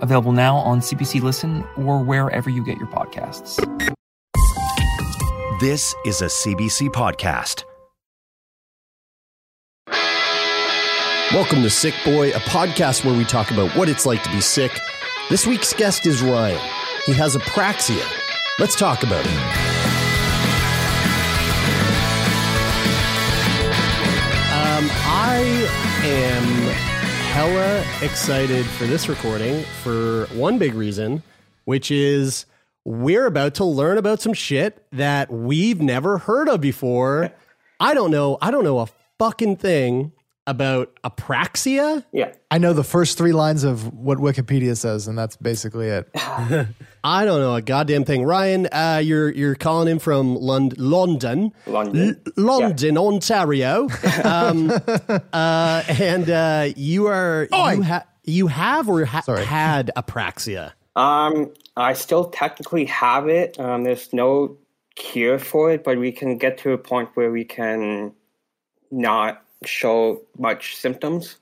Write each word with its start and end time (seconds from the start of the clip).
available 0.00 0.32
now 0.32 0.56
on 0.56 0.80
CBC 0.80 1.22
Listen 1.22 1.64
or 1.76 2.02
wherever 2.02 2.50
you 2.50 2.64
get 2.64 2.78
your 2.78 2.88
podcasts. 2.88 3.56
This 5.60 5.94
is 6.04 6.22
a 6.22 6.26
CBC 6.26 6.88
podcast. 6.88 7.64
Welcome 11.32 11.62
to 11.62 11.70
Sick 11.70 11.94
Boy, 12.04 12.30
a 12.30 12.40
podcast 12.40 13.04
where 13.04 13.16
we 13.16 13.24
talk 13.24 13.50
about 13.52 13.70
what 13.76 13.88
it's 13.88 14.04
like 14.04 14.22
to 14.24 14.30
be 14.30 14.40
sick. 14.40 14.72
This 15.28 15.46
week's 15.46 15.72
guest 15.72 16.06
is 16.06 16.22
Ryan. 16.22 16.58
He 17.06 17.12
has 17.12 17.36
apraxia. 17.36 18.04
Let's 18.58 18.74
talk 18.74 19.04
about 19.04 19.24
it. 19.24 19.32
Um, 24.52 24.88
I 24.92 25.68
am 26.02 26.89
hella 27.30 27.84
excited 28.02 28.66
for 28.66 28.86
this 28.86 29.08
recording 29.08 29.62
for 29.84 30.26
one 30.32 30.58
big 30.58 30.74
reason, 30.74 31.22
which 31.64 31.92
is 31.92 32.44
we're 32.84 33.26
about 33.26 33.54
to 33.54 33.64
learn 33.64 33.98
about 33.98 34.20
some 34.20 34.32
shit 34.32 34.84
that 34.90 35.30
we've 35.30 35.80
never 35.80 36.18
heard 36.18 36.48
of 36.48 36.60
before. 36.60 37.30
I 37.78 37.94
don't 37.94 38.10
know. 38.10 38.36
I 38.42 38.50
don't 38.50 38.64
know 38.64 38.80
a 38.80 38.88
fucking 39.20 39.58
thing 39.58 40.10
about 40.50 40.94
apraxia. 41.02 42.04
Yeah. 42.12 42.32
I 42.50 42.58
know 42.58 42.72
the 42.72 42.84
first 42.84 43.16
three 43.16 43.32
lines 43.32 43.64
of 43.64 43.94
what 43.94 44.18
Wikipedia 44.18 44.76
says, 44.76 45.06
and 45.08 45.16
that's 45.16 45.36
basically 45.36 45.88
it. 45.88 46.10
I 47.04 47.24
don't 47.24 47.40
know 47.40 47.54
a 47.54 47.62
goddamn 47.62 48.04
thing. 48.04 48.24
Ryan, 48.24 48.66
uh, 48.72 49.00
you're 49.02 49.30
you're 49.30 49.54
calling 49.54 49.88
in 49.88 49.98
from 49.98 50.34
Lond- 50.36 50.76
London, 50.78 51.52
London. 51.66 52.20
L- 52.26 52.32
London, 52.36 52.98
Ontario, 52.98 53.88
um, 54.24 54.70
uh, 55.32 55.82
and 55.88 56.28
uh, 56.28 56.68
you 56.76 57.06
are 57.06 57.48
you, 57.50 57.82
ha- 57.82 58.04
you 58.24 58.46
have 58.48 58.88
or 58.88 59.04
ha- 59.04 59.22
had 59.44 59.90
apraxia. 59.96 60.72
Um, 60.96 61.52
I 61.76 61.94
still 61.94 62.28
technically 62.30 62.84
have 62.86 63.28
it. 63.28 63.58
Um, 63.58 63.84
there's 63.84 64.12
no 64.12 64.58
cure 64.96 65.38
for 65.38 65.70
it, 65.70 65.84
but 65.84 65.98
we 65.98 66.12
can 66.12 66.36
get 66.36 66.58
to 66.58 66.72
a 66.72 66.78
point 66.78 67.10
where 67.14 67.30
we 67.30 67.44
can 67.44 68.12
not 68.90 69.42
show 69.64 70.22
much 70.38 70.76
symptoms. 70.76 71.36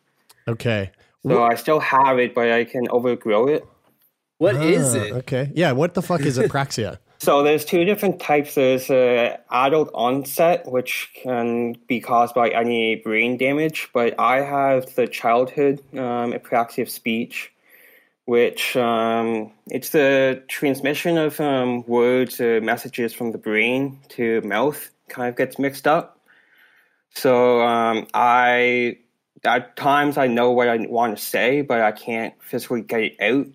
Okay. 0.47 0.91
So 1.27 1.43
I 1.43 1.57
still 1.57 1.81
have 1.81 2.19
it, 2.19 2.35
but 2.35 2.51
I 2.51 2.65
can 2.65 2.89
overgrow 2.91 3.49
it. 3.49 3.67
What 4.39 4.57
is 4.57 4.95
Ah, 4.95 4.99
it? 4.99 5.13
Okay. 5.13 5.51
Yeah. 5.55 5.73
What 5.73 5.95
the 5.95 6.03
fuck 6.03 6.21
is 6.21 6.39
apraxia? 6.39 6.99
So 7.19 7.43
there's 7.43 7.65
two 7.65 7.85
different 7.85 8.21
types. 8.21 8.55
There's 8.55 8.89
uh, 8.89 9.37
adult 9.51 9.91
onset, 9.93 10.71
which 10.71 11.11
can 11.15 11.75
be 11.89 12.01
caused 12.01 12.35
by 12.35 12.49
any 12.51 12.95
brain 12.95 13.37
damage, 13.37 13.89
but 13.93 14.15
I 14.21 14.37
have 14.43 14.95
the 14.95 15.09
childhood 15.09 15.81
um, 15.95 16.33
apraxia 16.33 16.83
of 16.83 16.89
speech, 16.89 17.53
which 18.27 18.77
um, 18.77 19.51
it's 19.67 19.91
the 19.91 20.45
transmission 20.47 21.19
of 21.19 21.41
um, 21.41 21.85
words 21.89 22.41
or 22.41 22.61
messages 22.61 23.13
from 23.13 23.33
the 23.33 23.39
brain 23.39 23.99
to 24.11 24.41
mouth 24.43 24.89
kind 25.09 25.29
of 25.29 25.37
gets 25.37 25.59
mixed 25.59 25.89
up. 25.89 26.18
So 27.15 27.61
um, 27.63 28.07
I 28.15 28.99
at 29.45 29.77
times 29.77 30.19
I 30.19 30.27
know 30.27 30.53
what 30.53 30.69
I 30.69 30.77
want 30.87 31.17
to 31.17 31.23
say, 31.23 31.63
but 31.63 31.81
I 31.81 31.93
can't 31.93 32.35
physically 32.43 32.83
get 32.83 33.03
it 33.03 33.17
out 33.21 33.47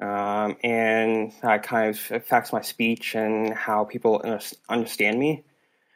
um, 0.00 0.56
and 0.62 1.32
that 1.42 1.62
kind 1.62 1.90
of 1.90 2.10
affects 2.10 2.52
my 2.52 2.60
speech 2.60 3.14
and 3.14 3.54
how 3.54 3.84
people 3.84 4.22
understand 4.68 5.18
me. 5.18 5.42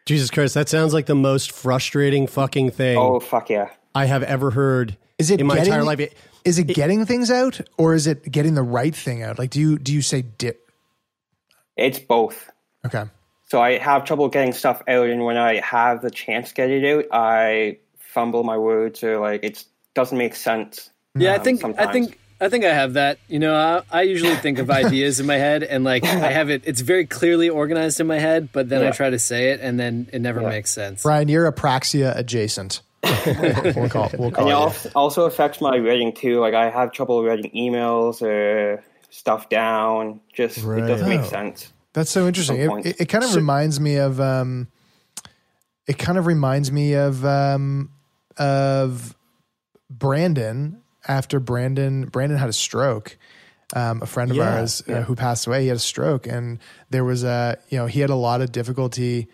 Jesus 0.06 0.30
Christ, 0.30 0.54
that 0.54 0.68
sounds 0.68 0.94
like 0.94 1.06
the 1.06 1.14
most 1.14 1.52
frustrating 1.52 2.26
fucking 2.26 2.70
thing 2.70 2.98
Oh 2.98 3.20
fuck 3.20 3.50
yeah! 3.50 3.70
I 3.94 4.06
have 4.06 4.22
ever 4.22 4.50
heard 4.50 4.96
Is 5.18 5.30
it 5.30 5.40
in 5.40 5.46
my 5.46 5.56
getting, 5.56 5.72
entire 5.72 5.84
life. 5.84 6.00
It- 6.00 6.14
Is 6.42 6.58
it 6.58 6.68
getting 6.68 7.04
things 7.04 7.30
out, 7.30 7.60
or 7.76 7.92
is 7.94 8.06
it 8.06 8.32
getting 8.32 8.54
the 8.54 8.62
right 8.62 8.94
thing 8.94 9.22
out? 9.22 9.38
Like, 9.38 9.50
do 9.50 9.60
you 9.60 9.78
do 9.78 9.92
you 9.92 10.00
say 10.00 10.22
dip? 10.22 10.70
It's 11.76 11.98
both. 11.98 12.50
Okay, 12.86 13.04
So 13.50 13.60
I 13.60 13.78
have 13.78 14.04
trouble 14.04 14.28
getting 14.28 14.52
stuff 14.52 14.80
out, 14.86 15.08
and 15.08 15.24
when 15.24 15.36
I 15.36 15.56
have 15.60 16.02
the 16.02 16.10
chance 16.10 16.50
to 16.50 16.54
get 16.54 16.70
it 16.70 16.84
out, 16.84 17.06
I 17.12 17.78
fumble 17.98 18.44
my 18.44 18.56
words 18.56 19.02
or 19.02 19.18
like 19.18 19.42
it 19.42 19.64
doesn't 19.94 20.16
make 20.16 20.36
sense. 20.36 20.90
Yeah, 21.16 21.32
I 21.32 21.36
um, 21.38 21.42
think 21.44 21.64
I 21.78 21.92
think 21.92 22.18
I 22.40 22.48
think 22.48 22.64
I 22.64 22.72
have 22.72 22.92
that. 22.92 23.18
You 23.26 23.40
know, 23.40 23.54
I, 23.54 23.82
I 23.90 24.02
usually 24.02 24.36
think 24.36 24.58
of 24.60 24.70
ideas 24.70 25.18
in 25.18 25.26
my 25.26 25.36
head, 25.36 25.64
and 25.64 25.82
like 25.82 26.04
I 26.04 26.30
have 26.30 26.48
it. 26.48 26.62
It's 26.64 26.80
very 26.80 27.06
clearly 27.06 27.48
organized 27.48 27.98
in 27.98 28.06
my 28.06 28.20
head, 28.20 28.50
but 28.52 28.68
then 28.68 28.86
I 28.86 28.92
try 28.92 29.10
to 29.10 29.18
say 29.18 29.50
it, 29.50 29.60
and 29.60 29.80
then 29.80 30.08
it 30.12 30.20
never 30.20 30.40
Yeah. 30.42 30.48
makes 30.48 30.70
sense. 30.70 31.02
Brian, 31.02 31.28
you're 31.28 31.50
apraxia 31.50 32.16
adjacent. 32.16 32.82
we'll 33.02 33.88
call, 33.88 34.10
we'll 34.16 34.28
And 34.28 34.34
call 34.36 34.68
it 34.68 34.84
you. 34.84 34.90
also 34.94 35.24
affects 35.24 35.60
my 35.60 35.76
writing 35.78 36.12
too. 36.12 36.38
Like 36.38 36.54
I 36.54 36.70
have 36.70 36.92
trouble 36.92 37.24
writing 37.24 37.50
emails 37.50 38.22
or 38.22 38.84
stuff 39.10 39.48
down. 39.48 40.20
Just 40.32 40.58
it 40.58 40.86
doesn't 40.86 41.08
make 41.08 41.24
sense. 41.24 41.72
That's 41.92 42.10
so 42.10 42.26
interesting. 42.26 42.60
It, 42.60 42.86
it, 42.86 43.00
it 43.02 43.06
kind 43.06 43.24
of 43.24 43.34
reminds 43.34 43.80
me 43.80 43.96
of 43.96 44.20
um, 44.20 44.68
it 45.86 45.98
kind 45.98 46.18
of 46.18 46.26
reminds 46.26 46.70
me 46.70 46.94
of 46.94 47.24
um, 47.24 47.90
of 48.36 49.16
Brandon 49.88 50.82
after 51.08 51.40
Brandon 51.40 52.06
Brandon 52.06 52.38
had 52.38 52.48
a 52.48 52.54
stroke. 52.54 53.18
Um, 53.72 54.02
a 54.02 54.06
friend 54.06 54.32
of 54.32 54.36
Yeah, 54.36 54.58
ours 54.58 54.82
uh, 54.88 55.02
who 55.02 55.14
passed 55.14 55.46
away, 55.46 55.62
he 55.62 55.68
had 55.68 55.76
a 55.76 55.80
stroke, 55.80 56.26
and 56.26 56.58
there 56.90 57.04
was 57.04 57.22
a 57.22 57.56
you 57.68 57.78
know 57.78 57.86
he 57.86 58.00
had 58.00 58.10
a 58.10 58.16
lot 58.16 58.40
of 58.40 58.50
difficulty. 58.50 59.28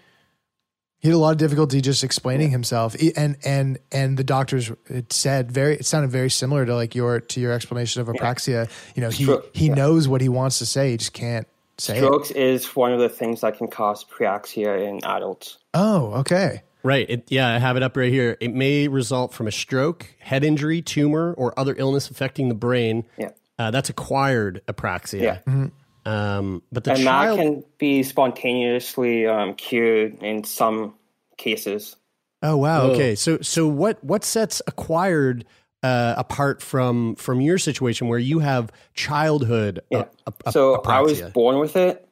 He 0.99 1.09
had 1.09 1.15
a 1.15 1.19
lot 1.19 1.33
of 1.33 1.39
difficulty 1.39 1.81
just 1.81 2.05
explaining 2.05 2.51
himself, 2.51 2.95
and 3.17 3.37
and 3.45 3.79
and 3.93 4.17
the 4.19 4.25
doctors 4.25 4.71
it 4.89 5.13
said 5.13 5.53
very. 5.53 5.77
It 5.77 5.87
sounded 5.87 6.11
very 6.11 6.29
similar 6.29 6.67
to 6.67 6.75
like 6.75 6.95
your 6.95 7.21
to 7.21 7.41
your 7.41 7.53
explanation 7.53 8.03
of 8.03 8.09
apraxia. 8.09 8.69
You 8.95 9.03
know, 9.03 9.11
he 9.11 9.25
he 9.55 9.69
yeah. 9.69 9.75
knows 9.75 10.07
what 10.07 10.21
he 10.21 10.29
wants 10.29 10.59
to 10.59 10.67
say, 10.67 10.91
he 10.91 10.97
just 10.99 11.15
can't 11.15 11.47
say. 11.79 11.97
Strokes 11.97 12.31
is 12.31 12.77
one 12.77 12.93
of 12.93 13.01
the 13.01 13.09
things 13.09 13.41
that 13.43 13.59
can 13.59 13.69
cause 13.69 14.05
apraxia 14.05 14.87
in 14.87 15.05
adults. 15.05 15.59
Oh, 15.75 16.13
okay. 16.21 16.63
Right. 16.83 17.07
It, 17.09 17.25
yeah, 17.31 17.53
I 17.53 17.59
have 17.59 17.77
it 17.77 17.83
up 17.83 17.97
right 17.97 18.13
here. 18.13 18.37
It 18.41 18.55
may 18.55 18.87
result 18.89 19.35
from 19.35 19.49
a 19.49 19.53
stroke, 19.53 20.15
head 20.21 20.45
injury, 20.45 20.83
tumor, 20.83 21.35
or 21.37 21.59
other 21.59 21.75
illness 21.77 22.11
affecting 22.11 22.49
the 22.49 22.55
brain. 22.55 23.05
Yeah. 23.19 23.31
Uh, 23.59 23.71
that's 23.71 23.91
acquired 23.91 24.63
apraxia. 24.69 25.43
Yeah. 25.47 25.69
Um, 26.07 26.63
but 26.71 26.85
the 26.85 26.93
and 26.93 27.03
child. 27.03 27.39
that 27.39 27.43
can 27.43 27.65
be 27.79 28.05
spontaneously 28.05 29.27
um, 29.27 29.55
cured 29.55 30.23
in 30.23 30.45
some 30.45 30.95
cases. 31.37 31.97
oh 32.43 32.57
wow. 32.57 32.87
Whoa. 32.87 32.93
Okay. 32.93 33.15
So 33.17 33.41
so 33.41 33.67
what 33.67 34.03
what 34.05 34.23
sets 34.23 34.63
acquired 34.69 35.45
uh, 35.83 36.15
apart 36.17 36.63
from 36.63 37.15
from 37.17 37.41
your 37.41 37.59
situation 37.59 38.09
where 38.09 38.19
you 38.19 38.39
have 38.41 38.73
childhood? 38.95 39.81
Yeah. 39.91 40.05
a- 40.27 40.33
a- 40.47 40.53
so 40.53 40.81
I 40.85 41.01
was 41.01 41.21
born 41.23 41.59
with 41.59 41.77
it, 41.77 42.09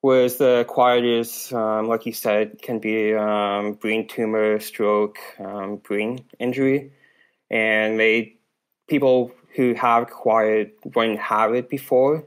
whereas 0.00 0.36
the 0.36 0.60
acquired 0.60 1.04
is, 1.04 1.52
um, 1.52 1.88
like 1.88 2.06
you 2.06 2.12
said, 2.12 2.60
can 2.62 2.78
be 2.78 3.14
um, 3.14 3.74
brain 3.74 4.06
tumor, 4.06 4.60
stroke, 4.60 5.18
um, 5.38 5.76
brain 5.76 6.24
injury, 6.38 6.92
and 7.50 7.98
they 7.98 8.36
people 8.88 9.32
who 9.56 9.74
have 9.74 10.04
acquired 10.04 10.70
wouldn't 10.94 11.18
have 11.18 11.54
it 11.54 11.68
before, 11.68 12.26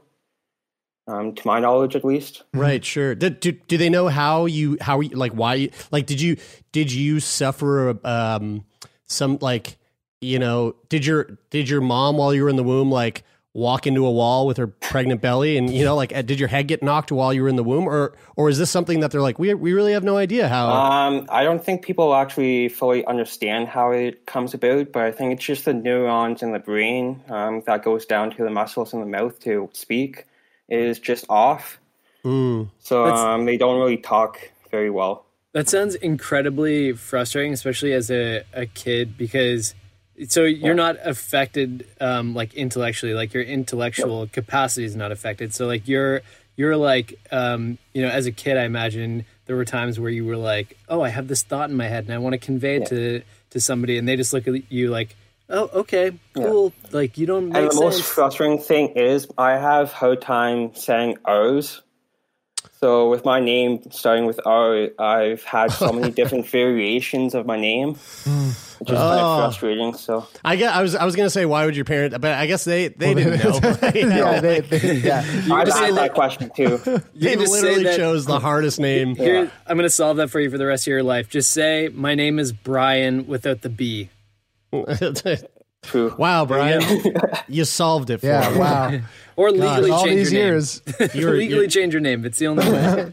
um, 1.06 1.34
to 1.34 1.46
my 1.46 1.58
knowledge 1.60 1.96
at 1.96 2.04
least. 2.04 2.42
Right, 2.52 2.84
sure. 2.84 3.14
Did, 3.14 3.40
do, 3.40 3.52
do 3.52 3.78
they 3.78 3.88
know 3.88 4.08
how 4.08 4.46
you 4.46 4.76
how 4.80 5.00
you, 5.00 5.10
like 5.10 5.32
why 5.32 5.54
you, 5.54 5.70
like 5.90 6.06
did 6.06 6.20
you 6.20 6.36
did 6.72 6.92
you 6.92 7.20
suffer 7.20 7.98
um 8.06 8.64
some 9.06 9.38
like 9.40 9.76
you 10.22 10.38
know 10.38 10.74
did 10.88 11.04
your 11.04 11.38
did 11.50 11.68
your 11.68 11.80
mom 11.80 12.16
while 12.16 12.32
you 12.32 12.42
were 12.42 12.48
in 12.48 12.56
the 12.56 12.62
womb 12.62 12.90
like 12.90 13.24
walk 13.54 13.86
into 13.86 14.06
a 14.06 14.10
wall 14.10 14.46
with 14.46 14.56
her 14.56 14.66
pregnant 14.66 15.20
belly 15.20 15.58
and 15.58 15.68
you 15.68 15.84
know 15.84 15.94
like 15.94 16.14
uh, 16.16 16.22
did 16.22 16.40
your 16.40 16.48
head 16.48 16.66
get 16.66 16.82
knocked 16.82 17.12
while 17.12 17.34
you 17.34 17.42
were 17.42 17.50
in 17.50 17.56
the 17.56 17.62
womb 17.62 17.86
or 17.86 18.14
or 18.34 18.48
is 18.48 18.56
this 18.56 18.70
something 18.70 19.00
that 19.00 19.10
they're 19.10 19.20
like 19.20 19.38
we 19.38 19.52
we 19.52 19.74
really 19.74 19.92
have 19.92 20.04
no 20.04 20.16
idea 20.16 20.48
how 20.48 20.70
Um, 20.70 21.26
I 21.28 21.44
don't 21.44 21.62
think 21.62 21.84
people 21.84 22.14
actually 22.14 22.70
fully 22.70 23.04
understand 23.04 23.68
how 23.68 23.90
it 23.90 24.24
comes 24.24 24.54
about, 24.54 24.92
but 24.92 25.02
I 25.02 25.12
think 25.12 25.34
it's 25.34 25.44
just 25.44 25.66
the 25.66 25.74
neurons 25.74 26.42
in 26.42 26.52
the 26.52 26.58
brain 26.58 27.22
um, 27.28 27.62
that 27.66 27.82
goes 27.84 28.06
down 28.06 28.30
to 28.30 28.42
the 28.42 28.50
muscles 28.50 28.94
in 28.94 29.00
the 29.00 29.06
mouth 29.06 29.38
to 29.40 29.68
speak 29.74 30.24
is 30.68 30.98
just 30.98 31.26
off. 31.28 31.78
Mm. 32.24 32.70
So 32.78 33.04
um, 33.04 33.44
they 33.44 33.58
don't 33.58 33.78
really 33.78 33.98
talk 33.98 34.38
very 34.70 34.88
well. 34.88 35.26
That 35.52 35.68
sounds 35.68 35.94
incredibly 35.96 36.92
frustrating, 36.92 37.52
especially 37.52 37.92
as 37.92 38.10
a, 38.10 38.44
a 38.54 38.64
kid, 38.64 39.18
because 39.18 39.74
so 40.28 40.44
you're 40.44 40.74
not 40.74 40.96
affected 41.04 41.86
um, 42.00 42.34
like 42.34 42.54
intellectually, 42.54 43.14
like 43.14 43.34
your 43.34 43.42
intellectual 43.42 44.26
capacity 44.28 44.84
is 44.84 44.94
not 44.94 45.12
affected. 45.12 45.54
So 45.54 45.66
like 45.66 45.88
you're 45.88 46.22
you're 46.56 46.76
like, 46.76 47.18
um, 47.30 47.78
you 47.94 48.02
know, 48.02 48.08
as 48.08 48.26
a 48.26 48.32
kid, 48.32 48.56
I 48.58 48.64
imagine 48.64 49.24
there 49.46 49.56
were 49.56 49.64
times 49.64 49.98
where 49.98 50.10
you 50.10 50.24
were 50.24 50.36
like, 50.36 50.76
"Oh, 50.88 51.00
I 51.00 51.08
have 51.08 51.28
this 51.28 51.42
thought 51.42 51.70
in 51.70 51.76
my 51.76 51.88
head, 51.88 52.04
and 52.04 52.12
I 52.12 52.18
want 52.18 52.34
to 52.34 52.38
convey 52.38 52.76
it 52.76 52.86
to 52.88 53.22
to 53.50 53.60
somebody," 53.60 53.98
and 53.98 54.06
they 54.06 54.16
just 54.16 54.32
look 54.32 54.46
at 54.46 54.70
you 54.70 54.90
like, 54.90 55.16
"Oh, 55.48 55.70
okay, 55.74 56.12
cool." 56.34 56.72
Like 56.90 57.16
you 57.18 57.26
don't 57.26 57.48
make 57.48 57.62
And 57.62 57.70
the 57.70 57.80
most 57.80 58.02
frustrating 58.02 58.58
thing 58.58 58.88
is 58.90 59.28
I 59.38 59.52
have 59.52 59.92
hard 59.92 60.20
time 60.20 60.74
saying 60.74 61.18
O's. 61.26 61.82
So 62.82 63.08
with 63.10 63.24
my 63.24 63.38
name 63.38 63.80
starting 63.92 64.26
with 64.26 64.40
R, 64.44 64.88
I've 64.98 65.44
had 65.44 65.70
so 65.70 65.92
many 65.92 66.10
different 66.20 66.48
variations 66.48 67.32
of 67.32 67.46
my 67.46 67.56
name, 67.56 67.90
which 67.90 68.00
is 68.26 68.26
kind 68.88 68.98
Oh. 68.98 69.34
of 69.38 69.38
frustrating. 69.44 69.94
So 69.94 70.26
I 70.44 70.56
guess 70.56 70.74
I 70.74 70.82
was 70.82 70.96
I 70.96 71.04
was 71.04 71.14
gonna 71.14 71.30
say 71.30 71.46
why 71.46 71.64
would 71.64 71.76
your 71.76 71.84
parent, 71.84 72.20
but 72.20 72.32
I 72.32 72.46
guess 72.46 72.64
they 72.64 72.88
they 72.88 73.14
didn't 73.14 73.44
know. 73.44 73.90
You 73.94 74.06
know, 74.06 74.16
yeah, 74.32 74.40
they, 74.40 74.60
they, 74.62 74.94
yeah. 74.96 75.18
I've 75.52 75.66
just 75.68 75.78
asked 75.80 75.94
that- 75.94 75.94
that 75.94 76.14
question 76.14 76.50
too. 76.56 76.78
they 77.14 77.34
You 77.34 77.38
literally 77.48 77.84
that- 77.84 77.96
chose 77.96 78.26
the 78.26 78.40
hardest 78.40 78.80
name. 78.80 79.14
Here, 79.14 79.48
I'm 79.68 79.76
going 79.76 79.84
to 79.86 79.90
solve 79.90 80.16
that 80.16 80.30
for 80.30 80.40
you 80.40 80.50
for 80.50 80.58
the 80.58 80.66
rest 80.66 80.82
of 80.82 80.90
your 80.90 81.04
life. 81.04 81.28
Just 81.28 81.52
say, 81.52 81.88
"My 81.92 82.16
name 82.16 82.40
is 82.40 82.50
Brian" 82.52 83.28
without 83.28 83.62
the 83.62 83.68
B. 83.70 84.10
True. 85.82 86.14
wow, 86.16 86.44
Brian, 86.46 86.80
you 87.48 87.64
solved 87.64 88.10
it 88.10 88.18
for 88.18 88.26
Yeah, 88.26 88.50
me. 88.50 88.58
wow. 88.58 89.00
Or 89.34 89.50
legally 89.50 89.90
All 89.90 90.04
change 90.04 90.16
these 90.18 90.32
your 90.32 90.42
years 90.42 90.82
name. 91.00 91.08
You're- 91.14 91.32
legally 91.38 91.48
you're- 91.60 91.68
change 91.68 91.94
your 91.94 92.00
name. 92.02 92.24
It's 92.26 92.38
the 92.38 92.46
only 92.48 92.70
way. 92.70 93.12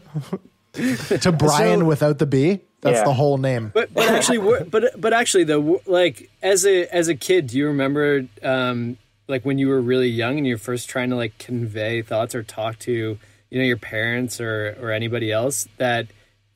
to 1.18 1.32
Brian 1.32 1.86
without 1.86 2.18
the 2.18 2.26
B. 2.26 2.60
That's 2.82 2.98
Yeah. 2.98 3.04
the 3.04 3.12
whole 3.14 3.38
name. 3.38 3.70
But 3.74 3.92
but 3.92 4.08
actually, 4.08 4.64
but 4.64 5.00
but 5.00 5.12
actually 5.12 5.44
though, 5.44 5.80
like 5.86 6.30
as 6.42 6.64
a 6.66 6.86
as 6.94 7.08
a 7.08 7.14
kid, 7.14 7.46
do 7.48 7.58
you 7.58 7.66
remember 7.68 8.26
um, 8.42 8.96
like 9.28 9.44
when 9.44 9.58
you 9.58 9.68
were 9.68 9.80
really 9.80 10.08
young 10.08 10.36
and 10.38 10.46
you're 10.46 10.58
first 10.58 10.88
trying 10.88 11.10
to 11.10 11.16
like 11.16 11.36
convey 11.38 12.02
thoughts 12.02 12.34
or 12.34 12.42
talk 12.42 12.78
to 12.80 13.18
you 13.50 13.58
know 13.58 13.64
your 13.64 13.76
parents 13.78 14.40
or 14.40 14.76
or 14.80 14.92
anybody 14.92 15.32
else 15.32 15.68
that 15.78 16.06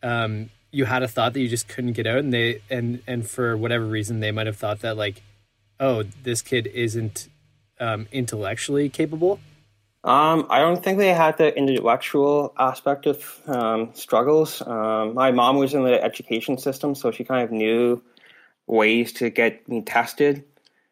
um, 0.03 0.51
you 0.71 0.85
had 0.85 1.03
a 1.03 1.09
thought 1.09 1.33
that 1.35 1.41
you 1.41 1.49
just 1.49 1.69
couldn't 1.69 1.93
get 1.95 2.07
out 2.07 2.19
and 2.19 2.33
they 2.33 2.61
and 2.71 3.03
and 3.07 3.29
for 3.29 3.57
whatever 3.57 3.85
reason 3.87 4.21
they 4.21 4.31
might 4.31 4.47
have 4.47 4.57
thought 4.57 4.81
that 4.81 4.97
like 4.97 5.23
oh 5.81 6.05
this 6.23 6.43
kid 6.43 6.67
isn't 6.69 7.29
um, 7.81 8.07
intellectually 8.13 8.89
capable. 8.89 9.41
Um, 10.05 10.47
I 10.51 10.59
don't 10.59 10.83
think 10.85 10.99
they 10.99 11.15
had 11.15 11.39
the 11.39 11.57
intellectual 11.57 12.53
aspect 12.59 13.07
of 13.07 13.41
um, 13.47 13.91
struggles. 13.95 14.61
Um, 14.61 15.15
my 15.15 15.31
mom 15.33 15.57
was 15.57 15.73
in 15.73 15.83
the 15.83 16.03
education 16.03 16.59
system, 16.59 16.95
so 16.95 17.11
she 17.11 17.25
kind 17.25 17.43
of 17.43 17.51
knew 17.51 18.03
ways 18.67 19.13
to 19.15 19.31
get 19.31 19.67
me 19.69 19.83
tested. 19.83 20.45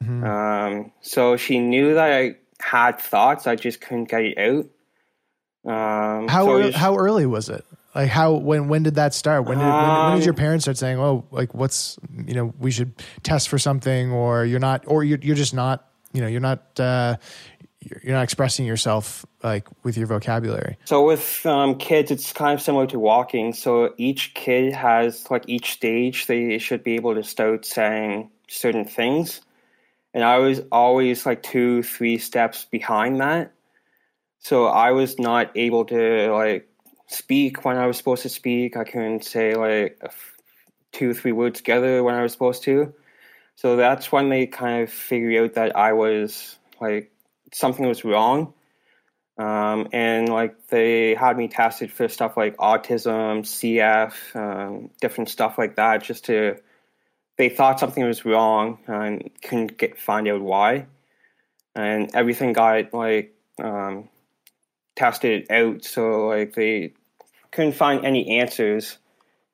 Um, 0.02 0.92
so 1.02 1.36
she 1.36 1.58
knew 1.60 1.94
that 1.94 2.10
I 2.12 2.36
had 2.58 2.98
thoughts, 2.98 3.46
I 3.46 3.54
just 3.54 3.80
couldn't 3.80 4.06
get 4.10 4.24
it 4.24 4.38
out. 4.38 4.66
Um, 5.64 6.26
How 6.28 6.44
so 6.46 6.58
ear- 6.58 6.64
it's- 6.64 6.80
how 6.80 6.96
early 6.96 7.26
was 7.26 7.48
it? 7.48 7.64
Like 7.94 8.08
how 8.08 8.32
when 8.32 8.68
when 8.68 8.82
did 8.82 8.94
that 8.94 9.12
start? 9.12 9.44
When 9.44 9.58
did 9.58 9.64
when, 9.64 9.72
when 9.72 10.12
did 10.12 10.22
Um, 10.22 10.22
your 10.22 10.34
parents 10.34 10.64
start 10.64 10.78
saying, 10.78 10.98
"Oh, 10.98 11.26
like 11.30 11.54
what's 11.54 11.98
you 12.26 12.32
know 12.32 12.54
we 12.58 12.70
should 12.70 12.94
test 13.22 13.50
for 13.50 13.58
something," 13.58 14.10
or 14.10 14.46
you're 14.46 14.60
not, 14.60 14.84
or 14.86 15.04
you're 15.04 15.18
you're 15.20 15.36
just 15.36 15.52
not, 15.52 15.86
you 16.12 16.22
know, 16.22 16.26
you're 16.26 16.40
not 16.40 16.80
uh, 16.80 17.16
you're 17.80 18.00
you're 18.02 18.14
not 18.14 18.22
expressing 18.22 18.64
yourself 18.64 19.26
like 19.42 19.68
with 19.84 19.98
your 19.98 20.06
vocabulary. 20.06 20.78
So 20.86 21.04
with 21.04 21.44
um, 21.44 21.74
kids, 21.76 22.10
it's 22.10 22.32
kind 22.32 22.54
of 22.54 22.62
similar 22.62 22.86
to 22.86 22.98
walking. 22.98 23.52
So 23.52 23.92
each 23.98 24.32
kid 24.32 24.72
has 24.72 25.30
like 25.30 25.44
each 25.46 25.72
stage 25.72 26.26
they 26.26 26.56
should 26.58 26.82
be 26.82 26.94
able 26.94 27.14
to 27.14 27.22
start 27.22 27.66
saying 27.66 28.30
certain 28.48 28.86
things, 28.86 29.42
and 30.14 30.24
I 30.24 30.38
was 30.38 30.62
always 30.72 31.26
like 31.26 31.42
two, 31.42 31.82
three 31.82 32.16
steps 32.16 32.64
behind 32.64 33.20
that. 33.20 33.52
So 34.38 34.64
I 34.66 34.92
was 34.92 35.18
not 35.18 35.50
able 35.54 35.84
to 35.84 36.32
like 36.32 36.71
speak 37.12 37.64
when 37.64 37.76
I 37.76 37.86
was 37.86 37.96
supposed 37.96 38.22
to 38.22 38.28
speak. 38.28 38.76
I 38.76 38.84
couldn't 38.84 39.24
say 39.24 39.54
like 39.54 40.02
two, 40.92 41.14
three 41.14 41.32
words 41.32 41.58
together 41.58 42.02
when 42.02 42.14
I 42.14 42.22
was 42.22 42.32
supposed 42.32 42.62
to. 42.64 42.92
So 43.56 43.76
that's 43.76 44.10
when 44.10 44.28
they 44.28 44.46
kind 44.46 44.82
of 44.82 44.90
figured 44.90 45.42
out 45.42 45.54
that 45.54 45.76
I 45.76 45.92
was 45.92 46.58
like 46.80 47.12
something 47.52 47.86
was 47.86 48.04
wrong 48.04 48.54
um, 49.38 49.88
and 49.92 50.28
like 50.28 50.68
they 50.68 51.14
had 51.14 51.36
me 51.36 51.48
tested 51.48 51.90
for 51.92 52.08
stuff 52.08 52.36
like 52.36 52.56
autism, 52.58 53.42
CF, 53.42 54.36
um, 54.36 54.90
different 55.00 55.30
stuff 55.30 55.58
like 55.58 55.76
that, 55.76 56.02
just 56.02 56.26
to. 56.26 56.56
They 57.38 57.48
thought 57.48 57.80
something 57.80 58.04
was 58.04 58.26
wrong 58.26 58.78
and 58.86 59.30
couldn't 59.42 59.78
get 59.78 59.98
find 59.98 60.28
out 60.28 60.42
why, 60.42 60.86
and 61.74 62.14
everything 62.14 62.52
got 62.52 62.92
like 62.92 63.34
um, 63.60 64.10
tested 64.96 65.50
out. 65.50 65.82
So 65.84 66.28
like 66.28 66.54
they 66.54 66.92
couldn't 67.52 67.72
find 67.72 68.04
any 68.04 68.40
answers 68.40 68.98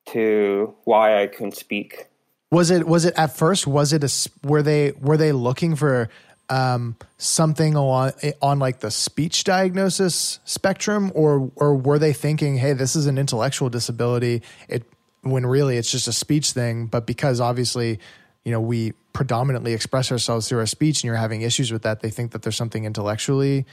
to 0.07 0.73
why 0.85 1.21
I 1.21 1.27
couldn't 1.27 1.55
speak. 1.55 2.07
Was 2.51 2.71
it 2.71 2.87
was 2.87 3.05
it 3.05 3.13
at 3.15 3.35
first? 3.35 3.67
Was 3.67 3.93
it 3.93 4.03
a 4.03 4.29
were 4.47 4.63
they 4.63 4.91
were 4.93 5.17
they 5.17 5.31
looking 5.31 5.75
for 5.75 6.09
um, 6.49 6.95
something 7.17 7.75
on 7.75 8.11
on 8.41 8.57
like 8.57 8.79
the 8.79 8.89
speech 8.89 9.43
diagnosis 9.43 10.39
spectrum, 10.45 11.11
or 11.13 11.51
or 11.55 11.75
were 11.75 11.99
they 11.99 12.13
thinking, 12.13 12.57
hey, 12.57 12.73
this 12.73 12.95
is 12.95 13.05
an 13.05 13.19
intellectual 13.19 13.69
disability? 13.69 14.41
It 14.67 14.83
when 15.21 15.45
really 15.45 15.77
it's 15.77 15.91
just 15.91 16.07
a 16.07 16.13
speech 16.13 16.51
thing, 16.51 16.87
but 16.87 17.05
because 17.05 17.39
obviously 17.39 17.99
you 18.45 18.51
know 18.51 18.61
we 18.61 18.93
predominantly 19.13 19.73
express 19.73 20.11
ourselves 20.11 20.49
through 20.49 20.59
our 20.59 20.65
speech, 20.65 20.97
and 20.97 21.03
you're 21.03 21.15
having 21.15 21.43
issues 21.43 21.71
with 21.71 21.83
that, 21.83 21.99
they 21.99 22.09
think 22.09 22.31
that 22.31 22.41
there's 22.41 22.55
something 22.55 22.85
intellectually 22.85 23.67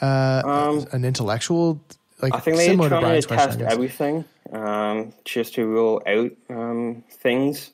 uh, 0.00 0.84
an 0.92 1.04
intellectual 1.04 1.80
like 2.22 2.34
I 2.34 2.38
think 2.40 2.56
they 2.56 2.66
similar 2.66 2.88
to 2.90 3.00
tried 3.00 3.20
to 3.20 3.28
question. 3.28 3.58
test 3.58 3.72
everything 3.72 4.24
um, 4.52 5.12
just 5.24 5.54
to 5.54 5.66
rule 5.66 6.02
out 6.06 6.30
um, 6.48 7.04
things, 7.10 7.72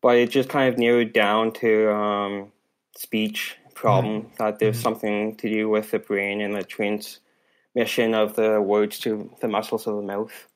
but 0.00 0.16
it 0.16 0.30
just 0.30 0.48
kind 0.48 0.72
of 0.72 0.78
narrowed 0.78 1.12
down 1.12 1.52
to 1.54 1.92
um, 1.92 2.52
speech 2.96 3.56
problem 3.74 4.30
that 4.38 4.58
there's 4.60 4.78
something 4.78 5.34
to 5.36 5.48
do 5.48 5.68
with 5.68 5.90
the 5.90 5.98
brain 5.98 6.40
and 6.40 6.54
the 6.54 6.62
transmission 6.62 8.14
of 8.14 8.36
the 8.36 8.60
words 8.60 8.98
to 9.00 9.30
the 9.40 9.48
muscles 9.48 9.86
of 9.86 9.96
the 9.96 10.02
mouth. 10.02 10.48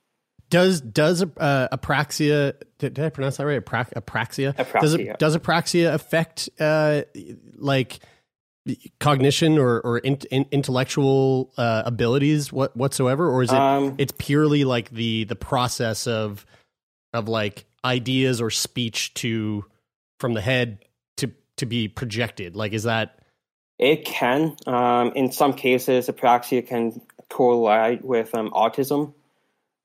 Does 0.49 0.81
does 0.81 1.23
uh, 1.23 1.69
apraxia? 1.73 2.53
Did, 2.79 2.95
did 2.95 3.05
I 3.05 3.09
pronounce 3.09 3.39
that 3.39 3.47
right? 3.47 3.65
Apra- 3.65 3.93
apraxia. 3.95 4.55
Does 4.81 4.95
Apraxia. 4.95 5.11
it 5.11 5.19
does 5.19 5.37
apraxia 5.37 5.93
affect 5.93 6.49
uh, 6.61 7.03
like 7.57 7.99
cognition 9.01 9.59
or 9.59 9.81
or 9.81 9.99
in, 9.99 10.19
in, 10.31 10.47
intellectual 10.51 11.53
uh, 11.57 11.83
abilities 11.85 12.53
what, 12.53 12.77
whatsoever, 12.77 13.29
or 13.31 13.43
is 13.43 13.53
it 13.53 13.57
Um, 13.57 13.95
it's 13.99 14.13
purely 14.19 14.65
like 14.65 14.91
the 14.91 15.25
the 15.25 15.37
process 15.37 16.07
of 16.07 16.45
of 17.13 17.29
like 17.29 17.67
ideas 17.85 18.41
or 18.41 18.51
speech 18.51 19.15
to 19.15 19.65
from 20.19 20.35
the 20.35 20.41
head 20.41 20.85
to 21.19 21.33
to 21.57 21.67
be 21.67 21.89
projected? 21.89 22.57
Like, 22.57 22.73
is 22.73 22.85
that 22.85 23.19
It 23.79 24.05
can, 24.05 24.57
um, 24.67 25.13
in 25.15 25.33
some 25.33 25.53
cases, 25.53 26.09
apraxia 26.09 26.67
can 26.67 27.01
correlate 27.29 28.05
with 28.05 28.35
um, 28.35 28.51
autism. 28.51 29.13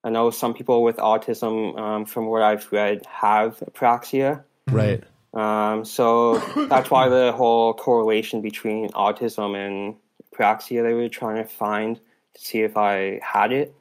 I 0.03 0.09
know 0.09 0.31
some 0.31 0.53
people 0.53 0.83
with 0.83 0.97
autism, 0.97 1.77
um, 1.77 2.05
from 2.05 2.25
what 2.25 2.41
I've 2.41 2.71
read, 2.71 3.05
have 3.05 3.59
apraxia. 3.59 4.43
right? 4.71 5.03
Um, 5.33 5.85
so 5.85 6.39
that's 6.67 6.89
why 6.89 7.07
the 7.09 7.31
whole 7.31 7.73
correlation 7.73 8.41
between 8.41 8.89
autism 8.89 9.55
and 9.55 9.95
apraxia 10.33 10.83
they 10.83 10.93
were 10.93 11.09
trying 11.09 11.37
to 11.37 11.49
find 11.49 11.99
to 12.33 12.41
see 12.41 12.61
if 12.61 12.77
I 12.77 13.19
had 13.23 13.51
it. 13.51 13.73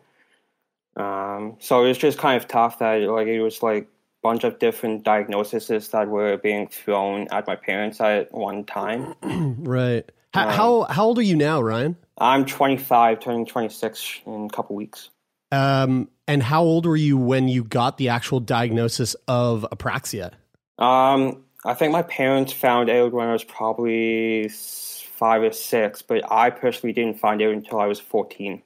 Um, 0.96 1.56
so 1.60 1.84
it 1.84 1.88
was 1.88 1.98
just 1.98 2.18
kind 2.18 2.40
of 2.40 2.48
tough 2.48 2.78
that 2.80 3.00
like 3.02 3.26
it 3.26 3.42
was 3.42 3.62
like 3.62 3.84
a 3.84 3.86
bunch 4.22 4.44
of 4.44 4.58
different 4.58 5.02
diagnoses 5.02 5.88
that 5.88 6.08
were 6.08 6.36
being 6.36 6.68
thrown 6.68 7.26
at 7.30 7.46
my 7.46 7.56
parents 7.56 8.00
at 8.00 8.32
one 8.32 8.64
time. 8.64 9.14
Right. 9.60 10.10
How, 10.32 10.48
how 10.48 10.82
how 10.84 11.04
old 11.06 11.18
are 11.18 11.22
you 11.22 11.34
now, 11.34 11.60
Ryan? 11.60 11.96
I'm 12.18 12.44
25, 12.44 13.18
turning 13.18 13.46
26 13.46 14.20
in 14.26 14.46
a 14.46 14.48
couple 14.48 14.76
weeks. 14.76 15.10
Um, 15.50 16.08
and 16.28 16.42
how 16.42 16.62
old 16.62 16.86
were 16.86 16.96
you 16.96 17.16
when 17.16 17.48
you 17.48 17.64
got 17.64 17.98
the 17.98 18.10
actual 18.10 18.38
diagnosis 18.38 19.16
of 19.26 19.66
apraxia? 19.72 20.32
Um, 20.80 21.44
I 21.64 21.74
think 21.74 21.92
my 21.92 22.02
parents 22.02 22.52
found 22.52 22.88
out 22.90 23.12
when 23.12 23.28
I 23.28 23.32
was 23.32 23.44
probably 23.44 24.48
five 24.48 25.42
or 25.42 25.52
six, 25.52 26.00
but 26.02 26.30
I 26.32 26.50
personally 26.50 26.92
didn't 26.92 27.18
find 27.18 27.42
out 27.42 27.52
until 27.52 27.78
I 27.78 27.86
was 27.86 28.00
14. 28.00 28.62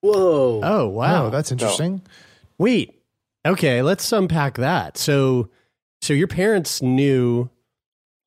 Whoa. 0.00 0.60
Oh 0.62 0.88
wow, 0.88 1.26
Oh, 1.26 1.30
that's 1.30 1.50
interesting. 1.50 2.02
Wait. 2.58 2.94
Okay, 3.46 3.82
let's 3.82 4.12
unpack 4.12 4.56
that. 4.58 4.96
So, 4.98 5.48
so 6.02 6.12
your 6.12 6.28
parents 6.28 6.82
knew, 6.82 7.48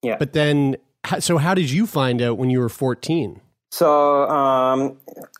Yeah. 0.01 0.17
but 0.17 0.33
then, 0.33 0.77
so 1.19 1.37
how 1.37 1.53
did 1.53 1.69
you 1.69 1.85
find 1.85 2.21
out 2.21 2.37
when 2.37 2.49
you 2.49 2.59
were 2.59 2.69
fourteen? 2.69 3.39
So 3.71 4.27
um, 4.27 4.97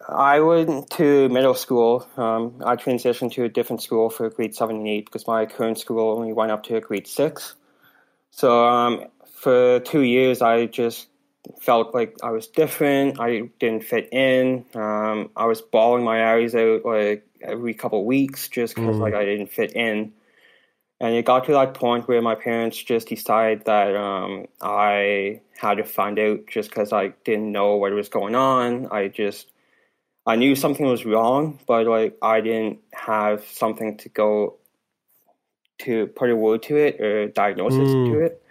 I 0.08 0.40
went 0.40 0.90
to 0.92 1.28
middle 1.30 1.54
school. 1.56 2.08
Um, 2.16 2.62
I 2.64 2.76
transitioned 2.78 3.34
to 3.34 3.44
a 3.44 3.50
different 3.50 3.82
school 3.82 4.10
for 4.10 4.30
grade 4.30 4.56
seven 4.56 4.78
and 4.78 4.88
eight 4.88 5.06
because 5.06 5.28
my 5.28 5.46
current 5.46 5.80
school 5.80 6.16
only 6.18 6.32
went 6.32 6.52
up 6.52 6.64
to 6.64 6.80
grade 6.80 7.08
six. 7.08 7.56
So 8.32 8.66
um, 8.66 9.06
for 9.34 9.80
two 9.82 10.02
years, 10.02 10.42
I 10.42 10.66
just 10.66 11.08
felt 11.60 11.94
like 11.94 12.18
I 12.24 12.32
was 12.32 12.48
different. 12.48 13.20
I 13.20 13.50
didn't 13.60 13.84
fit 13.84 14.10
in. 14.12 14.66
Um, 14.74 15.30
I 15.36 15.46
was 15.46 15.62
bawling 15.62 16.04
my 16.04 16.34
eyes 16.34 16.56
out 16.56 16.86
like 16.86 17.28
every 17.42 17.74
couple 17.74 18.00
of 18.00 18.06
weeks 18.06 18.48
just 18.48 18.76
because 18.76 18.98
like 18.98 19.14
I 19.14 19.26
didn't 19.26 19.52
fit 19.52 19.74
in. 19.74 20.14
And 21.00 21.16
it 21.16 21.26
got 21.26 21.46
to 21.46 21.54
that 21.54 21.74
point 21.74 22.08
where 22.08 22.22
my 22.22 22.36
parents 22.36 22.82
just 22.82 23.08
decided 23.08 23.66
that 23.66 23.96
um, 23.96 24.46
I 24.62 25.42
had 25.58 25.78
to 25.78 25.84
find 25.84 26.20
out 26.20 26.42
just 26.48 26.70
because 26.70 26.94
I 26.94 27.14
didn't 27.26 27.52
know 27.52 27.78
what 27.78 27.92
was 27.92 28.10
going 28.10 28.36
on. 28.36 28.88
I 28.92 29.08
just 29.08 29.48
I 30.28 30.36
knew 30.36 30.56
something 30.56 30.86
was 30.86 31.04
wrong, 31.04 31.60
but 31.66 31.88
like 31.88 32.18
I 32.22 32.42
didn't 32.42 32.80
have 32.94 33.44
something 33.48 33.98
to 33.98 34.10
go 34.10 34.58
to 35.86 36.08
put 36.08 36.30
a 36.30 36.36
word 36.36 36.64
to 36.64 36.76
it 36.78 37.00
or 37.02 37.28
diagnosis 37.28 37.90
Mm. 37.90 38.12
to 38.14 38.20
it. 38.26 38.44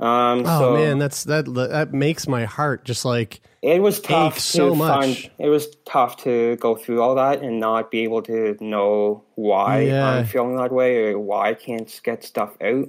Um, 0.00 0.40
Oh 0.44 0.58
so 0.58 0.74
man, 0.74 0.98
that's 0.98 1.24
that 1.24 1.44
that 1.54 1.92
makes 1.92 2.26
my 2.26 2.44
heart 2.44 2.84
just 2.84 3.04
like 3.04 3.40
it 3.62 3.80
was 3.80 4.00
tough 4.00 4.38
so 4.40 4.70
to 4.70 4.74
much. 4.74 5.00
find. 5.00 5.30
It 5.38 5.48
was 5.48 5.68
tough 5.86 6.24
to 6.24 6.56
go 6.56 6.74
through 6.74 7.00
all 7.00 7.14
that 7.14 7.42
and 7.42 7.60
not 7.60 7.90
be 7.92 8.00
able 8.02 8.20
to 8.22 8.56
know 8.60 9.22
why 9.36 9.82
Yeah. 9.82 10.06
I'm 10.08 10.26
feeling 10.26 10.56
that 10.56 10.72
way 10.72 10.96
or 11.12 11.18
why 11.18 11.50
I 11.50 11.54
can't 11.54 11.88
get 12.02 12.24
stuff 12.24 12.50
out. 12.60 12.88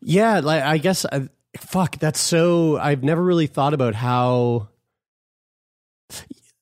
Yeah, 0.00 0.40
like 0.40 0.62
I 0.64 0.78
guess 0.78 1.06
I, 1.06 1.28
fuck 1.56 1.98
that's 1.98 2.20
so 2.20 2.76
I've 2.78 3.04
never 3.04 3.22
really 3.22 3.46
thought 3.46 3.72
about 3.72 3.94
how 3.94 4.68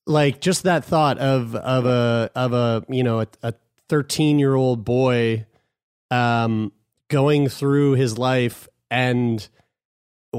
like 0.06 0.40
just 0.40 0.64
that 0.64 0.84
thought 0.84 1.18
of 1.18 1.54
of 1.54 1.86
a 1.86 2.30
of 2.34 2.52
a 2.52 2.84
you 2.88 3.02
know 3.02 3.20
a, 3.20 3.26
a 3.42 3.54
13 3.88 4.38
year 4.38 4.54
old 4.54 4.84
boy 4.84 5.46
um 6.10 6.72
going 7.08 7.48
through 7.48 7.92
his 7.92 8.18
life 8.18 8.68
and 8.90 9.48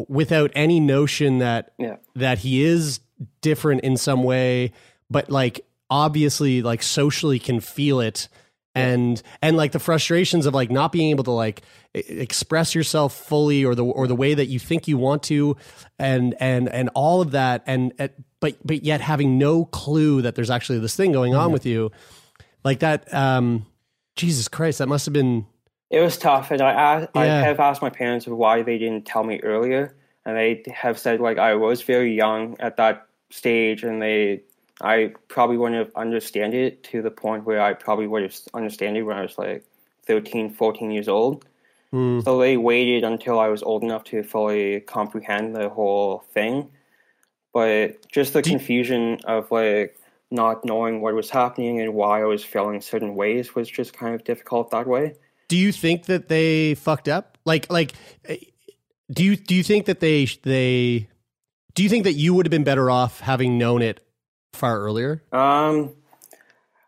without 0.08 0.52
any 0.56 0.80
notion 0.80 1.40
that 1.40 1.74
Yeah. 1.80 1.98
that 2.16 2.40
he 2.40 2.64
is 2.64 3.00
different 3.42 3.82
in 3.82 3.98
some 3.98 4.24
way 4.24 4.72
but 5.10 5.30
like 5.30 5.66
obviously 5.90 6.62
like 6.62 6.84
socially 6.84 7.40
can 7.40 7.60
feel 7.62 8.00
it. 8.02 8.28
And 8.76 9.20
and 9.42 9.58
like 9.58 9.72
the 9.72 9.80
frustrations 9.80 10.46
of 10.46 10.54
like 10.54 10.70
not 10.70 10.92
being 10.92 11.10
able 11.10 11.24
to 11.24 11.32
like 11.32 11.64
express 11.96 12.76
yourself 12.76 13.12
fully 13.16 13.66
or 13.66 13.74
the 13.74 13.84
or 13.84 14.06
the 14.06 14.14
way 14.14 14.36
that 14.36 14.46
you 14.46 14.60
think 14.60 14.88
you 14.88 15.00
want 15.00 15.24
to 15.24 15.58
and 15.98 16.36
and 16.40 16.70
and 16.70 16.90
all 16.94 17.22
of 17.22 17.32
that 17.32 17.64
and 17.66 17.92
uh, 17.98 18.10
but 18.40 18.56
but 18.64 18.84
yet 18.84 19.02
having 19.02 19.40
no 19.40 19.66
clue 19.66 20.22
that 20.22 20.36
there's 20.36 20.52
actually 20.52 20.78
this 20.78 20.96
thing 20.96 21.12
going 21.12 21.34
on 21.34 21.52
with 21.52 21.66
you 21.66 21.90
like 22.64 22.80
that 22.82 23.12
um 23.16 23.66
jesus 24.16 24.48
christ 24.48 24.78
that 24.78 24.88
must 24.88 25.08
have 25.08 25.14
been 25.14 25.48
It 25.90 26.02
was 26.02 26.18
tough, 26.18 26.52
and 26.52 26.62
I 26.62 26.72
asked, 26.74 27.10
I 27.16 27.26
have 27.26 27.60
asked 27.60 27.82
my 27.82 27.90
parents 27.90 28.28
why 28.28 28.62
they 28.62 28.78
didn't 28.78 29.06
tell 29.06 29.24
me 29.24 29.40
earlier, 29.42 29.96
and 30.26 30.36
they 30.36 30.64
have 30.74 31.00
said 31.00 31.22
like 31.22 31.38
I 31.38 31.56
was 31.56 31.82
very 31.82 32.14
young 32.14 32.58
at 32.60 32.78
that 32.78 33.08
stage, 33.30 33.84
and 33.84 34.02
they 34.02 34.42
I 34.82 35.14
probably 35.28 35.58
wouldn't 35.58 35.80
have 35.80 35.96
understand 35.96 36.54
it 36.54 36.84
to 36.86 37.02
the 37.02 37.12
point 37.12 37.46
where 37.46 37.62
I 37.62 37.74
probably 37.74 38.08
would 38.08 38.24
have 38.24 38.36
understand 38.54 38.98
it 38.98 39.04
when 39.04 39.18
I 39.18 39.22
was 39.22 39.38
like 39.38 39.64
13, 40.06 40.52
14 40.54 40.92
years 40.92 41.08
old. 41.08 41.46
Hmm. 41.92 42.20
So 42.22 42.38
they 42.38 42.58
waited 42.58 43.04
until 43.04 43.40
I 43.40 43.48
was 43.48 43.64
old 43.64 43.84
enough 43.84 44.04
to 44.06 44.24
fully 44.24 44.82
comprehend 44.82 45.56
the 45.56 45.70
whole 45.70 46.24
thing. 46.34 46.70
But 47.54 48.12
just 48.12 48.34
the 48.34 48.44
confusion 48.44 49.20
of 49.26 49.52
like 49.52 49.98
not 50.30 50.66
knowing 50.66 51.02
what 51.02 51.16
was 51.16 51.30
happening 51.30 51.80
and 51.80 51.94
why 51.94 52.22
I 52.22 52.26
was 52.26 52.44
feeling 52.44 52.82
certain 52.82 53.16
ways 53.16 53.56
was 53.56 53.70
just 53.70 53.98
kind 53.98 54.14
of 54.14 54.24
difficult 54.24 54.72
that 54.72 54.86
way. 54.86 55.16
Do 55.48 55.58
you 55.58 55.72
think 55.72 56.06
that 56.06 56.28
they 56.28 56.76
fucked 56.76 57.08
up 57.08 57.38
like 57.46 57.72
like 57.72 57.94
eh, 58.26 58.38
do 59.12 59.24
you 59.24 59.36
do 59.36 59.56
you 59.56 59.64
think 59.64 59.86
that 59.86 60.00
they 60.00 60.26
they 60.44 61.08
do 61.74 61.84
you 61.84 61.90
think 61.90 62.04
that 62.04 62.14
you 62.14 62.34
would 62.34 62.46
have 62.46 62.52
been 62.52 62.64
better 62.64 62.90
off 62.90 63.20
having 63.20 63.58
known 63.58 63.82
it 63.82 64.00
far 64.54 64.80
earlier 64.80 65.24
Um, 65.32 65.94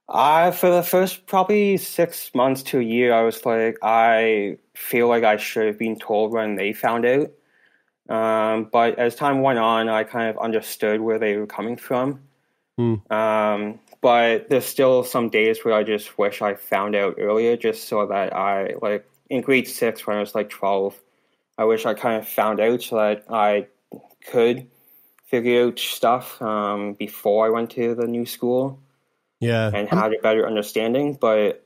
I 0.10 0.52
for 0.52 0.70
the 0.70 0.82
first 0.82 1.28
probably 1.28 1.78
six 1.78 2.34
months 2.34 2.64
to 2.64 2.80
a 2.80 2.84
year, 2.84 3.14
I 3.14 3.22
was 3.22 3.46
like, 3.46 3.78
I 3.84 4.58
feel 4.74 5.08
like 5.08 5.24
I 5.24 5.38
should 5.38 5.68
have 5.68 5.78
been 5.78 6.00
told 6.00 6.32
when 6.32 6.56
they 6.56 6.74
found 6.74 7.06
out. 7.06 7.32
Um, 8.10 8.70
but 8.72 8.98
as 8.98 9.16
time 9.16 9.42
went 9.42 9.60
on, 9.60 9.88
I 9.88 10.04
kind 10.04 10.30
of 10.30 10.38
understood 10.40 11.00
where 11.00 11.20
they 11.20 11.38
were 11.38 11.46
coming 11.46 11.78
from. 11.78 12.22
Hmm. 12.78 12.96
Um, 13.12 13.80
but 14.02 14.50
there's 14.50 14.66
still 14.66 15.04
some 15.04 15.30
days 15.30 15.64
where 15.64 15.74
I 15.74 15.84
just 15.84 16.18
wish 16.18 16.42
I 16.42 16.56
found 16.56 16.96
out 16.96 17.16
earlier, 17.18 17.58
just 17.58 17.88
so 17.88 18.06
that 18.08 18.36
I 18.36 18.76
like 18.82 19.06
in 19.30 19.42
grade 19.42 19.68
six 19.68 20.06
when 20.08 20.18
I 20.18 20.22
was 20.22 20.36
like 20.36 20.50
twelve. 20.50 21.00
I 21.58 21.66
wish 21.66 21.86
I 21.86 21.94
kind 21.94 22.22
of 22.22 22.28
found 22.28 22.60
out 22.60 22.82
so 22.82 22.96
that 22.96 23.26
I 23.30 23.68
could 24.26 24.68
figure 25.26 25.66
out 25.66 25.80
stuff 25.80 26.42
um, 26.42 26.94
before 26.94 27.46
I 27.46 27.50
went 27.50 27.72
to 27.72 27.96
the 27.96 28.08
new 28.08 28.26
school 28.26 28.80
yeah 29.40 29.72
and 29.74 29.88
had 29.88 30.14
a 30.14 30.20
better 30.22 30.48
understanding. 30.48 31.18
But 31.20 31.66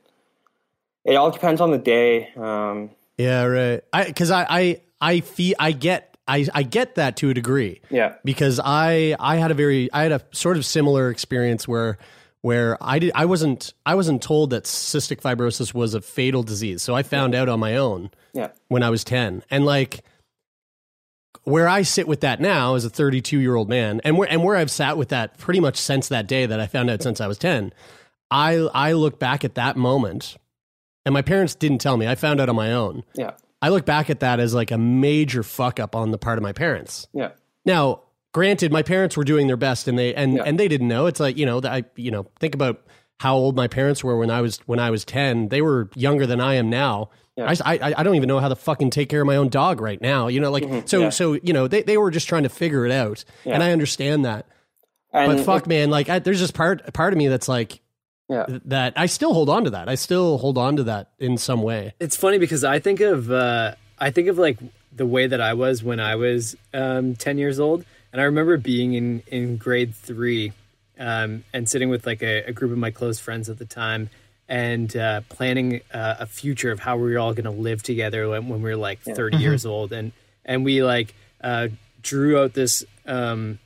it 1.04 1.14
all 1.14 1.30
depends 1.30 1.60
on 1.60 1.70
the 1.70 1.78
day. 1.78 2.32
Um, 2.36 2.90
Yeah, 3.18 3.44
right. 3.44 3.82
I 3.92 4.04
because 4.04 4.30
I 4.30 4.46
I 4.48 4.80
I 5.00 5.20
feel 5.20 5.54
I 5.58 5.72
get 5.72 6.16
I 6.26 6.46
I 6.54 6.62
get 6.62 6.96
that 6.96 7.16
to 7.18 7.30
a 7.30 7.34
degree. 7.34 7.80
Yeah. 7.90 8.14
Because 8.24 8.60
I 8.62 9.16
I 9.20 9.36
had 9.36 9.50
a 9.50 9.54
very 9.54 9.92
I 9.92 10.02
had 10.02 10.12
a 10.12 10.22
sort 10.32 10.56
of 10.56 10.64
similar 10.64 11.10
experience 11.10 11.68
where 11.68 11.98
where 12.44 12.76
I 12.78 12.98
did 12.98 13.10
I 13.14 13.24
wasn't 13.24 13.72
I 13.86 13.94
wasn't 13.94 14.22
told 14.22 14.50
that 14.50 14.64
cystic 14.64 15.22
fibrosis 15.22 15.72
was 15.72 15.94
a 15.94 16.02
fatal 16.02 16.42
disease. 16.42 16.82
So 16.82 16.94
I 16.94 17.02
found 17.02 17.34
out 17.34 17.48
on 17.48 17.58
my 17.58 17.78
own 17.78 18.10
yeah, 18.34 18.50
when 18.68 18.82
I 18.82 18.90
was 18.90 19.02
10. 19.02 19.42
And 19.50 19.64
like 19.64 20.04
where 21.44 21.66
I 21.66 21.80
sit 21.80 22.06
with 22.06 22.20
that 22.20 22.42
now 22.42 22.74
as 22.74 22.84
a 22.84 22.90
32 22.90 23.40
year 23.40 23.54
old 23.54 23.70
man 23.70 24.02
and 24.04 24.18
where, 24.18 24.30
and 24.30 24.44
where 24.44 24.56
I've 24.56 24.70
sat 24.70 24.98
with 24.98 25.08
that 25.08 25.38
pretty 25.38 25.58
much 25.58 25.78
since 25.78 26.08
that 26.08 26.26
day 26.26 26.44
that 26.44 26.60
I 26.60 26.66
found 26.66 26.90
out 26.90 27.02
since 27.02 27.18
I 27.18 27.28
was 27.28 27.38
10, 27.38 27.72
I, 28.30 28.56
I 28.74 28.92
look 28.92 29.18
back 29.18 29.42
at 29.46 29.54
that 29.54 29.78
moment 29.78 30.36
and 31.06 31.14
my 31.14 31.22
parents 31.22 31.54
didn't 31.54 31.78
tell 31.78 31.96
me. 31.96 32.06
I 32.06 32.14
found 32.14 32.42
out 32.42 32.50
on 32.50 32.56
my 32.56 32.74
own. 32.74 33.04
yeah, 33.14 33.30
I 33.62 33.70
look 33.70 33.86
back 33.86 34.10
at 34.10 34.20
that 34.20 34.38
as 34.38 34.52
like 34.52 34.70
a 34.70 34.76
major 34.76 35.42
fuck 35.42 35.80
up 35.80 35.96
on 35.96 36.10
the 36.10 36.18
part 36.18 36.36
of 36.36 36.42
my 36.42 36.52
parents. 36.52 37.08
yeah, 37.14 37.30
Now, 37.64 38.02
granted, 38.34 38.70
my 38.70 38.82
parents 38.82 39.16
were 39.16 39.24
doing 39.24 39.46
their 39.46 39.56
best, 39.56 39.88
and 39.88 39.98
they 39.98 40.14
and 40.14 40.34
Yeah. 40.34 40.42
and 40.44 40.58
they 40.60 40.68
didn't 40.68 40.88
know. 40.88 41.06
It's 41.06 41.20
like 41.20 41.38
you 41.38 41.46
know, 41.46 41.60
that 41.60 41.72
I 41.72 41.84
you 41.96 42.10
know 42.10 42.26
think 42.38 42.54
about 42.54 42.82
how 43.20 43.34
old 43.34 43.56
my 43.56 43.68
parents 43.68 44.04
were 44.04 44.18
when 44.18 44.30
I 44.30 44.42
was 44.42 44.58
when 44.66 44.78
I 44.78 44.90
was 44.90 45.06
ten. 45.06 45.48
They 45.48 45.62
were 45.62 45.88
younger 45.94 46.26
than 46.26 46.40
I 46.40 46.54
am 46.56 46.68
now. 46.68 47.08
Yeah. 47.36 47.52
I, 47.64 47.74
I 47.78 47.94
I 47.98 48.02
don't 48.02 48.14
even 48.16 48.28
know 48.28 48.38
how 48.40 48.48
to 48.48 48.54
fucking 48.56 48.90
take 48.90 49.08
care 49.08 49.22
of 49.22 49.26
my 49.26 49.36
own 49.36 49.48
dog 49.48 49.80
right 49.80 50.00
now. 50.00 50.28
You 50.28 50.40
know, 50.40 50.50
like 50.50 50.86
so 50.86 51.00
yeah. 51.00 51.08
so 51.10 51.32
you 51.42 51.52
know 51.54 51.66
they 51.66 51.82
they 51.82 51.96
were 51.96 52.10
just 52.10 52.28
trying 52.28 52.42
to 52.42 52.48
figure 52.50 52.84
it 52.84 52.92
out, 52.92 53.24
and 53.46 53.62
I 53.62 53.72
understand 53.72 54.24
that. 54.26 54.46
and 55.12 55.36
But 55.38 55.44
fuck, 55.44 55.62
it- 55.62 55.68
man, 55.68 55.90
like 55.90 56.08
I, 56.10 56.18
there's 56.18 56.38
just 56.40 56.54
part 56.54 56.92
part 56.92 57.12
of 57.12 57.16
me 57.18 57.28
that's 57.28 57.48
like 57.48 57.80
yeah, 58.28 58.46
that. 58.66 58.92
I 58.96 59.06
still 59.06 59.34
hold 59.34 59.48
on 59.48 59.64
to 59.64 59.70
that. 59.70 59.88
I 59.88 59.96
still 59.96 60.38
hold 60.38 60.58
on 60.58 60.76
to 60.76 60.84
that 60.84 61.10
in 61.18 61.36
some 61.36 61.62
way. 61.62 61.94
It's 62.00 62.16
funny 62.16 62.38
because 62.38 62.62
I 62.64 62.78
think 62.78 63.00
of 63.00 63.30
uh, 63.30 63.74
I 63.98 64.10
think 64.10 64.28
of 64.28 64.38
like 64.38 64.58
the 64.92 65.06
way 65.06 65.26
that 65.26 65.40
I 65.40 65.54
was 65.54 65.82
when 65.82 65.98
I 66.00 66.14
was 66.16 66.56
um, 66.72 67.16
ten 67.16 67.36
years 67.36 67.58
old, 67.58 67.84
and 68.14 68.20
I 68.20 68.26
remember 68.26 68.56
being 68.58 68.94
in 68.94 69.24
in 69.26 69.56
grade 69.56 69.92
three 69.92 70.52
um, 71.00 71.42
and 71.52 71.68
sitting 71.68 71.88
with 71.88 72.06
like 72.06 72.22
a, 72.22 72.44
a 72.44 72.52
group 72.52 72.70
of 72.70 72.78
my 72.78 72.92
close 72.92 73.18
friends 73.18 73.50
at 73.50 73.58
the 73.58 73.64
time 73.64 74.08
and 74.48 74.96
uh, 74.96 75.22
planning 75.28 75.80
uh, 75.92 76.14
a 76.20 76.26
future 76.26 76.70
of 76.70 76.78
how 76.78 76.96
we 76.96 77.12
were 77.12 77.18
all 77.18 77.32
going 77.32 77.44
to 77.44 77.50
live 77.50 77.82
together 77.82 78.28
when, 78.28 78.48
when 78.48 78.62
we 78.62 78.70
were 78.70 78.76
like 78.76 79.00
30 79.00 79.38
years 79.38 79.66
old. 79.66 79.92
And 79.92 80.12
and 80.44 80.64
we 80.64 80.84
like 80.84 81.12
uh, 81.40 81.68
drew 82.02 82.40
out 82.40 82.52
this 82.52 82.84
um, 83.04 83.58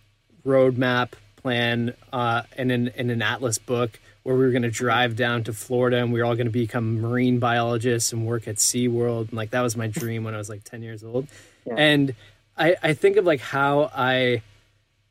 roadmap 0.47 1.11
plan 1.37 1.93
uh, 2.11 2.45
in 2.57 2.71
an 2.71 2.88
in 2.97 3.11
an 3.11 3.21
atlas 3.21 3.59
book 3.59 4.00
where 4.23 4.35
we 4.35 4.47
were 4.47 4.50
going 4.50 4.62
to 4.62 4.71
drive 4.71 5.14
down 5.14 5.45
to 5.45 5.52
Florida 5.52 5.99
and 5.99 6.11
we 6.11 6.21
were 6.21 6.25
all 6.25 6.37
going 6.37 6.47
to 6.47 6.50
become 6.50 7.02
marine 7.02 7.38
biologists 7.38 8.14
and 8.14 8.26
work 8.26 8.49
at 8.49 8.57
SeaWorld. 8.57 9.28
And 9.28 9.35
like 9.35 9.50
that 9.50 9.61
was 9.61 9.76
my 9.76 9.88
dream 9.88 10.25
when 10.25 10.35
I 10.35 10.38
was 10.38 10.49
like 10.49 10.64
10 10.64 10.83
years 10.83 11.05
old. 11.05 11.28
And 11.76 12.14
I 12.59 12.77
I 12.83 12.93
think 12.95 13.17
of 13.17 13.25
like 13.25 13.41
how 13.41 13.91
I 13.95 14.43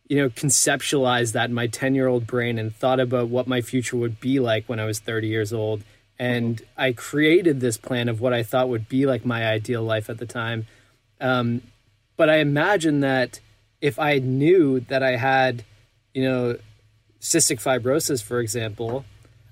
you 0.07 0.17
know 0.17 0.29
conceptualized 0.29 1.33
that 1.33 1.49
in 1.49 1.55
my 1.55 1.67
10 1.67 1.95
year 1.95 2.07
old 2.07 2.27
brain 2.27 2.57
and 2.59 2.75
thought 2.75 2.99
about 2.99 3.29
what 3.29 3.47
my 3.47 3.61
future 3.61 3.97
would 3.97 4.19
be 4.19 4.39
like 4.39 4.67
when 4.67 4.79
I 4.79 4.85
was 4.85 4.99
30 4.99 5.27
years 5.27 5.53
old. 5.53 5.83
And 6.19 6.61
I 6.75 6.93
created 6.93 7.59
this 7.59 7.77
plan 7.77 8.09
of 8.09 8.19
what 8.19 8.33
I 8.33 8.41
thought 8.41 8.69
would 8.69 8.89
be 8.89 9.05
like 9.05 9.23
my 9.23 9.45
ideal 9.45 9.83
life 9.83 10.09
at 10.09 10.17
the 10.17 10.25
time. 10.25 10.65
Um, 11.21 11.61
but 12.15 12.29
I 12.29 12.37
imagine 12.37 13.01
that 13.01 13.39
if 13.81 13.99
I 13.99 14.17
knew 14.17 14.79
that 14.79 15.03
I 15.03 15.17
had, 15.17 15.63
you 16.15 16.23
know, 16.23 16.57
cystic 17.21 17.61
fibrosis, 17.61 18.23
for 18.23 18.39
example, 18.39 19.05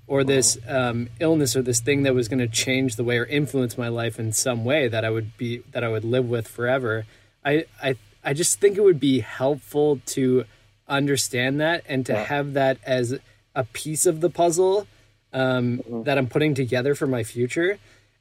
or 0.08 0.24
this 0.24 0.58
um, 0.68 1.08
illness 1.20 1.56
or 1.56 1.62
this 1.62 1.80
thing 1.80 2.02
that 2.02 2.14
was 2.14 2.28
going 2.28 2.38
to 2.38 2.48
change 2.48 2.96
the 2.96 3.04
way 3.04 3.18
or 3.18 3.24
influence 3.24 3.76
my 3.76 3.88
life 3.88 4.18
in 4.18 4.32
some 4.32 4.64
way 4.64 4.88
that 4.88 5.04
I 5.04 5.10
would 5.10 5.36
be 5.36 5.58
that 5.72 5.82
I 5.82 5.88
would 5.88 6.04
live 6.04 6.28
with 6.28 6.46
forever, 6.48 7.06
I 7.46 7.64
I 7.82 7.96
I 8.24 8.32
just 8.34 8.60
think 8.60 8.76
it 8.76 8.82
would 8.82 9.00
be 9.00 9.20
helpful 9.20 10.00
to 10.06 10.44
understand 10.88 11.60
that 11.60 11.84
and 11.88 12.04
to 12.06 12.12
have 12.24 12.52
that 12.54 12.78
as 12.84 13.18
a 13.54 13.64
piece 13.64 14.04
of 14.04 14.20
the 14.20 14.28
puzzle 14.30 14.86
um, 15.32 15.82
that 16.04 16.18
I'm 16.18 16.26
putting 16.28 16.54
together 16.54 16.94
for 16.94 17.06
my 17.06 17.22
future. 17.24 17.78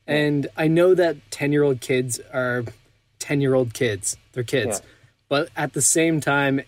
And 0.08 0.48
I 0.55 0.67
know 0.67 0.94
that 0.96 1.17
10 1.32 1.51
year 1.51 1.63
old 1.63 1.82
kids 1.82 2.20
are 2.32 2.63
10 3.20 3.41
year 3.41 3.55
old 3.55 3.74
kids, 3.74 4.17
they're 4.34 4.44
kids. 4.44 4.79
but 5.29 5.50
at 5.55 5.74
the 5.74 5.82
same 5.82 6.22
time, 6.22 6.62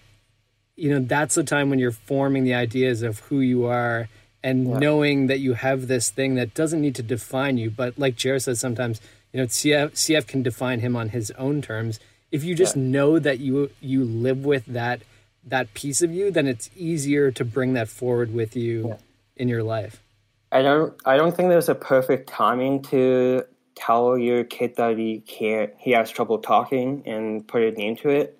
you 0.75 0.89
know, 0.89 0.99
that's 0.99 1.35
the 1.35 1.43
time 1.43 1.69
when 1.69 1.79
you're 1.79 1.91
forming 1.91 2.43
the 2.43 2.53
ideas 2.55 3.01
of 3.03 3.19
who 3.19 3.39
you 3.39 3.65
are 3.65 4.09
and 4.43 4.65
knowing 4.79 5.27
that 5.27 5.39
you 5.39 5.53
have 5.53 5.87
this 5.87 6.09
thing 6.09 6.35
that 6.35 6.53
doesn't 6.53 6.81
need 6.81 6.95
to 6.95 7.03
define 7.03 7.57
you. 7.57 7.69
But 7.69 7.97
like 7.99 8.15
Jared 8.15 8.43
says, 8.43 8.59
sometimes 8.59 8.99
you 9.33 9.39
know 9.41 9.45
CF 9.47 9.91
CF 9.93 10.25
can 10.27 10.41
define 10.43 10.79
him 10.79 10.95
on 10.95 11.09
his 11.09 11.31
own 11.31 11.61
terms. 11.61 11.99
If 12.31 12.43
you 12.43 12.55
just 12.55 12.75
know 12.75 13.19
that 13.19 13.39
you 13.39 13.71
you 13.81 14.03
live 14.03 14.45
with 14.45 14.65
that 14.67 15.01
that 15.45 15.73
piece 15.73 16.01
of 16.01 16.11
you, 16.11 16.29
then 16.31 16.47
it's 16.47 16.69
easier 16.75 17.31
to 17.31 17.45
bring 17.45 17.73
that 17.73 17.87
forward 17.87 18.33
with 18.33 18.55
you 18.55 18.97
in 19.37 19.47
your 19.47 19.63
life. 19.63 20.03
I 20.51 20.61
don't 20.61 20.93
I 21.05 21.17
don't 21.17 21.35
think 21.35 21.49
there's 21.49 21.69
a 21.69 21.75
perfect 21.75 22.29
timing 22.29 22.81
to 22.83 23.43
tell 23.75 24.17
your 24.17 24.43
kid 24.43 24.75
that 24.77 24.97
he 24.97 25.19
can't 25.21 25.71
he 25.77 25.91
has 25.91 26.09
trouble 26.09 26.39
talking 26.39 27.03
and 27.05 27.47
put 27.47 27.63
a 27.63 27.71
name 27.71 27.95
to 27.97 28.09
it. 28.09 28.37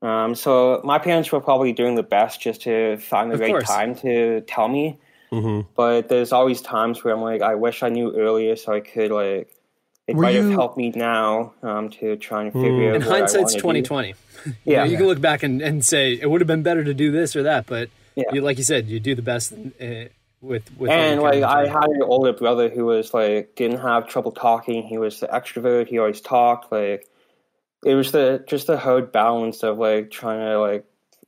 Um, 0.00 0.34
so 0.34 0.80
my 0.82 0.98
parents 0.98 1.30
were 1.30 1.40
probably 1.40 1.72
doing 1.72 1.94
the 1.94 2.02
best 2.02 2.40
just 2.40 2.62
to 2.62 2.96
find 2.96 3.30
the 3.30 3.34
Of 3.34 3.40
right 3.40 3.50
course. 3.52 3.68
time 3.68 3.94
to 3.96 4.40
tell 4.42 4.66
me. 4.66 4.98
Mm-hmm. 5.30 5.68
But 5.76 6.08
there's 6.08 6.32
always 6.32 6.60
times 6.60 7.04
where 7.04 7.14
I'm 7.14 7.22
like, 7.22 7.40
I 7.40 7.54
wish 7.54 7.82
I 7.84 7.88
knew 7.88 8.12
earlier 8.16 8.56
so 8.56 8.72
I 8.72 8.80
could 8.80 9.12
like 9.12 9.48
it 10.08 10.16
Were 10.16 10.22
might 10.22 10.34
have 10.34 10.50
helped 10.50 10.76
me 10.76 10.90
now 10.94 11.54
um, 11.62 11.88
to 11.90 12.16
try 12.16 12.42
and 12.42 12.52
Hmm. 12.52 12.62
figure 12.62 12.90
out. 12.90 12.96
In 12.96 13.02
what 13.02 13.10
I 13.10 13.18
hindsight's 13.18 13.42
wanna 13.44 13.54
do. 13.54 13.60
twenty 13.60 13.82
twenty. 13.82 14.14
Yeah. 14.64 14.84
you 14.84 14.96
can 14.96 15.06
look 15.06 15.20
back 15.20 15.42
and, 15.44 15.62
and 15.62 15.84
say 15.84 16.14
it 16.20 16.28
would 16.28 16.40
have 16.40 16.48
been 16.48 16.62
better 16.64 16.82
to 16.82 16.92
do 16.94 17.12
this 17.12 17.36
or 17.36 17.44
that, 17.44 17.66
but 17.66 17.88
Yeah. 18.16 18.24
you, 18.32 18.40
like 18.40 18.58
you 18.58 18.64
said, 18.64 18.88
you 18.88 18.98
do 18.98 19.14
the 19.14 19.22
best 19.22 19.52
uh, 19.52 20.08
with 20.40 20.64
with. 20.76 20.90
and 20.90 21.22
like 21.22 21.42
I 21.44 21.68
had 21.68 21.84
an 21.88 22.02
older 22.02 22.32
brother 22.32 22.68
who 22.68 22.84
was 22.86 23.14
like 23.14 23.54
didn't 23.54 23.78
have 23.78 24.08
trouble 24.08 24.32
talking. 24.32 24.82
He 24.82 24.98
was 24.98 25.20
the 25.20 25.28
extrovert. 25.28 25.86
He 25.86 25.98
always 25.98 26.20
talked. 26.20 26.72
Like 26.72 27.06
it 27.84 27.94
was 27.94 28.10
the 28.10 28.44
just 28.48 28.66
the 28.66 28.76
hard 28.76 29.12
balance 29.12 29.62
of 29.62 29.78
like 29.78 30.10
trying 30.10 30.40
to 30.40 30.58
like 30.58 30.84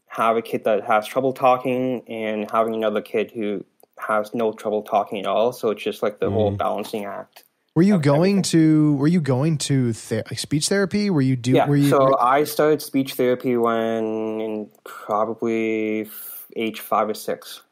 have 0.09 0.37
a 0.37 0.43
kid 0.43 0.65
that 0.65 0.85
has 0.85 1.07
trouble 1.07 1.33
talking 1.33 2.03
and 2.09 2.51
having 2.51 2.75
another 2.75 3.01
kid 3.01 3.31
who 3.33 3.65
has 3.99 4.35
no 4.35 4.53
trouble 4.53 4.83
talking 4.83 5.21
at 5.21 5.27
all. 5.27 5.53
So 5.53 5.71
it's 5.71 5.83
just 5.85 6.03
like 6.03 6.19
the 6.19 6.29
whole 6.31 6.51
balancing 6.51 7.05
act. 7.05 7.44
Were 7.75 7.83
you 7.83 7.99
going 7.99 8.43
to 8.43 8.95
Were 8.97 9.09
you 9.09 9.21
going 9.21 9.59
to 9.59 9.93
like 10.11 10.39
speech 10.39 10.69
therapy? 10.69 11.11
Were 11.11 11.21
you 11.21 11.35
do? 11.37 11.53
yeah. 11.53 11.67
Were 11.69 11.77
you? 11.77 11.91
so 11.91 12.17
I 12.19 12.45
started 12.45 12.81
speech 12.83 13.15
therapy 13.15 13.57
when 13.57 14.41
in 14.41 14.71
probably 14.85 16.03
f- 16.03 16.47
age 16.55 16.81
five 16.81 17.09
or 17.09 17.15
six. 17.15 17.63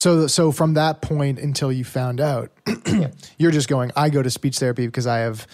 So, 0.00 0.26
so 0.26 0.52
from 0.52 0.74
that 0.74 1.00
point 1.00 1.38
until 1.38 1.72
you 1.72 1.84
found 1.84 2.20
out, 2.20 2.52
you're 3.38 3.50
just 3.50 3.68
going. 3.68 3.92
I 3.96 4.10
go 4.10 4.22
to 4.22 4.28
speech 4.30 4.58
therapy 4.58 4.84
because 4.86 5.06
I 5.06 5.18
have, 5.20 5.46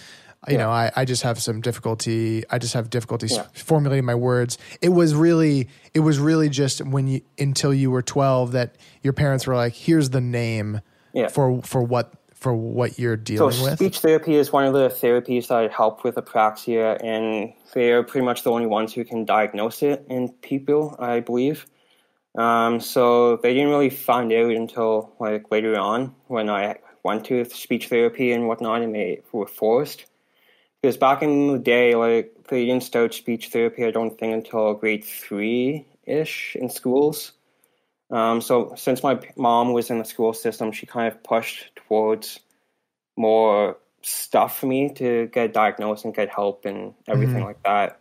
you 0.49 0.57
know, 0.57 0.69
I, 0.69 0.91
I 0.97 1.05
just 1.05 1.23
have 1.23 1.41
some 1.41 1.61
difficulty. 1.61 2.43
I 2.49 2.57
just 2.59 2.73
have 2.73 2.89
difficulties 2.89 3.31
Yeah. 3.31 3.45
formulating 3.53 4.03
my 4.03 4.15
words. 4.15 4.57
It 4.81 4.89
was 4.89 5.15
really, 5.15 5.69
it 5.93 6.01
was 6.01 6.19
really 6.19 6.49
just 6.49 6.85
when 6.85 7.07
you 7.07 7.21
until 7.39 7.73
you 7.73 7.89
were 7.89 8.01
12 8.01 8.51
that 8.51 8.75
your 9.01 9.13
parents 9.13 9.47
were 9.47 9.55
like, 9.55 9.73
"Here's 9.73 10.09
the 10.09 10.21
name 10.21 10.81
Yeah. 11.13 11.29
for 11.29 11.61
for 11.61 11.81
what 11.81 12.13
for 12.43 12.53
what 12.53 12.99
you're 12.99 13.17
So 13.17 13.23
dealing 13.23 13.63
with." 13.63 13.75
speech 13.79 13.99
therapy 13.99 14.35
is 14.35 14.51
one 14.51 14.65
of 14.65 14.73
the 14.73 14.89
therapies 14.89 15.47
that 15.47 15.71
help 15.71 16.03
with 16.03 16.15
apraxia, 16.15 17.01
and 17.01 17.53
they're 17.73 18.03
pretty 18.03 18.25
much 18.25 18.43
the 18.43 18.51
only 18.51 18.67
ones 18.67 18.93
who 18.93 19.05
can 19.05 19.23
diagnose 19.25 19.81
it 19.81 20.05
in 20.09 20.29
people, 20.41 20.95
I 20.99 21.21
believe. 21.21 21.65
Um, 22.35 22.79
so 22.79 23.37
they 23.37 23.53
didn't 23.53 23.69
really 23.69 23.89
find 23.89 24.31
out 24.33 24.51
until 24.51 25.13
like 25.19 25.51
later 25.51 25.77
on 25.79 26.13
when 26.27 26.49
I 26.49 26.79
went 27.03 27.25
to 27.25 27.45
speech 27.45 27.87
therapy 27.87 28.31
and 28.31 28.47
whatnot, 28.47 28.81
and 28.81 28.93
they 28.93 29.21
were 29.31 29.47
forced. 29.47 30.05
Because 30.81 30.97
back 30.97 31.23
in 31.23 31.53
the 31.53 31.59
day, 31.59 31.95
like 31.95 32.35
they 32.49 32.65
didn't 32.65 32.83
start 32.83 33.13
speech 33.13 33.49
therapy, 33.49 33.85
I 33.85 33.91
don't 33.91 34.19
think 34.19 34.33
until 34.33 34.73
grade 34.73 35.05
three 35.05 35.85
ish 36.05 36.57
in 36.59 36.69
schools. 36.69 37.31
Um, 38.09 38.41
so 38.41 38.73
since 38.75 39.01
my 39.01 39.19
mom 39.35 39.73
was 39.73 39.89
in 39.89 39.97
the 39.97 40.05
school 40.05 40.33
system, 40.33 40.71
she 40.71 40.85
kind 40.85 41.07
of 41.07 41.23
pushed 41.23 41.72
towards 41.93 42.39
more 43.15 43.77
stuff 44.01 44.57
for 44.59 44.65
me 44.65 44.91
to 44.95 45.27
get 45.27 45.53
diagnosed 45.53 46.05
and 46.05 46.13
get 46.15 46.29
help 46.29 46.65
and 46.65 46.93
everything 47.07 47.43
like 47.43 47.61
that. 47.63 47.99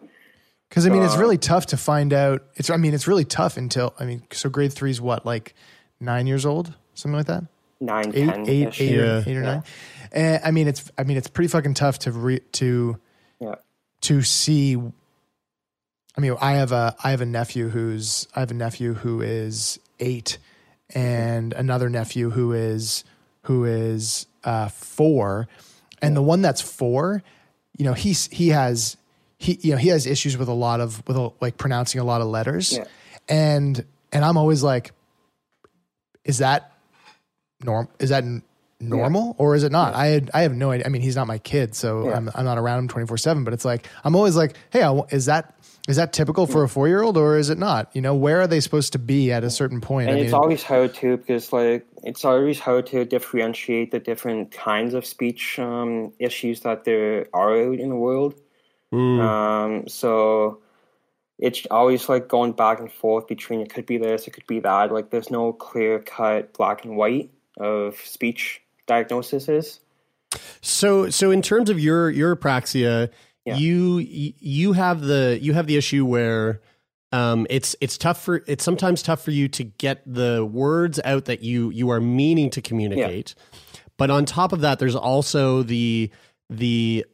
Because 0.68 0.86
I 0.86 0.90
mean, 0.90 1.02
it's 1.02 1.16
Uh, 1.16 1.20
really 1.20 1.36
tough 1.38 1.66
to 1.66 1.76
find 1.76 2.12
out. 2.14 2.42
It's 2.54 2.70
I 2.70 2.78
mean, 2.78 2.94
it's 2.94 3.06
really 3.06 3.26
tough 3.26 3.58
until 3.58 3.94
I 4.00 4.06
mean, 4.06 4.22
so 4.32 4.48
grade 4.48 4.72
three 4.72 4.90
is 4.90 5.00
what 5.00 5.26
like 5.26 5.54
nine 6.00 6.26
years 6.26 6.46
old, 6.46 6.74
something 6.94 7.16
like 7.18 7.26
that. 7.26 7.44
Nine, 7.80 8.12
eight, 8.14 8.30
ten, 8.30 8.44
eight, 8.48 8.80
eight, 8.80 8.98
or, 8.98 9.04
Yeah. 9.04 9.22
eight 9.26 9.36
or 9.36 9.42
Yeah. 9.42 9.52
nine. 9.52 9.62
And 10.12 10.40
I 10.44 10.50
mean, 10.50 10.68
it's 10.68 10.90
I 10.96 11.04
mean, 11.04 11.18
it's 11.18 11.28
pretty 11.28 11.48
fucking 11.48 11.74
tough 11.74 11.98
to 12.00 12.12
re, 12.12 12.40
to 12.52 12.98
Yeah. 13.40 13.56
to 14.02 14.22
see. 14.22 14.76
I 16.16 16.20
mean, 16.20 16.36
I 16.40 16.52
have 16.52 16.72
a 16.72 16.96
I 17.04 17.10
have 17.10 17.20
a 17.20 17.26
nephew 17.26 17.68
who's 17.68 18.26
I 18.34 18.40
have 18.40 18.50
a 18.50 18.54
nephew 18.54 18.94
who 18.94 19.20
is 19.20 19.78
eight, 20.00 20.38
and 20.94 21.52
another 21.52 21.90
nephew 21.90 22.30
who 22.30 22.52
is 22.52 23.04
who 23.42 23.64
is 23.64 24.26
uh, 24.44 24.68
four, 24.68 25.48
and 26.00 26.16
the 26.16 26.22
one 26.22 26.42
that's 26.42 26.60
four, 26.60 27.22
you 27.76 27.84
know, 27.84 27.92
he's 27.94 28.26
he 28.28 28.48
has 28.48 28.96
he 29.38 29.58
you 29.62 29.72
know 29.72 29.78
he 29.78 29.88
has 29.88 30.06
issues 30.06 30.36
with 30.38 30.48
a 30.48 30.52
lot 30.54 30.80
of 30.80 31.02
with 31.06 31.16
a, 31.16 31.30
like 31.40 31.56
pronouncing 31.56 32.00
a 32.00 32.04
lot 32.04 32.20
of 32.20 32.28
letters, 32.28 32.72
Yeah. 32.76 32.84
and 33.28 33.84
and 34.12 34.24
I'm 34.24 34.36
always 34.36 34.62
like, 34.62 34.92
is 36.24 36.38
that 36.38 36.72
norm? 37.64 37.88
Is 37.98 38.10
that 38.10 38.24
normal 38.80 39.34
or 39.38 39.54
is 39.54 39.62
it 39.62 39.72
not? 39.72 39.94
I 39.94 40.06
had, 40.06 40.30
I 40.34 40.42
have 40.42 40.54
no 40.54 40.70
idea. 40.72 40.86
I 40.86 40.88
mean, 40.88 41.02
he's 41.02 41.16
not 41.16 41.26
my 41.26 41.38
kid, 41.38 41.74
so 41.74 42.08
Yeah. 42.08 42.16
I'm 42.16 42.30
I'm 42.34 42.44
not 42.44 42.58
around 42.58 42.80
him 42.80 42.88
24 42.88 43.16
seven. 43.18 43.44
But 43.44 43.54
it's 43.54 43.64
like 43.64 43.88
I'm 44.04 44.14
always 44.16 44.36
like, 44.36 44.56
hey, 44.70 44.82
I 44.82 44.92
is 45.10 45.26
that 45.26 45.54
is 45.88 45.96
that 45.96 46.12
typical 46.12 46.46
for 46.46 46.62
a 46.62 46.68
four 46.68 46.86
year 46.86 47.02
old 47.02 47.16
or 47.16 47.36
is 47.36 47.50
it 47.50 47.58
not? 47.58 47.90
You 47.94 48.02
know, 48.02 48.14
where 48.14 48.40
are 48.40 48.46
they 48.46 48.60
supposed 48.60 48.92
to 48.92 48.98
be 48.98 49.32
at 49.32 49.42
a 49.42 49.50
certain 49.50 49.80
point? 49.80 50.10
And 50.10 50.18
I 50.18 50.22
it's 50.22 50.32
always 50.32 50.62
hard 50.62 50.94
to 50.96 51.16
because 51.16 51.52
like 51.52 51.86
it's 52.04 52.24
always 52.24 52.60
hard 52.60 52.86
to 52.86 53.04
differentiate 53.04 53.90
the 53.90 53.98
different 53.98 54.52
kinds 54.52 54.94
of 54.94 55.04
speech 55.04 55.58
um, 55.58 56.12
issues 56.18 56.60
that 56.60 56.84
there 56.84 57.26
are 57.34 57.56
in 57.72 57.88
the 57.88 57.96
world. 57.96 58.34
Um, 58.92 59.88
so 59.88 60.60
it's 61.38 61.66
always 61.70 62.08
like 62.08 62.28
going 62.28 62.52
back 62.52 62.78
and 62.78 62.92
forth 62.92 63.26
between 63.26 63.60
it 63.60 63.72
could 63.72 63.86
be 63.86 63.96
this, 63.98 64.28
it 64.28 64.32
could 64.32 64.46
be 64.46 64.60
that. 64.60 64.92
Like 64.92 65.10
there's 65.10 65.30
no 65.30 65.52
clear 65.52 65.98
cut 65.98 66.52
black 66.52 66.84
and 66.84 66.96
white 66.96 67.30
of 67.58 67.96
speech 68.04 68.62
diagnoses. 68.86 69.80
So, 70.60 71.10
so 71.10 71.30
in 71.30 71.42
terms 71.42 71.70
of 71.70 71.80
your 71.80 72.10
your 72.10 72.36
apraxia, 72.36 73.10
Yeah. 73.44 73.56
you 73.56 73.98
you 73.98 74.72
have 74.72 75.00
the 75.00 75.38
you 75.40 75.52
have 75.52 75.66
the 75.66 75.76
issue 75.76 76.04
where 76.04 76.60
um, 77.10 77.46
it's 77.50 77.76
it's 77.80 77.98
tough 77.98 78.22
for 78.22 78.42
it's 78.46 78.64
sometimes 78.64 79.02
tough 79.02 79.22
for 79.22 79.32
you 79.32 79.48
to 79.48 79.64
get 79.64 80.02
the 80.06 80.44
words 80.44 81.00
out 81.04 81.26
that 81.26 81.42
you 81.42 81.70
you 81.70 81.90
are 81.90 82.00
meaning 82.00 82.50
to 82.50 82.62
communicate. 82.62 83.34
But 83.98 84.10
on 84.10 84.24
top 84.24 84.52
of 84.52 84.60
that, 84.60 84.78
there's 84.78 84.96
also 84.96 85.62
the 85.62 86.10
the 86.48 87.04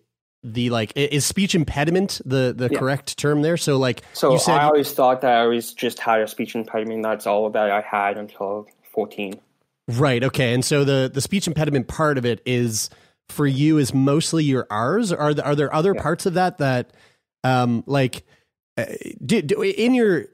the 0.45 0.71
like 0.71 0.93
is 0.95 1.25
speech 1.25 1.55
impediment 1.55 2.21
the 2.25 2.55
the 2.57 2.69
Yeah. 2.71 2.79
correct 2.79 3.19
term 3.19 3.43
there? 3.43 3.57
So 3.57 3.77
like 3.77 4.03
So 4.13 4.33
you 4.33 4.39
said 4.39 4.59
I 4.59 4.65
always 4.65 4.93
thought 4.93 5.21
that 5.23 5.33
I 5.39 5.41
always 5.43 5.73
just 5.73 5.99
had 5.99 6.21
a 6.21 6.29
speech 6.29 6.55
impediment. 6.55 7.03
That's 7.03 7.27
all 7.27 7.51
that 7.51 7.71
I 7.71 7.81
had 7.81 8.17
until 8.17 8.67
14. 8.93 9.41
Right. 9.89 10.23
Okay. 10.23 10.55
And 10.55 10.65
so 10.65 10.85
the 10.85 11.11
the 11.13 11.21
speech 11.21 11.47
impediment 11.49 11.89
part 11.89 12.19
of 12.19 12.25
it 12.25 12.41
is 12.47 12.89
for 13.29 13.47
you 13.47 13.79
is 13.79 13.93
mostly 13.95 14.45
your 14.45 14.67
R's. 14.71 15.13
Are 15.13 15.35
there, 15.35 15.45
are 15.45 15.55
there 15.55 15.75
other 15.75 15.95
parts 15.95 16.27
of 16.27 16.35
that 16.35 16.59
that, 16.59 16.91
um, 17.45 17.85
like, 17.87 18.25
uh, 18.77 18.85
did 19.25 19.53
in 19.53 19.95
your 19.95 20.27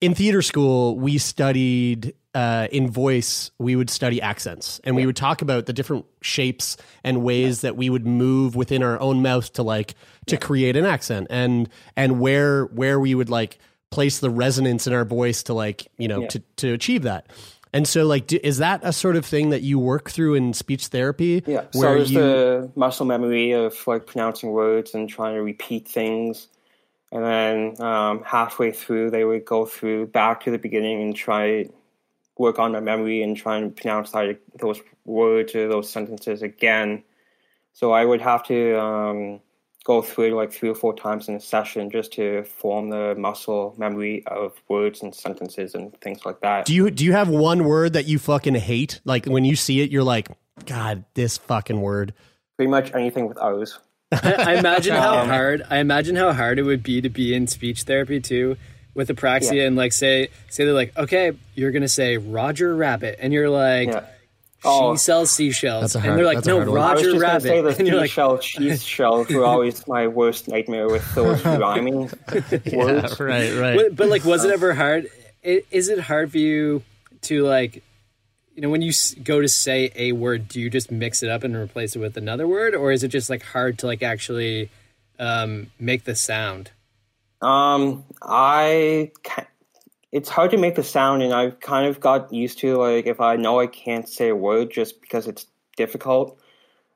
in 0.00 0.14
theater 0.14 0.42
school 0.42 0.98
we 0.98 1.16
studied 1.18 2.14
uh, 2.34 2.66
in 2.72 2.90
voice 2.90 3.50
we 3.58 3.76
would 3.76 3.88
study 3.90 4.20
accents 4.20 4.80
and 4.84 4.96
we 4.96 5.06
would 5.06 5.16
talk 5.16 5.42
about 5.42 5.66
the 5.66 5.72
different 5.72 6.04
shapes 6.22 6.76
and 7.04 7.22
ways 7.22 7.60
that 7.60 7.76
we 7.76 7.88
would 7.90 8.06
move 8.06 8.56
within 8.56 8.82
our 8.82 8.98
own 9.00 9.22
mouth 9.22 9.52
to 9.52 9.62
like 9.62 9.94
to 10.26 10.36
create 10.36 10.76
an 10.76 10.84
accent 10.84 11.26
and 11.30 11.68
and 11.96 12.20
where 12.20 12.64
where 12.66 12.98
we 12.98 13.14
would 13.14 13.28
like 13.30 13.58
place 13.90 14.18
the 14.18 14.30
resonance 14.30 14.86
in 14.86 14.92
our 14.92 15.04
voice 15.04 15.42
to 15.44 15.54
like 15.54 15.86
you 15.98 16.08
know 16.08 16.22
Yeah. 16.22 16.28
to 16.28 16.38
to 16.56 16.72
achieve 16.72 17.02
that 17.02 17.26
and 17.72 17.88
so 17.88 18.04
like 18.06 18.26
do, 18.26 18.38
is 18.42 18.58
that 18.58 18.80
a 18.82 18.92
sort 18.92 19.16
of 19.16 19.24
thing 19.24 19.50
that 19.50 19.62
you 19.62 19.78
work 19.78 20.10
through 20.10 20.34
in 20.34 20.52
speech 20.52 20.88
therapy 20.88 21.42
Yeah. 21.46 21.64
So 21.70 21.80
there's 21.80 22.10
you 22.10 22.18
the 22.18 22.70
muscle 22.74 23.06
memory 23.06 23.52
of 23.52 23.74
like 23.86 24.06
pronouncing 24.06 24.52
words 24.52 24.94
and 24.94 25.08
trying 25.08 25.34
to 25.34 25.42
repeat 25.42 25.88
things. 25.88 26.48
And 27.10 27.24
then 27.24 27.82
um, 27.82 28.22
halfway 28.24 28.72
through, 28.72 29.10
they 29.10 29.24
would 29.24 29.44
go 29.44 29.66
through 29.66 30.06
back 30.06 30.44
to 30.44 30.50
the 30.50 30.58
beginning 30.58 31.02
and 31.02 31.14
try 31.14 31.68
work 32.38 32.58
on 32.58 32.72
their 32.72 32.80
memory 32.80 33.22
and 33.22 33.36
try 33.36 33.58
and 33.58 33.76
pronounce 33.76 34.12
that, 34.12 34.38
those 34.58 34.80
words 35.04 35.54
or 35.54 35.68
those 35.68 35.90
sentences 35.90 36.42
again. 36.42 37.02
So 37.74 37.92
I 37.92 38.04
would 38.04 38.20
have 38.22 38.44
to 38.44 38.80
um, 38.80 39.40
go 39.84 40.00
through 40.00 40.30
like 40.34 40.52
three 40.52 40.68
or 40.68 40.74
four 40.74 40.94
times 40.94 41.28
in 41.28 41.34
a 41.34 41.40
session 41.40 41.90
just 41.90 42.12
to 42.12 42.44
form 42.44 42.88
the 42.90 43.14
muscle 43.18 43.74
memory 43.76 44.22
of 44.26 44.52
words 44.68 45.02
and 45.02 45.12
sentences 45.14 45.74
and 45.74 45.92
things 46.00 46.24
like 46.24 46.40
that. 46.40 46.66
do 46.66 46.74
you 46.74 46.90
do 46.90 47.04
you 47.04 47.12
have 47.12 47.28
one 47.28 47.64
word 47.64 47.94
that 47.94 48.06
you 48.06 48.18
fucking 48.18 48.54
hate 48.54 49.00
like 49.04 49.26
when 49.26 49.44
you 49.44 49.56
see 49.56 49.80
it 49.80 49.90
you're 49.90 50.04
like 50.04 50.28
god 50.66 51.04
this 51.14 51.36
fucking 51.38 51.80
word 51.80 52.14
Pretty 52.56 52.70
much 52.70 52.94
anything 52.94 53.26
with 53.28 53.38
O's. 53.38 53.78
I, 54.12 54.34
I 54.38 54.54
imagine 54.56 54.94
how 54.94 55.18
Um, 55.20 55.28
hard 55.28 55.62
I 55.70 55.78
imagine 55.78 56.14
how 56.16 56.32
hard 56.32 56.58
it 56.58 56.62
would 56.64 56.82
be 56.82 57.00
to 57.00 57.08
be 57.08 57.34
in 57.34 57.46
speech 57.46 57.82
therapy 57.84 58.20
too 58.20 58.56
with 58.94 59.08
apraxia 59.08 59.54
Yeah. 59.54 59.62
and 59.64 59.74
like 59.74 59.92
say 59.92 60.28
say 60.50 60.64
they're 60.64 60.74
like 60.74 60.96
okay 60.96 61.32
you're 61.54 61.72
gonna 61.72 61.88
say 61.88 62.18
Roger 62.18 62.76
Rabbit 62.76 63.18
and 63.20 63.32
you're 63.32 63.50
like 63.50 63.88
Yeah. 63.88 64.04
She 64.62 64.68
Oh. 64.68 64.94
sells 64.94 65.30
seashells 65.30 65.92
That's 65.92 66.04
a 66.04 66.08
and 66.08 66.18
they're 66.18 66.24
like 66.24 66.36
that's 66.38 66.46
a 66.46 66.50
no 66.50 66.56
hard 66.58 66.68
one. 66.68 66.78
I 66.80 66.92
was 66.94 67.02
Roger 67.02 67.10
just 67.12 67.22
Rabbit 67.22 67.42
say 67.42 67.60
the 67.62 67.68
and 67.78 67.88
you're 67.88 67.96
like 67.96 68.10
seashell, 68.10 68.38
cheese 68.38 68.84
shells 68.84 69.28
were 69.30 69.44
always 69.44 69.86
my 69.88 70.06
worst 70.06 70.46
nightmare 70.48 70.86
with 70.88 71.14
those 71.14 71.44
rhyming 71.44 72.10
words. 72.72 73.18
right, 73.20 73.54
right. 73.58 73.76
but, 73.76 73.96
but 73.96 74.08
like 74.08 74.24
was 74.24 74.44
it 74.44 74.52
ever 74.52 74.72
hard 74.74 75.08
is 75.42 75.88
it 75.88 75.98
hard 75.98 76.30
for 76.30 76.38
you 76.38 76.82
to 77.22 77.42
like 77.44 77.82
you 78.54 78.62
know 78.62 78.68
when 78.70 78.82
you 78.82 78.92
go 79.24 79.40
to 79.40 79.48
say 79.48 79.90
a 79.96 80.12
word 80.12 80.46
do 80.46 80.60
you 80.60 80.70
just 80.70 80.90
mix 80.92 81.22
it 81.24 81.28
up 81.28 81.42
and 81.42 81.56
replace 81.56 81.96
it 81.96 81.98
with 81.98 82.16
another 82.16 82.46
word 82.46 82.74
or 82.74 82.92
is 82.92 83.02
it 83.02 83.08
just 83.08 83.28
like 83.30 83.42
hard 83.42 83.78
to 83.78 83.86
like 83.86 84.02
actually 84.02 84.70
um 85.18 85.68
make 85.80 86.04
the 86.04 86.14
sound 86.14 86.70
Um, 87.40 88.04
I 88.22 89.10
ca 89.24 89.46
it's 90.12 90.28
hard 90.28 90.50
to 90.50 90.58
make 90.58 90.74
the 90.74 90.84
sound, 90.84 91.22
and 91.22 91.32
I've 91.32 91.58
kind 91.58 91.86
of 91.86 91.98
got 91.98 92.32
used 92.32 92.58
to 92.58 92.76
like 92.76 93.06
if 93.06 93.20
I 93.20 93.36
know 93.36 93.58
I 93.58 93.66
can't 93.66 94.08
say 94.08 94.28
a 94.28 94.36
word 94.36 94.70
just 94.70 95.00
because 95.00 95.26
it's 95.26 95.46
difficult. 95.76 96.38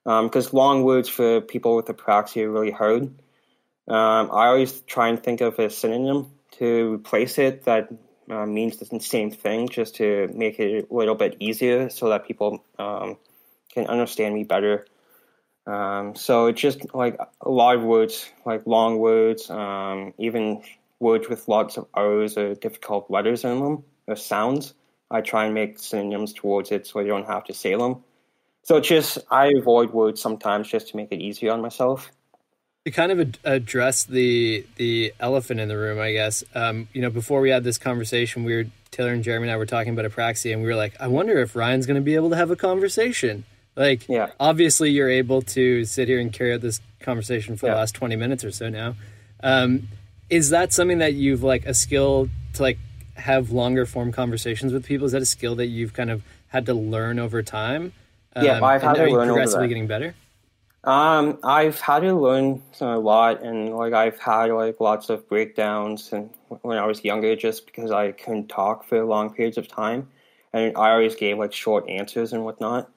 Um, 0.04 0.26
because 0.26 0.52
long 0.52 0.84
words 0.84 1.08
for 1.08 1.40
people 1.40 1.74
with 1.74 1.86
apraxia 1.86 2.44
are 2.44 2.50
really 2.50 2.70
hard. 2.70 3.02
Um, 3.88 4.30
I 4.30 4.46
always 4.46 4.80
try 4.82 5.08
and 5.08 5.20
think 5.20 5.40
of 5.40 5.58
a 5.58 5.68
synonym 5.68 6.30
to 6.58 6.94
replace 6.94 7.38
it 7.38 7.64
that 7.64 7.88
uh, 8.30 8.46
means 8.46 8.76
the 8.76 9.00
same 9.00 9.30
thing, 9.32 9.68
just 9.68 9.96
to 9.96 10.28
make 10.32 10.60
it 10.60 10.88
a 10.88 10.94
little 10.94 11.16
bit 11.16 11.36
easier, 11.40 11.88
so 11.90 12.10
that 12.10 12.26
people 12.26 12.64
um, 12.78 13.16
can 13.72 13.86
understand 13.86 14.34
me 14.34 14.44
better. 14.44 14.86
Um, 15.66 16.14
so 16.14 16.46
it's 16.46 16.60
just 16.60 16.94
like 16.94 17.18
a 17.40 17.50
lot 17.50 17.76
of 17.76 17.82
words, 17.82 18.30
like 18.44 18.66
long 18.66 18.98
words, 18.98 19.50
um, 19.50 20.14
even 20.18 20.62
words 21.00 21.28
with 21.28 21.46
lots 21.48 21.76
of 21.76 21.86
O's 21.94 22.36
or 22.38 22.54
difficult 22.54 23.10
letters 23.10 23.44
in 23.44 23.60
them 23.60 23.84
or 24.06 24.16
sounds. 24.16 24.74
I 25.10 25.20
try 25.20 25.44
and 25.44 25.54
make 25.54 25.78
synonyms 25.78 26.32
towards 26.32 26.72
it 26.72 26.86
so 26.86 27.00
I 27.00 27.04
don't 27.04 27.26
have 27.26 27.44
to 27.44 27.54
say 27.54 27.76
them. 27.76 28.02
So 28.64 28.76
it's 28.78 28.88
just 28.88 29.18
I 29.30 29.52
avoid 29.56 29.92
words 29.92 30.20
sometimes 30.20 30.68
just 30.68 30.88
to 30.88 30.96
make 30.96 31.12
it 31.12 31.20
easier 31.20 31.52
on 31.52 31.60
myself. 31.62 32.10
to 32.84 32.90
kind 32.90 33.12
of 33.12 33.20
ad- 33.20 33.38
address 33.44 34.04
the 34.04 34.66
the 34.76 35.12
elephant 35.20 35.60
in 35.60 35.68
the 35.68 35.76
room, 35.78 36.00
I 36.00 36.12
guess. 36.12 36.42
Um, 36.54 36.88
you 36.92 37.02
know, 37.02 37.10
before 37.10 37.40
we 37.40 37.50
had 37.50 37.62
this 37.62 37.78
conversation, 37.78 38.42
we 38.44 38.56
were 38.56 38.64
Taylor 38.90 39.12
and 39.12 39.22
Jeremy 39.22 39.46
and 39.46 39.52
I 39.52 39.56
were 39.56 39.66
talking 39.66 39.92
about 39.96 40.10
apraxia, 40.10 40.52
and 40.52 40.62
we 40.62 40.68
were 40.68 40.74
like, 40.74 40.94
I 41.00 41.06
wonder 41.06 41.38
if 41.38 41.54
Ryan's 41.54 41.86
going 41.86 41.96
to 41.96 42.00
be 42.00 42.14
able 42.16 42.30
to 42.30 42.36
have 42.36 42.50
a 42.50 42.56
conversation. 42.56 43.44
Like, 43.76 44.08
Yeah. 44.08 44.30
obviously, 44.40 44.90
you're 44.90 45.10
able 45.10 45.42
to 45.42 45.84
sit 45.84 46.08
here 46.08 46.18
and 46.18 46.32
carry 46.32 46.54
out 46.54 46.62
this 46.62 46.80
conversation 47.00 47.56
for 47.56 47.66
the 47.66 47.74
last 47.74 47.94
twenty 47.94 48.16
minutes 48.16 48.42
or 48.42 48.50
so 48.50 48.68
now. 48.70 48.94
Um, 49.42 49.88
is 50.30 50.50
that 50.50 50.72
something 50.72 50.98
that 50.98 51.14
you've 51.14 51.42
like 51.42 51.66
a 51.66 51.74
skill 51.74 52.28
to 52.54 52.62
like 52.62 52.78
have 53.14 53.50
longer 53.50 53.86
form 53.86 54.12
conversations 54.12 54.72
with 54.72 54.84
people? 54.84 55.06
Is 55.06 55.12
that 55.12 55.22
a 55.22 55.26
skill 55.26 55.54
that 55.56 55.66
you've 55.66 55.92
kind 55.92 56.10
of 56.10 56.22
had 56.48 56.66
to 56.66 56.74
learn 56.74 57.18
over 57.18 57.42
time? 57.42 57.92
Yeah, 58.34 58.62
I've 58.62 58.82
and 58.82 58.96
had 58.96 59.04
to 59.06 59.12
learn 59.12 59.28
over 59.28 59.34
progressively 59.34 59.68
getting 59.68 59.86
better. 59.86 60.14
Um, 60.84 61.40
I've 61.42 61.80
had 61.80 62.00
to 62.00 62.14
learn 62.14 62.62
a 62.80 62.98
lot, 62.98 63.42
and 63.42 63.74
like 63.74 63.92
I've 63.92 64.18
had 64.18 64.50
like 64.50 64.80
lots 64.80 65.10
of 65.10 65.28
breakdowns, 65.28 66.12
and 66.12 66.30
when 66.62 66.78
I 66.78 66.86
was 66.86 67.04
younger, 67.04 67.34
just 67.34 67.66
because 67.66 67.90
I 67.90 68.12
couldn't 68.12 68.48
talk 68.48 68.84
for 68.84 69.04
long 69.04 69.34
periods 69.34 69.58
of 69.58 69.66
time, 69.66 70.08
and 70.52 70.76
I 70.76 70.90
always 70.92 71.16
gave 71.16 71.38
like 71.38 71.52
short 71.52 71.88
answers 71.88 72.32
and 72.32 72.44
whatnot. 72.44 72.90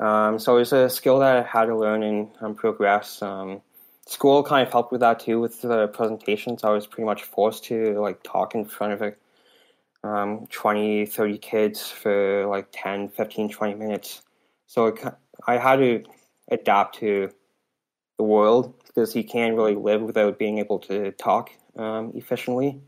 Um, 0.00 0.38
so 0.38 0.56
it's 0.56 0.72
a 0.72 0.88
skill 0.88 1.20
that 1.20 1.36
I 1.36 1.42
had 1.42 1.66
to 1.66 1.76
learn 1.76 2.02
and 2.02 2.28
um, 2.40 2.54
progress. 2.54 3.22
Um, 3.22 3.60
school 4.08 4.42
kind 4.42 4.66
of 4.66 4.72
helped 4.72 4.90
with 4.90 5.02
that 5.02 5.20
too, 5.20 5.38
with 5.38 5.60
the 5.60 5.86
presentations. 5.88 6.64
I 6.64 6.70
was 6.70 6.86
pretty 6.86 7.04
much 7.04 7.22
forced 7.24 7.64
to 7.64 8.00
like 8.00 8.22
talk 8.22 8.54
in 8.54 8.64
front 8.64 8.94
of 8.94 9.00
like 9.00 9.18
um, 10.02 10.46
20, 10.50 11.06
30 11.06 11.38
kids 11.38 11.90
for 11.90 12.46
like 12.46 12.68
10, 12.72 13.10
15, 13.10 13.50
20 13.50 13.74
minutes. 13.74 14.22
So 14.66 14.86
it, 14.86 15.00
I 15.46 15.58
had 15.58 15.76
to 15.76 16.04
adapt 16.50 16.96
to 17.00 17.30
the 18.16 18.24
world 18.24 18.74
because 18.86 19.14
you 19.14 19.24
can't 19.24 19.54
really 19.54 19.74
live 19.74 20.00
without 20.00 20.38
being 20.38 20.58
able 20.58 20.78
to 20.80 21.12
talk 21.12 21.50
um, 21.76 22.12
efficiently. 22.14 22.80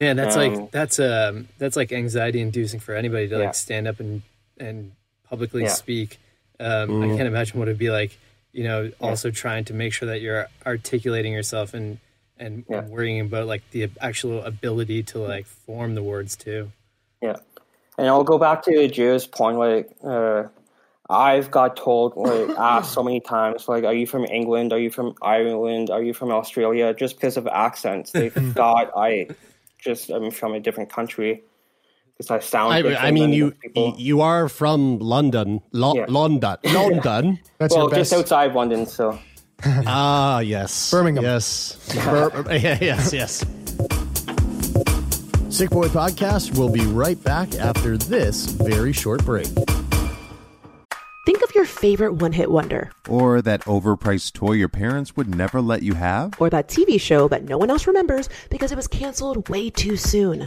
Yeah, 0.00 0.14
that's 0.14 0.36
Um, 0.36 0.42
like 0.42 0.70
that's 0.70 0.98
um 1.00 1.48
that's 1.58 1.76
like 1.76 1.92
anxiety 1.92 2.40
inducing 2.40 2.80
for 2.80 2.94
anybody 2.94 3.28
to 3.28 3.36
Yeah. 3.36 3.46
like 3.46 3.54
stand 3.54 3.88
up 3.88 4.00
and 4.00 4.22
and 4.58 4.92
publicly 5.24 5.62
Yeah. 5.62 5.68
speak. 5.68 6.18
Um, 6.60 7.02
I 7.02 7.06
can't 7.06 7.28
imagine 7.28 7.58
what 7.58 7.68
it'd 7.68 7.78
be 7.78 7.90
like, 7.90 8.18
you 8.52 8.64
know, 8.64 8.90
also 9.00 9.30
trying 9.30 9.64
to 9.66 9.74
make 9.74 9.92
sure 9.92 10.08
that 10.08 10.20
you're 10.20 10.46
articulating 10.66 11.32
yourself 11.32 11.74
and 11.74 11.98
and, 12.40 12.64
Yeah. 12.68 12.82
worrying 12.86 13.20
about 13.20 13.48
like 13.48 13.68
the 13.72 13.90
actual 14.00 14.44
ability 14.44 15.02
to 15.04 15.18
like 15.18 15.44
form 15.46 15.94
the 15.96 16.02
words 16.04 16.36
too. 16.36 16.70
Yeah, 17.20 17.36
and 17.98 18.06
I'll 18.06 18.22
go 18.22 18.38
back 18.38 18.62
to 18.64 18.86
Joe's 18.88 19.26
point. 19.26 19.58
Like, 19.58 19.90
uh, 20.04 20.44
I've 21.10 21.50
got 21.50 21.76
told, 21.76 22.16
like, 22.16 22.50
asked 22.58 22.92
so 22.92 23.02
many 23.02 23.18
times, 23.20 23.66
like, 23.68 23.82
"Are 23.82 23.92
you 23.94 24.06
from 24.06 24.24
England? 24.24 24.72
Are 24.72 24.78
you 24.78 24.90
from 24.90 25.14
Ireland? 25.20 25.90
Are 25.90 26.02
you 26.02 26.14
from 26.14 26.30
Australia?" 26.30 26.94
Just 26.94 27.16
because 27.16 27.36
of 27.36 27.48
accents, 27.48 28.12
they 28.12 28.28
thought 28.54 28.92
I 28.96 29.28
just 29.78 30.08
am 30.10 30.30
from 30.30 30.54
a 30.54 30.60
different 30.60 30.90
country 30.90 31.42
because 32.18 32.30
I 32.30 32.38
sound. 32.40 32.74
I, 32.74 32.96
I 32.96 33.10
mean, 33.12 33.32
you 33.32 33.54
you 33.74 34.20
are 34.20 34.48
from 34.48 34.98
London, 34.98 35.60
Lo- 35.72 35.94
Yeah. 35.94 36.06
London, 36.08 36.56
London. 36.64 37.38
That's 37.58 37.74
well, 37.74 37.84
your 37.84 37.90
best. 37.90 38.10
just 38.10 38.12
outside 38.12 38.54
London, 38.54 38.86
so. 38.86 39.18
ah, 39.64 40.40
yes, 40.40 40.90
Birmingham. 40.90 41.24
Yes, 41.24 41.78
Bir- 41.94 42.30
yeah, 42.56 42.78
yes, 42.80 43.12
yes. 43.12 43.44
Sick 45.50 45.70
Boy 45.70 45.86
Podcast 45.88 46.56
will 46.58 46.68
be 46.70 46.82
right 46.86 47.22
back 47.24 47.54
after 47.56 47.96
this 47.96 48.46
very 48.46 48.92
short 48.92 49.24
break. 49.24 49.48
Think 51.26 51.42
of 51.42 51.54
your 51.54 51.64
favorite 51.64 52.14
one 52.14 52.32
hit 52.32 52.50
wonder, 52.50 52.90
Or 53.08 53.42
that 53.42 53.62
overpriced 53.62 54.32
toy 54.34 54.52
your 54.52 54.68
parents 54.68 55.16
would 55.16 55.34
never 55.34 55.60
let 55.60 55.82
you 55.82 55.94
have? 55.94 56.32
or 56.40 56.48
that 56.50 56.68
TV 56.68 57.00
show 57.00 57.28
that 57.28 57.44
no 57.44 57.58
one 57.58 57.70
else 57.70 57.86
remembers 57.86 58.28
because 58.50 58.72
it 58.72 58.76
was 58.76 58.86
canceled 58.88 59.48
way 59.48 59.68
too 59.70 59.96
soon. 59.96 60.46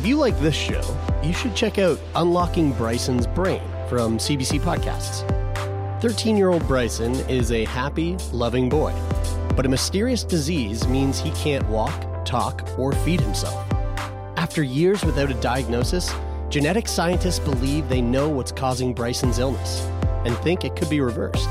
if 0.00 0.06
you 0.06 0.16
like 0.16 0.40
this 0.40 0.54
show, 0.54 0.80
you 1.22 1.34
should 1.34 1.54
check 1.54 1.76
out 1.76 2.00
Unlocking 2.14 2.72
Bryson's 2.72 3.26
Brain 3.26 3.60
from 3.86 4.16
CBC 4.16 4.58
Podcasts. 4.60 5.20
13 6.00 6.38
year 6.38 6.48
old 6.48 6.66
Bryson 6.66 7.16
is 7.28 7.52
a 7.52 7.66
happy, 7.66 8.16
loving 8.32 8.70
boy, 8.70 8.94
but 9.54 9.66
a 9.66 9.68
mysterious 9.68 10.24
disease 10.24 10.88
means 10.88 11.20
he 11.20 11.30
can't 11.32 11.68
walk, 11.68 12.24
talk, 12.24 12.66
or 12.78 12.92
feed 12.92 13.20
himself. 13.20 13.70
After 14.38 14.62
years 14.62 15.04
without 15.04 15.30
a 15.30 15.34
diagnosis, 15.34 16.14
genetic 16.48 16.88
scientists 16.88 17.38
believe 17.38 17.86
they 17.90 18.00
know 18.00 18.26
what's 18.26 18.52
causing 18.52 18.94
Bryson's 18.94 19.38
illness 19.38 19.82
and 20.24 20.34
think 20.38 20.64
it 20.64 20.76
could 20.76 20.88
be 20.88 21.02
reversed. 21.02 21.46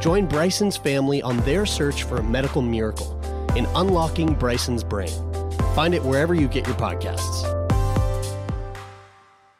Join 0.00 0.26
Bryson's 0.26 0.76
family 0.76 1.22
on 1.22 1.36
their 1.42 1.64
search 1.64 2.02
for 2.02 2.16
a 2.16 2.24
medical 2.24 2.60
miracle 2.60 3.16
in 3.54 3.66
Unlocking 3.76 4.34
Bryson's 4.34 4.82
Brain. 4.82 5.12
Find 5.76 5.94
it 5.94 6.02
wherever 6.02 6.34
you 6.34 6.48
get 6.48 6.66
your 6.66 6.74
podcasts. 6.74 7.53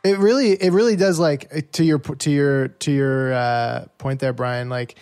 It 0.05 0.19
really, 0.19 0.53
it 0.53 0.73
really 0.73 0.97
does. 0.97 1.19
Like 1.19 1.73
to 1.73 1.85
your 1.85 1.99
to 1.99 2.31
your 2.31 2.69
to 2.69 2.93
your 2.93 3.33
uh, 3.33 3.87
point 3.97 4.21
there, 4.21 4.35
Brian. 4.35 4.69
Like 4.69 4.97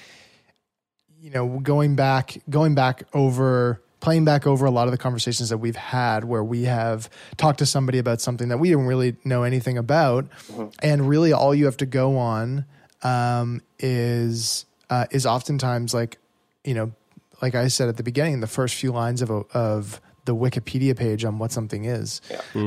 you 1.21 1.31
know, 1.31 1.59
going 1.61 1.97
back, 1.97 2.37
going 2.49 2.75
back 2.75 3.05
over, 3.13 3.83
playing 4.01 4.25
back 4.25 4.47
over 4.47 4.65
a 4.65 4.71
lot 4.71 4.87
of 4.87 4.93
the 4.93 4.99
conversations 4.99 5.49
that 5.49 5.59
we've 5.59 5.77
had, 5.77 6.25
where 6.25 6.45
we 6.45 6.65
have 6.65 7.11
talked 7.37 7.59
to 7.59 7.67
somebody 7.67 7.99
about 7.99 8.21
something 8.21 8.49
that 8.49 8.59
we 8.59 8.69
didn't 8.69 8.87
really 8.87 9.17
know 9.25 9.43
anything 9.43 9.77
about, 9.77 10.27
and 10.81 11.09
really 11.09 11.33
all 11.33 11.53
you 11.55 11.65
have 11.65 11.77
to 11.79 11.87
go 11.87 12.17
on 12.17 12.65
um, 13.03 13.61
is 13.81 14.67
uh, 14.89 15.07
is 15.11 15.27
oftentimes 15.27 15.93
like 15.95 16.19
you 16.65 16.75
know, 16.75 16.93
like 17.41 17.57
I 17.57 17.67
said 17.69 17.89
at 17.89 17.97
the 17.97 18.05
beginning, 18.05 18.39
the 18.39 18.47
first 18.47 18.77
few 18.77 18.93
lines 18.93 19.21
of 19.21 19.31
a, 19.31 19.43
of 19.53 20.01
the 20.27 20.35
Wikipedia 20.37 20.97
page 20.97 21.25
on 21.25 21.39
what 21.41 21.51
something 21.51 21.85
is. 21.87 22.21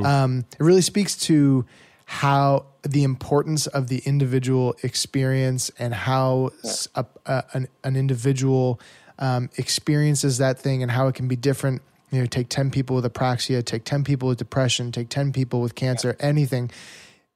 Um, 0.05 0.45
it 0.59 0.63
really 0.63 0.81
speaks 0.81 1.15
to 1.27 1.65
how 2.05 2.65
the 2.83 3.03
importance 3.03 3.67
of 3.67 3.87
the 3.87 3.99
individual 4.05 4.75
experience 4.83 5.71
and 5.79 5.93
how 5.93 6.51
s- 6.63 6.87
a, 6.95 7.05
a- 7.25 7.43
an, 7.53 7.67
an 7.83 7.95
individual 7.95 8.79
um, 9.17 9.49
experiences 9.57 10.37
that 10.37 10.59
thing 10.59 10.83
and 10.83 10.91
how 10.91 11.07
it 11.07 11.15
can 11.15 11.27
be 11.27 11.35
different 11.35 11.81
you 12.11 12.19
know, 12.21 12.27
take 12.27 12.47
10 12.47 12.69
people 12.69 12.95
with 12.95 13.03
apraxia, 13.11 13.65
take 13.65 13.83
10 13.83 14.03
people 14.03 14.29
with 14.29 14.37
depression, 14.37 14.91
take 14.91 15.09
10 15.09 15.33
people 15.33 15.59
with 15.59 15.73
cancer, 15.75 16.15
anything. 16.19 16.71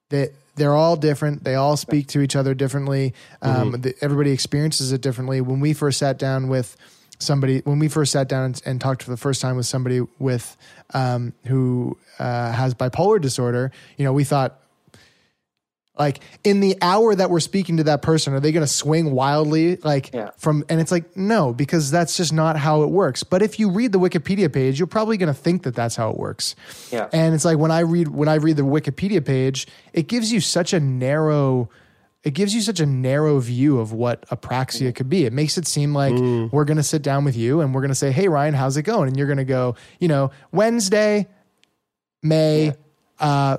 They, 0.09 0.29
they're 0.55 0.75
all 0.75 0.95
different. 0.95 1.43
They 1.43 1.55
all 1.55 1.75
speak 1.75 2.07
to 2.09 2.21
each 2.21 2.35
other 2.35 2.53
differently. 2.53 3.13
Um, 3.41 3.73
Mhm. 3.73 3.81
the, 3.81 3.95
everybody 4.01 4.31
experiences 4.31 4.91
it 4.93 5.01
differently. 5.01 5.41
When 5.41 5.59
we 5.59 5.73
first 5.73 5.97
sat 5.97 6.17
down 6.17 6.47
with 6.47 6.77
somebody, 7.19 7.59
when 7.65 7.79
we 7.79 7.87
first 7.87 8.11
sat 8.11 8.27
down 8.27 8.45
and, 8.45 8.61
and 8.65 8.81
talked 8.81 9.03
for 9.03 9.11
the 9.11 9.17
first 9.17 9.41
time 9.41 9.55
with 9.55 9.65
somebody 9.65 10.01
with 10.17 10.57
um, 10.93 11.33
who 11.45 11.97
uh, 12.17 12.51
has 12.51 12.73
bipolar 12.73 13.21
disorder, 13.21 13.71
you 13.97 14.05
know, 14.05 14.13
we 14.13 14.23
thought, 14.23 14.59
like 15.97 16.21
in 16.45 16.61
the 16.61 16.77
hour 16.81 17.13
that 17.13 17.29
we're 17.29 17.41
speaking 17.41 17.75
to 17.75 17.83
that 17.83 18.01
person, 18.01 18.33
are 18.33 18.39
they 18.39 18.53
going 18.53 18.65
to 18.65 18.71
swing 18.71 19.11
wildly? 19.11 19.75
Like 19.75 20.15
from, 20.37 20.63
and 20.69 20.79
it's 20.79 20.93
like, 20.93 21.17
no, 21.17 21.53
because 21.53 21.91
that's 21.91 22.15
just 22.15 22.31
not 22.31 22.55
how 22.55 22.83
it 22.83 22.89
works. 22.89 23.23
But 23.23 23.41
if 23.41 23.59
you 23.59 23.69
read 23.69 23.91
the 23.91 23.99
Wikipedia 23.99 24.51
page, 24.51 24.79
you're 24.79 24.87
probably 24.87 25.17
going 25.17 25.27
to 25.27 25.37
think 25.37 25.63
that 25.63 25.75
that's 25.75 25.97
how 25.97 26.09
it 26.09 26.17
works. 26.17 26.55
Yeah. 26.89 27.09
And 27.11 27.35
it's 27.35 27.43
like 27.43 27.57
when 27.57 27.71
I 27.71 27.79
read, 27.79 28.07
when 28.07 28.29
I 28.29 28.35
read 28.35 28.55
the 28.55 28.63
Wikipedia 28.63 29.25
page, 29.25 29.67
it 29.91 30.07
gives 30.07 30.31
you 30.31 30.39
such 30.39 30.71
a 30.71 30.79
narrow, 30.79 31.69
it 32.23 32.33
gives 32.33 32.53
you 32.53 32.61
such 32.61 32.79
a 32.79 32.85
narrow 32.85 33.39
view 33.39 33.79
of 33.79 33.93
what 33.93 34.27
apraxia 34.29 34.93
could 34.93 35.09
be. 35.09 35.25
It 35.25 35.33
makes 35.33 35.57
it 35.57 35.65
seem 35.65 35.93
like 35.93 36.13
we're 36.13 36.65
going 36.65 36.77
to 36.77 36.83
sit 36.83 37.01
down 37.01 37.23
with 37.23 37.37
you 37.37 37.61
and 37.61 37.73
we're 37.73 37.81
going 37.81 37.89
to 37.89 37.95
say, 37.95 38.11
Hey, 38.11 38.27
Ryan, 38.27 38.53
how's 38.53 38.75
it 38.77 38.83
going? 38.83 39.07
And 39.07 39.17
you're 39.17 39.27
going 39.27 39.37
to 39.37 39.45
go, 39.45 39.75
you 39.99 40.07
know, 40.09 40.31
Wednesday, 40.51 41.27
May, 42.21 42.73
uh, 43.19 43.57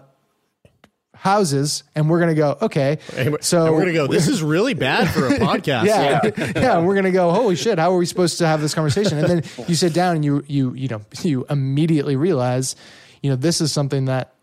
houses, 1.20 1.84
and 1.94 2.08
we're 2.08 2.18
gonna 2.18 2.34
go. 2.34 2.56
Okay, 2.62 2.98
so 3.40 3.66
And 3.66 3.74
we're 3.74 3.80
gonna 3.80 3.92
go. 3.92 4.06
This 4.06 4.26
is 4.26 4.42
really 4.42 4.74
bad 4.74 5.08
for 5.10 5.26
a 5.26 5.30
podcast. 5.38 5.84
yeah, 5.84 6.20
yeah, 6.36 6.78
and 6.78 6.86
we're 6.86 6.94
gonna 6.94 7.12
go. 7.12 7.30
Holy 7.30 7.56
shit! 7.56 7.78
How 7.78 7.92
are 7.92 7.96
we 7.98 8.06
supposed 8.06 8.38
to 8.38 8.46
have 8.46 8.60
this 8.60 8.74
conversation? 8.74 9.18
And 9.18 9.28
then 9.28 9.66
you 9.68 9.74
sit 9.74 9.92
down 9.92 10.16
and 10.16 10.24
you 10.24 10.42
you 10.46 10.74
you 10.74 10.88
know 10.88 11.02
you 11.22 11.44
immediately 11.50 12.16
realize, 12.16 12.74
you 13.22 13.30
know, 13.30 13.36
this 13.36 13.60
is 13.60 13.70
something 13.70 14.06
that 14.06 14.34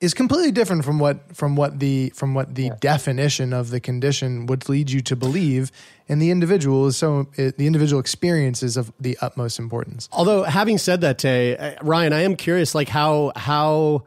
is 0.00 0.14
completely 0.14 0.52
different 0.52 0.84
from 0.84 0.98
what 0.98 1.36
from 1.36 1.56
what 1.56 1.80
the 1.80 2.10
from 2.10 2.34
what 2.34 2.54
the 2.54 2.70
definition 2.80 3.52
of 3.52 3.70
the 3.70 3.80
condition 3.80 4.46
would 4.46 4.68
lead 4.68 4.90
you 4.90 5.00
to 5.00 5.16
believe. 5.16 5.72
And 6.08 6.22
the 6.22 6.30
individual 6.30 6.86
is 6.86 6.96
so 6.96 7.28
it, 7.34 7.58
the 7.58 7.66
individual 7.66 8.00
experience 8.00 8.62
is 8.62 8.76
of 8.76 8.92
the 9.00 9.18
utmost 9.20 9.58
importance. 9.58 10.08
Although 10.12 10.44
having 10.44 10.78
said 10.78 11.00
that, 11.00 11.18
Tay, 11.18 11.56
uh, 11.56 11.74
Ryan, 11.82 12.12
I 12.12 12.22
am 12.22 12.36
curious, 12.36 12.74
like 12.74 12.88
how 12.88 13.32
how 13.34 14.04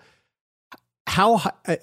how 1.07 1.41
uh, 1.65 1.75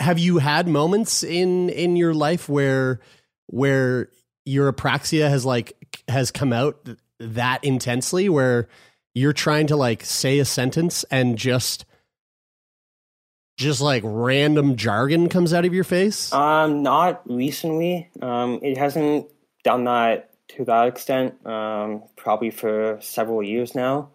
have 0.00 0.18
you 0.18 0.38
had 0.38 0.66
moments 0.66 1.22
in 1.22 1.70
in 1.70 1.96
your 1.96 2.12
life 2.12 2.48
where 2.48 3.00
where 3.46 4.08
your 4.44 4.72
apraxia 4.72 5.28
has 5.28 5.46
like 5.46 5.76
has 6.08 6.30
come 6.30 6.52
out 6.52 6.84
th- 6.84 6.98
that 7.20 7.62
intensely, 7.62 8.28
where 8.28 8.68
you're 9.14 9.32
trying 9.32 9.68
to 9.68 9.76
like 9.76 10.04
say 10.04 10.40
a 10.40 10.44
sentence 10.44 11.04
and 11.04 11.38
just 11.38 11.84
just 13.56 13.80
like 13.80 14.02
random 14.04 14.76
jargon 14.76 15.28
comes 15.28 15.52
out 15.52 15.64
of 15.64 15.74
your 15.74 15.84
face? 15.84 16.32
Um, 16.32 16.82
not 16.82 17.22
recently. 17.30 18.10
Um, 18.20 18.60
it 18.62 18.76
hasn't 18.76 19.28
done 19.62 19.84
that 19.84 20.30
to 20.48 20.64
that 20.64 20.88
extent. 20.88 21.46
Um, 21.46 22.04
probably 22.16 22.50
for 22.50 22.98
several 23.00 23.42
years 23.42 23.74
now. 23.74 24.10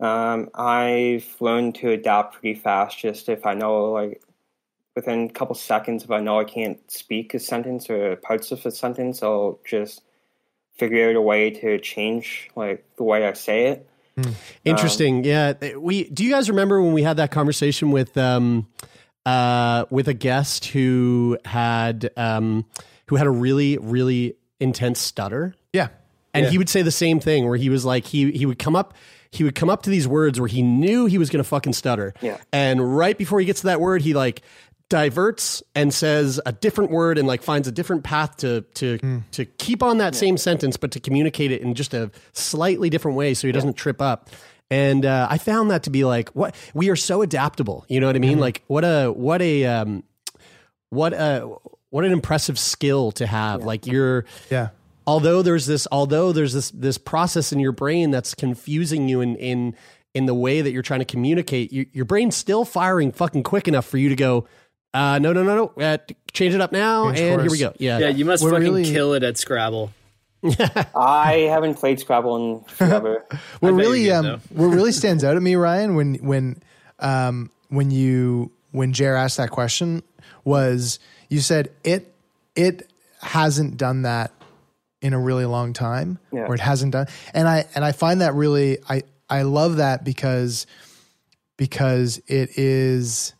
Um, 0.00 0.50
I've 0.54 1.36
learned 1.40 1.76
to 1.76 1.90
adapt 1.90 2.34
pretty 2.34 2.58
fast. 2.58 2.98
Just 2.98 3.28
if 3.28 3.46
I 3.46 3.54
know, 3.54 3.92
like 3.92 4.22
within 4.96 5.26
a 5.26 5.32
couple 5.32 5.54
seconds, 5.54 6.04
if 6.04 6.10
I 6.10 6.20
know 6.20 6.40
I 6.40 6.44
can't 6.44 6.78
speak 6.90 7.34
a 7.34 7.38
sentence 7.38 7.88
or 7.88 8.16
parts 8.16 8.50
of 8.52 8.64
a 8.66 8.70
sentence, 8.70 9.22
I'll 9.22 9.60
just 9.64 10.02
figure 10.76 11.10
out 11.10 11.16
a 11.16 11.20
way 11.20 11.50
to 11.50 11.78
change 11.78 12.50
like 12.56 12.84
the 12.96 13.04
way 13.04 13.26
I 13.26 13.32
say 13.34 13.66
it. 13.66 13.88
Interesting. 14.64 15.24
yeah. 15.24 15.54
We 15.76 16.04
do 16.10 16.24
you 16.24 16.30
guys 16.30 16.48
remember 16.48 16.80
when 16.82 16.92
we 16.92 17.02
had 17.02 17.16
that 17.16 17.30
conversation 17.30 17.90
with 17.90 18.16
um 18.16 18.66
uh 19.26 19.84
with 19.90 20.08
a 20.08 20.14
guest 20.14 20.66
who 20.66 21.38
had 21.44 22.10
um 22.16 22.64
who 23.06 23.16
had 23.16 23.26
a 23.26 23.30
really 23.30 23.78
really 23.78 24.36
intense 24.60 25.00
stutter? 25.00 25.54
Yeah. 25.72 25.88
And 26.34 26.44
Yeah. 26.44 26.50
he 26.50 26.58
would 26.58 26.68
say 26.68 26.82
the 26.82 26.90
same 26.90 27.20
thing 27.20 27.46
where 27.48 27.56
he 27.58 27.68
was 27.68 27.84
like 27.84 28.06
he 28.06 28.30
he 28.32 28.46
would 28.46 28.58
come 28.58 28.76
up 28.76 28.94
he 29.30 29.44
would 29.44 29.54
come 29.54 29.70
up 29.70 29.82
to 29.84 29.90
these 29.90 30.06
words 30.06 30.38
where 30.38 30.48
he 30.48 30.60
knew 30.60 31.06
he 31.06 31.16
was 31.16 31.30
going 31.30 31.42
to 31.42 31.48
fucking 31.48 31.72
stutter. 31.72 32.12
Yeah. 32.20 32.36
And 32.52 32.96
right 32.96 33.16
before 33.16 33.40
he 33.40 33.46
gets 33.46 33.60
to 33.62 33.66
that 33.68 33.80
word, 33.80 34.02
he 34.02 34.12
like 34.12 34.42
diverts 34.92 35.62
and 35.74 35.92
says 35.94 36.38
a 36.44 36.52
different 36.52 36.90
word 36.90 37.16
and 37.16 37.26
like 37.26 37.42
finds 37.42 37.66
a 37.66 37.72
different 37.72 38.04
path 38.04 38.36
to 38.36 38.60
to 38.74 38.98
to 39.30 39.46
keep 39.46 39.82
on 39.82 39.96
that 39.96 40.14
same 40.14 40.36
sentence 40.36 40.76
but 40.76 40.90
to 40.90 41.00
communicate 41.00 41.50
it 41.50 41.62
in 41.62 41.72
just 41.72 41.94
a 41.94 42.10
slightly 42.34 42.90
different 42.90 43.16
way 43.16 43.32
so 43.32 43.48
he 43.48 43.52
doesn't 43.52 43.72
trip 43.72 44.02
up. 44.02 44.28
And 44.70 45.06
uh, 45.06 45.28
I 45.30 45.38
found 45.38 45.70
that 45.70 45.84
to 45.84 45.90
be 45.90 46.04
like 46.04 46.28
what 46.30 46.54
we 46.74 46.90
are 46.90 46.96
so 46.96 47.22
adaptable. 47.22 47.86
You 47.88 48.00
know 48.00 48.06
what 48.06 48.16
I 48.16 48.18
mean? 48.18 48.38
Like 48.38 48.64
what 48.66 48.84
a 48.84 49.08
what 49.10 49.40
a 49.40 49.64
um, 49.64 50.02
what 50.90 51.14
a 51.14 51.50
what 51.88 52.04
an 52.04 52.12
impressive 52.12 52.58
skill 52.58 53.12
to 53.12 53.26
have. 53.26 53.64
Like 53.64 53.86
you're 53.86 54.26
yeah 54.50 54.68
although 55.06 55.40
there's 55.40 55.64
this 55.64 55.88
although 55.90 56.32
there's 56.32 56.52
this 56.52 56.70
this 56.72 56.98
process 56.98 57.50
in 57.50 57.60
your 57.60 57.72
brain 57.72 58.10
that's 58.10 58.34
confusing 58.34 59.08
you 59.08 59.22
in 59.22 59.36
in 59.36 59.74
in 60.12 60.26
the 60.26 60.34
way 60.34 60.60
that 60.60 60.70
you're 60.70 60.82
trying 60.82 61.00
to 61.00 61.06
communicate 61.06 61.72
you, 61.72 61.86
your 61.94 62.04
brain's 62.04 62.36
still 62.36 62.66
firing 62.66 63.10
fucking 63.10 63.42
quick 63.42 63.66
enough 63.66 63.86
for 63.86 63.96
you 63.96 64.10
to 64.10 64.16
go 64.16 64.46
uh 64.94 65.18
no 65.18 65.32
no 65.32 65.42
no 65.42 65.54
no 65.76 65.82
uh, 65.82 65.96
change 66.32 66.54
it 66.54 66.60
up 66.60 66.72
now 66.72 67.06
Change 67.12 67.18
and 67.20 67.40
here 67.42 67.50
we 67.50 67.58
go 67.58 67.72
yeah 67.78 67.98
Yeah, 67.98 68.08
you 68.08 68.24
must 68.24 68.42
We're 68.42 68.50
fucking 68.50 68.64
really- 68.64 68.84
kill 68.84 69.14
it 69.14 69.22
at 69.22 69.38
Scrabble. 69.38 69.92
I 70.96 71.46
haven't 71.50 71.74
played 71.74 72.00
Scrabble 72.00 72.36
in 72.36 72.64
forever. 72.64 73.24
what 73.60 73.70
bet 73.70 73.74
really 73.74 74.00
you 74.02 74.06
did, 74.22 74.26
um, 74.26 74.40
what 74.50 74.66
really 74.66 74.90
stands 75.00 75.22
out 75.24 75.36
at 75.36 75.42
me, 75.42 75.54
Ryan, 75.54 75.94
when 75.94 76.14
when 76.16 76.62
um, 76.98 77.50
when 77.68 77.90
you 77.92 78.50
when 78.72 78.92
Jer 78.92 79.14
asked 79.14 79.36
that 79.36 79.50
question 79.50 80.02
was 80.44 80.98
you 81.28 81.40
said 81.40 81.70
it 81.84 82.12
it 82.56 82.90
hasn't 83.20 83.76
done 83.76 84.02
that 84.02 84.32
in 85.00 85.12
a 85.14 85.18
really 85.18 85.44
long 85.46 85.72
time, 85.72 86.18
Yeah. 86.32 86.46
or 86.46 86.54
it 86.54 86.60
hasn't 86.60 86.92
done, 86.92 87.06
and 87.34 87.46
I 87.48 87.64
and 87.76 87.84
I 87.84 87.92
find 87.92 88.20
that 88.20 88.34
really 88.34 88.78
I 88.88 89.04
I 89.30 89.42
love 89.42 89.76
that 89.76 90.02
because 90.04 90.66
because 91.56 92.20
it 92.26 92.58
is 92.58 93.32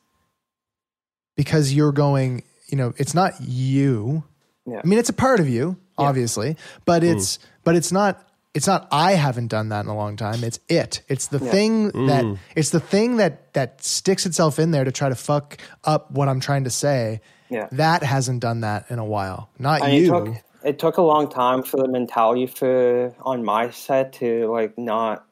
because 1.36 1.72
you're 1.72 1.92
going 1.92 2.42
you 2.68 2.76
know 2.78 2.92
it's 2.96 3.14
not 3.14 3.34
you 3.40 4.24
Yeah. 4.66 4.80
I 4.84 4.86
mean, 4.86 4.98
it's 4.98 5.08
a 5.08 5.12
part 5.14 5.40
of 5.40 5.48
you, 5.48 5.76
obviously, 5.98 6.56
but 6.84 7.02
it's 7.02 7.38
but 7.64 7.74
it's 7.74 7.90
not 7.92 8.28
it's 8.54 8.66
not 8.66 8.86
I 8.92 9.12
haven't 9.12 9.48
done 9.48 9.70
that 9.70 9.84
in 9.84 9.90
a 9.90 9.96
long 9.96 10.16
time. 10.16 10.44
It's 10.44 10.60
it. 10.68 11.02
It's 11.08 11.26
the 11.28 11.38
thing 11.40 11.86
that 12.06 12.24
Mm. 12.24 12.38
it's 12.54 12.70
the 12.70 12.80
thing 12.80 13.16
that 13.16 13.52
that 13.54 13.82
sticks 13.82 14.24
itself 14.26 14.58
in 14.58 14.70
there 14.70 14.84
to 14.84 14.92
try 14.92 15.08
to 15.08 15.14
fuck 15.16 15.56
up 15.84 16.10
what 16.12 16.28
I'm 16.28 16.38
trying 16.40 16.64
to 16.64 16.70
say. 16.70 17.20
Yeah. 17.50 17.68
That 17.72 18.02
hasn't 18.02 18.40
done 18.40 18.60
that 18.60 18.90
in 18.90 18.98
a 18.98 19.04
while. 19.04 19.48
Not 19.58 19.82
And 19.82 19.94
you. 19.94 20.04
It 20.04 20.08
took, 20.24 20.36
it 20.64 20.78
took 20.78 20.96
a 20.98 21.02
long 21.02 21.28
time 21.28 21.62
for 21.62 21.76
the 21.78 21.88
mentality 21.88 22.46
for 22.46 23.14
on 23.22 23.44
my 23.44 23.70
set 23.70 24.12
to 24.20 24.46
like 24.52 24.78
not 24.78 25.24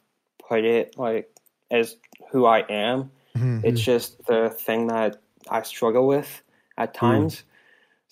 put 0.49 0.65
it 0.65 0.99
like 0.99 1.31
as 1.71 1.97
who 2.33 2.47
I 2.47 2.61
am. 2.69 3.11
Mhm. 3.37 3.65
It's 3.65 3.81
just 3.81 4.27
the 4.27 4.51
thing 4.51 4.89
that 4.89 5.20
I 5.51 5.63
struggle 5.63 6.07
with 6.07 6.43
at 6.79 6.95
times. 6.95 7.45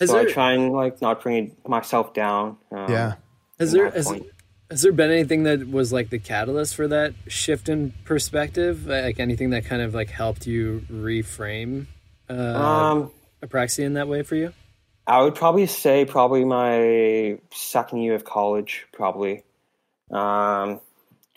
Has 0.01 0.11
so 0.11 0.18
I 0.18 0.24
try 0.27 0.53
and 0.53 0.72
like 0.72 1.01
not 1.01 1.22
bring 1.22 1.57
myself 1.66 2.14
down. 2.14 2.57
Um, 2.70 2.90
yeah. 2.90 3.14
Has 3.59 3.72
there 3.72 3.90
has, 3.90 4.12
has 4.70 4.83
there 4.83 4.92
been 4.92 5.11
anything 5.11 5.44
that 5.44 5.68
was 5.68 5.92
like 5.92 6.11
the 6.11 6.18
catalyst 6.18 6.77
for 6.77 6.87
that 6.88 7.14
shift 7.27 7.68
in 7.68 7.92
perspective? 8.05 8.87
Like 8.87 9.18
anything 9.18 9.51
that 9.51 9.64
kind 9.64 9.83
of 9.83 9.94
like 9.94 10.11
helped 10.11 10.46
you 10.46 10.85
reframe 10.90 11.87
uh, 12.29 12.33
Um, 12.33 13.11
apraxia 13.42 13.85
in 13.85 13.94
that 13.94 14.09
way 14.09 14.22
for 14.22 14.37
you? 14.37 14.53
I 15.07 15.22
would 15.22 15.35
probably 15.35 15.66
say 15.66 16.05
probably 16.05 16.44
my 16.44 17.38
second 17.51 18.03
year 18.03 18.14
of 18.14 18.24
college, 18.24 18.87
probably. 18.92 19.42
Um, 20.11 20.81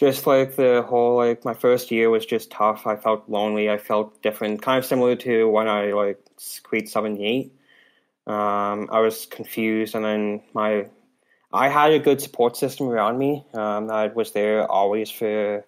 just 0.01 0.25
like 0.25 0.55
the 0.55 0.81
whole 0.81 1.15
like 1.15 1.45
my 1.45 1.53
first 1.53 1.91
year 1.91 2.09
was 2.09 2.25
just 2.25 2.49
tough. 2.49 2.87
I 2.87 2.95
felt 2.95 3.29
lonely. 3.29 3.69
I 3.69 3.77
felt 3.77 4.19
different, 4.23 4.63
kind 4.63 4.79
of 4.79 4.85
similar 4.85 5.15
to 5.17 5.47
when 5.47 5.67
I 5.67 5.91
like 5.91 6.19
grade 6.63 6.89
seven 6.89 7.21
eight. 7.21 7.53
Um, 8.25 8.89
I 8.91 8.99
was 9.01 9.27
confused, 9.27 9.93
and 9.93 10.03
then 10.03 10.41
my 10.53 10.87
I 11.53 11.69
had 11.69 11.91
a 11.91 11.99
good 11.99 12.19
support 12.19 12.57
system 12.57 12.87
around 12.89 13.19
me 13.19 13.45
um, 13.53 13.87
that 13.87 14.15
was 14.15 14.31
there 14.31 14.65
always 14.65 15.11
for 15.11 15.63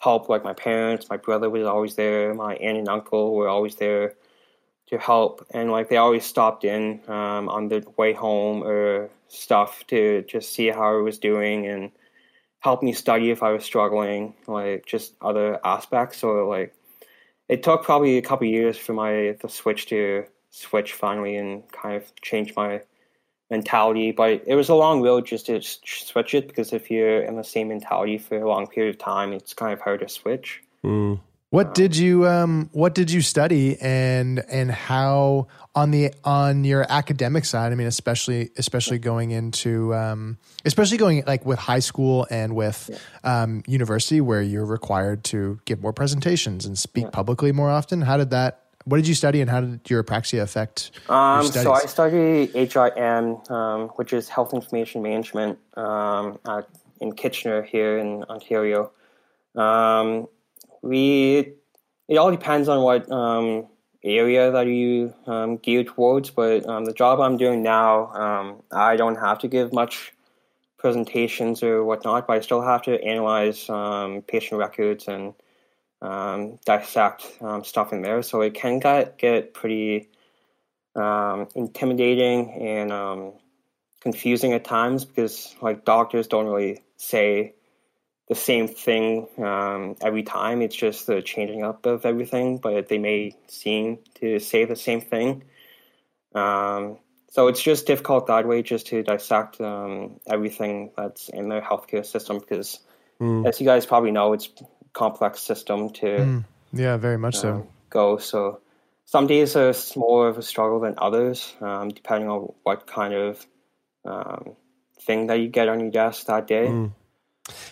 help. 0.00 0.28
Like 0.28 0.44
my 0.44 0.52
parents, 0.52 1.08
my 1.08 1.16
brother 1.16 1.48
was 1.48 1.64
always 1.66 1.94
there. 1.94 2.34
My 2.34 2.56
aunt 2.56 2.76
and 2.76 2.90
uncle 2.90 3.34
were 3.34 3.48
always 3.48 3.76
there 3.76 4.16
to 4.88 4.98
help, 4.98 5.46
and 5.50 5.72
like 5.72 5.88
they 5.88 5.96
always 5.96 6.26
stopped 6.26 6.62
in 6.62 7.00
um, 7.08 7.48
on 7.48 7.68
the 7.68 7.82
way 7.96 8.12
home 8.12 8.62
or 8.64 9.08
stuff 9.28 9.82
to 9.86 10.26
just 10.28 10.52
see 10.52 10.66
how 10.68 10.98
I 10.98 11.00
was 11.00 11.18
doing 11.18 11.66
and 11.66 11.90
help 12.60 12.82
me 12.82 12.92
study 12.92 13.30
if 13.30 13.42
I 13.42 13.52
was 13.52 13.64
struggling, 13.64 14.34
like 14.46 14.86
just 14.86 15.14
other 15.20 15.58
aspects. 15.64 16.18
So 16.18 16.48
like 16.48 16.74
it 17.48 17.62
took 17.62 17.84
probably 17.84 18.18
a 18.18 18.22
couple 18.22 18.46
years 18.46 18.76
for 18.76 18.92
my 18.92 19.36
the 19.40 19.48
switch 19.48 19.86
to 19.86 20.24
switch 20.50 20.92
finally 20.92 21.36
and 21.36 21.70
kind 21.70 21.96
of 21.96 22.20
change 22.20 22.54
my 22.56 22.82
mentality. 23.50 24.12
But 24.12 24.42
it 24.46 24.54
was 24.54 24.68
a 24.68 24.74
long 24.74 25.02
road 25.02 25.26
just 25.26 25.46
to 25.46 25.60
switch 25.62 26.34
it 26.34 26.48
because 26.48 26.72
if 26.72 26.90
you're 26.90 27.22
in 27.22 27.36
the 27.36 27.44
same 27.44 27.68
mentality 27.68 28.18
for 28.18 28.38
a 28.38 28.48
long 28.48 28.66
period 28.66 28.94
of 28.94 28.98
time, 28.98 29.32
it's 29.32 29.54
kind 29.54 29.72
of 29.72 29.80
hard 29.80 30.00
to 30.00 30.08
switch. 30.08 30.62
Mm. 30.84 31.20
What 31.50 31.74
did 31.74 31.96
you 31.96 32.26
um 32.26 32.68
what 32.72 32.94
did 32.94 33.10
you 33.10 33.22
study 33.22 33.78
and 33.80 34.44
and 34.50 34.70
how 34.70 35.48
on 35.74 35.90
the 35.92 36.12
on 36.22 36.64
your 36.64 36.84
academic 36.90 37.46
side, 37.46 37.72
I 37.72 37.74
mean 37.74 37.86
especially 37.86 38.50
especially 38.58 38.98
going 38.98 39.30
into 39.30 39.94
um 39.94 40.36
especially 40.66 40.98
going 40.98 41.24
like 41.26 41.46
with 41.46 41.58
high 41.58 41.78
school 41.78 42.26
and 42.30 42.54
with 42.54 42.90
um 43.24 43.62
university 43.66 44.20
where 44.20 44.42
you're 44.42 44.66
required 44.66 45.24
to 45.24 45.58
give 45.64 45.80
more 45.80 45.94
presentations 45.94 46.66
and 46.66 46.78
speak 46.78 47.10
publicly 47.12 47.50
more 47.52 47.70
often. 47.70 48.02
How 48.02 48.18
did 48.18 48.28
that 48.30 48.64
what 48.84 48.98
did 48.98 49.08
you 49.08 49.14
study 49.14 49.40
and 49.40 49.50
how 49.50 49.62
did 49.62 49.88
your 49.88 50.04
apraxia 50.04 50.42
affect 50.42 50.90
your 51.08 51.16
Um, 51.16 51.46
so 51.46 51.72
I 51.72 51.80
study 51.80 52.46
HIM, 52.54 53.36
um, 53.50 53.88
which 53.96 54.12
is 54.12 54.28
Health 54.28 54.54
Information 54.54 55.02
Management, 55.02 55.58
um, 55.76 56.38
at, 56.46 56.68
in 57.00 57.12
Kitchener 57.12 57.62
here 57.62 57.98
in 57.98 58.24
Ontario. 58.24 58.90
We 60.82 61.54
it 62.08 62.16
all 62.16 62.30
depends 62.30 62.68
on 62.68 62.82
what 62.82 63.10
um, 63.10 63.66
area 64.02 64.50
that 64.50 64.66
you 64.66 65.14
um, 65.26 65.56
gear 65.58 65.84
towards, 65.84 66.30
but 66.30 66.66
um, 66.66 66.84
the 66.84 66.92
job 66.92 67.20
I'm 67.20 67.36
doing 67.36 67.62
now, 67.62 68.12
um, 68.12 68.62
I 68.72 68.96
don't 68.96 69.16
have 69.16 69.38
to 69.40 69.48
give 69.48 69.72
much 69.72 70.12
presentations 70.78 71.62
or 71.62 71.84
whatnot, 71.84 72.26
but 72.26 72.36
I 72.36 72.40
still 72.40 72.62
have 72.62 72.82
to 72.82 73.02
analyze 73.02 73.68
um, 73.68 74.22
patient 74.22 74.58
records 74.58 75.08
and 75.08 75.34
um, 76.00 76.58
dissect 76.64 77.26
um, 77.40 77.64
stuff 77.64 77.92
in 77.92 78.02
there. 78.02 78.22
So 78.22 78.40
it 78.40 78.54
can 78.54 78.78
get 78.78 79.18
get 79.18 79.52
pretty 79.52 80.08
um, 80.94 81.48
intimidating 81.54 82.50
and 82.52 82.92
um, 82.92 83.32
confusing 84.00 84.52
at 84.52 84.64
times 84.64 85.04
because 85.04 85.56
like 85.60 85.84
doctors 85.84 86.28
don't 86.28 86.46
really 86.46 86.82
say 86.96 87.54
the 88.28 88.34
same 88.34 88.68
thing 88.68 89.26
um, 89.38 89.96
every 90.02 90.22
time. 90.22 90.62
It's 90.62 90.76
just 90.76 91.06
the 91.06 91.22
changing 91.22 91.64
up 91.64 91.86
of 91.86 92.04
everything, 92.04 92.58
but 92.58 92.88
they 92.88 92.98
may 92.98 93.36
seem 93.48 93.98
to 94.20 94.38
say 94.38 94.64
the 94.64 94.76
same 94.76 95.00
thing. 95.00 95.44
Um, 96.34 96.98
so 97.30 97.48
it's 97.48 97.62
just 97.62 97.86
difficult 97.86 98.26
that 98.26 98.46
way, 98.46 98.62
just 98.62 98.86
to 98.88 99.02
dissect 99.02 99.60
um, 99.60 100.20
everything 100.26 100.92
that's 100.96 101.28
in 101.28 101.48
the 101.48 101.60
healthcare 101.60 102.04
system 102.04 102.38
because, 102.38 102.80
Mm. 103.20 103.48
as 103.48 103.60
you 103.60 103.66
guys 103.66 103.84
probably 103.84 104.12
know, 104.12 104.32
it's 104.32 104.48
a 104.60 104.64
complex 104.92 105.40
system 105.40 105.90
to 105.90 106.06
Mm. 106.06 106.44
Yeah, 106.72 106.96
very 106.98 107.18
much 107.18 107.34
so. 107.34 107.52
um, 107.52 107.68
go. 107.90 108.18
So 108.18 108.60
some 109.06 109.26
days 109.26 109.56
are 109.56 109.74
more 109.96 110.28
of 110.28 110.38
a 110.38 110.42
struggle 110.42 110.80
than 110.80 110.94
others, 110.98 111.54
um, 111.60 111.88
depending 111.88 112.28
on 112.28 112.52
what 112.62 112.86
kind 112.86 113.14
of 113.14 113.44
um, 114.04 114.54
thing 115.00 115.26
that 115.28 115.40
you 115.40 115.48
get 115.48 115.68
on 115.68 115.80
your 115.80 115.90
desk 115.90 116.26
that 116.26 116.46
day. 116.46 116.68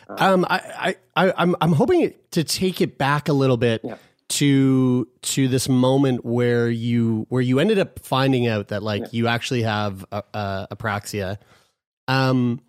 Um, 0.09 0.45
I, 0.49 0.97
I, 1.17 1.27
I, 1.29 1.33
I'm, 1.37 1.57
I'm 1.61 1.73
hoping 1.73 2.13
to 2.33 2.45
take 2.45 2.81
it 2.81 2.99
back 2.99 3.29
a 3.29 3.33
little 3.33 3.57
bit 3.57 3.85
to 4.29 5.07
to 5.23 5.47
this 5.49 5.69
moment 5.69 6.25
where 6.25 6.69
you 6.69 7.27
where 7.29 7.43
you 7.43 7.61
ended 7.61 7.79
up 7.79 8.01
finding 8.01 8.47
out 8.49 8.69
that 8.69 8.83
like 8.83 9.13
you 9.13 9.29
actually 9.29 9.63
have 9.63 10.05
a, 10.11 10.23
a, 10.35 10.69
apraxia. 10.73 11.39
Um, 12.09 12.61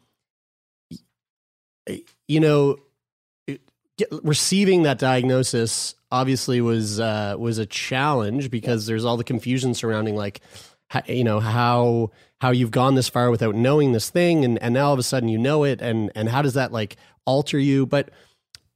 you 2.28 2.40
know, 2.40 2.78
it- 3.48 3.62
get, 3.98 4.10
receiving 4.24 4.84
that 4.84 5.00
diagnosis 5.00 5.96
obviously 6.12 6.62
was 6.62 7.00
uh, 7.00 7.36
was 7.38 7.58
a 7.58 7.66
challenge 7.66 8.52
because 8.52 8.86
there's 8.86 9.06
all 9.06 9.18
the 9.18 9.24
confusion 9.24 9.74
surrounding 9.74 10.16
like 10.16 10.42
you 11.08 11.24
know 11.24 11.40
how 11.40 12.12
how 12.40 12.52
you've 12.52 12.72
gone 12.72 12.96
this 12.96 13.10
far 13.10 13.30
without 13.30 13.56
knowing 13.56 13.92
this 13.92 14.10
thing 14.10 14.46
and 14.46 14.62
and 14.62 14.74
now 14.74 14.88
all 14.88 14.94
of 14.94 15.00
a 15.00 15.04
sudden 15.04 15.30
you 15.30 15.38
know 15.38 15.64
it 15.64 15.82
and 15.82 16.12
and 16.16 16.30
how 16.30 16.42
does 16.42 16.54
that 16.54 16.72
like 16.72 16.98
alter 17.26 17.60
you 17.60 17.86
but 17.86 18.10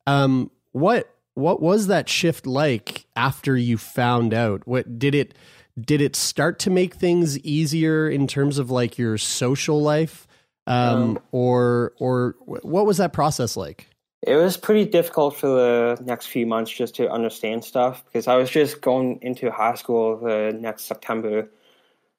um 0.07 0.51
what 0.71 1.15
what 1.35 1.61
was 1.61 1.87
that 1.87 2.09
shift 2.09 2.45
like 2.45 3.05
after 3.15 3.55
you 3.55 3.77
found 3.77 4.33
out 4.33 4.65
what 4.67 4.99
did 4.99 5.15
it 5.15 5.33
did 5.79 6.01
it 6.01 6.15
start 6.15 6.59
to 6.59 6.69
make 6.69 6.95
things 6.95 7.39
easier 7.39 8.09
in 8.09 8.27
terms 8.27 8.57
of 8.57 8.69
like 8.69 8.97
your 8.97 9.17
social 9.17 9.81
life 9.81 10.27
um, 10.67 11.17
or 11.31 11.93
or 11.97 12.35
what 12.45 12.85
was 12.85 12.97
that 12.97 13.13
process 13.13 13.57
like 13.57 13.87
It 14.21 14.35
was 14.35 14.55
pretty 14.55 14.85
difficult 14.85 15.35
for 15.35 15.47
the 15.47 15.99
next 16.03 16.27
few 16.27 16.45
months 16.45 16.69
just 16.69 16.93
to 16.95 17.09
understand 17.09 17.65
stuff 17.65 18.05
because 18.05 18.27
I 18.27 18.35
was 18.35 18.51
just 18.51 18.79
going 18.81 19.17
into 19.23 19.49
high 19.49 19.73
school 19.73 20.17
the 20.17 20.55
next 20.59 20.83
September. 20.83 21.49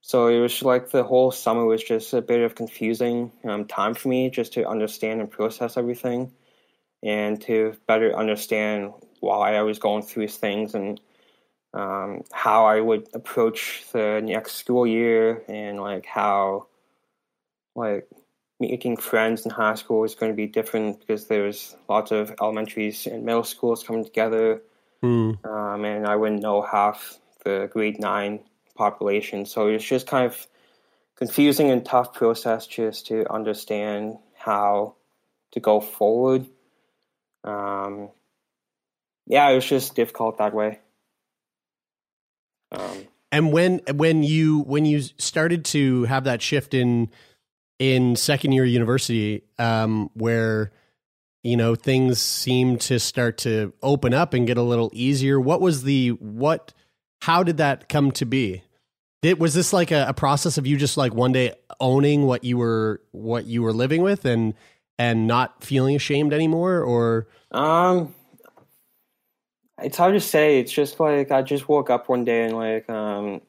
So 0.03 0.27
it 0.27 0.41
was 0.41 0.63
like 0.63 0.91
the 0.91 1.05
whole 1.05 1.31
summer 1.31 1.65
was 1.65 1.83
just 1.83 2.13
a 2.13 2.21
bit 2.21 2.41
of 2.41 2.57
confusing 2.57 3.31
um, 3.45 3.67
time 3.67 3.95
for 3.95 4.09
me 4.09 4.31
just 4.31 4.53
to 4.55 4.69
understand 4.69 5.21
and 5.21 5.31
process 5.31 5.77
everything 5.77 6.33
and 7.05 7.41
to 7.43 7.75
better 7.87 8.15
understand 8.15 8.93
why 9.21 9.55
I 9.55 9.63
was 9.63 9.79
going 9.79 10.03
through 10.03 10.25
these 10.25 10.37
things 10.37 10.75
and 10.75 11.01
um, 11.73 12.23
how 12.33 12.67
I 12.67 12.81
would 12.81 13.09
approach 13.15 13.85
the 13.93 14.21
next 14.23 14.57
school 14.57 14.87
year 14.87 15.45
and 15.49 15.81
like 15.81 16.05
how 16.05 16.67
like 17.77 18.09
making 18.59 18.97
friends 18.97 19.45
in 19.45 19.51
high 19.53 19.75
school 19.75 20.05
is 20.05 20.17
going 20.17 20.31
to 20.33 20.37
be 20.37 20.47
different 20.47 21.01
because 21.01 21.27
there's 21.27 21.77
lots 21.89 22.11
of 22.11 22.35
elementaries 22.41 23.07
and 23.07 23.25
middle 23.25 23.45
schools 23.45 23.83
coming 23.85 24.05
together, 24.05 24.63
um, 25.45 25.85
and 25.85 26.07
I 26.07 26.17
wouldn't 26.17 26.43
know 26.43 26.61
half 26.63 27.19
the 27.45 27.69
grade 27.73 27.99
nine 27.99 28.41
population. 28.75 29.47
So 29.47 29.69
it's 29.69 29.85
just 29.85 30.07
kind 30.07 30.27
of 30.27 30.47
confusing 31.17 31.71
and 31.71 31.85
tough 31.85 32.15
process 32.15 32.67
just 32.67 33.07
to 33.09 33.31
understand 33.33 34.19
how 34.35 34.97
to 35.53 35.61
go 35.61 35.81
forward. 35.81 36.47
Um, 37.45 38.11
yeah, 39.27 39.49
it 39.51 39.55
was 39.55 39.67
just 39.67 39.95
difficult 39.95 40.39
that 40.39 40.55
way. 40.55 40.81
Um, 42.73 43.07
And 43.31 43.53
when 43.53 43.81
when 43.95 44.23
you 44.23 44.61
when 44.61 44.85
you 44.85 45.03
started 45.19 45.65
to 45.67 46.05
have 46.05 46.25
that 46.25 46.43
shift 46.43 46.75
in 46.75 47.11
in 47.79 48.17
second 48.17 48.53
year 48.53 48.65
university, 48.65 49.43
um, 49.59 50.11
where 50.15 50.71
you 51.43 51.57
know 51.57 51.75
things 51.75 52.21
seemed 52.21 52.81
to 52.83 52.99
start 52.99 53.39
to 53.39 53.73
open 53.83 54.15
up 54.15 54.35
and 54.35 54.47
get 54.47 54.59
a 54.59 54.63
little 54.63 54.91
easier, 54.93 55.41
what 55.41 55.61
was 55.61 55.83
the 55.83 56.11
what? 56.11 56.73
How 57.23 57.45
did 57.45 57.59
that 57.59 57.89
come 57.89 58.11
to 58.13 58.25
be? 58.25 58.65
Did, 59.23 59.39
was 59.39 59.55
this 59.55 59.73
like 59.73 59.93
a, 59.93 60.07
a 60.09 60.13
process 60.13 60.59
of 60.59 60.67
you 60.67 60.77
just 60.77 60.97
like 60.97 61.15
one 61.15 61.31
day 61.31 61.55
owning 61.79 62.27
what 62.27 62.43
you 62.43 62.59
were 62.59 63.01
what 63.13 63.47
you 63.47 63.63
were 63.63 63.73
living 63.73 64.03
with 64.03 64.25
and 64.25 64.55
and 64.99 65.29
not 65.29 65.63
feeling 65.63 65.95
ashamed 65.95 66.33
anymore, 66.33 66.83
or 66.83 67.29
Um, 67.53 68.13
it's 69.81 69.97
hard 69.97 70.15
to 70.15 70.21
say. 70.21 70.59
It's 70.59 70.73
just 70.73 70.99
like 70.99 71.31
I 71.31 71.43
just 71.43 71.69
woke 71.69 71.91
up 71.91 72.09
one 72.09 72.25
day 72.25 72.45
and 72.45 72.57
like 72.57 72.91
um, 72.91 73.41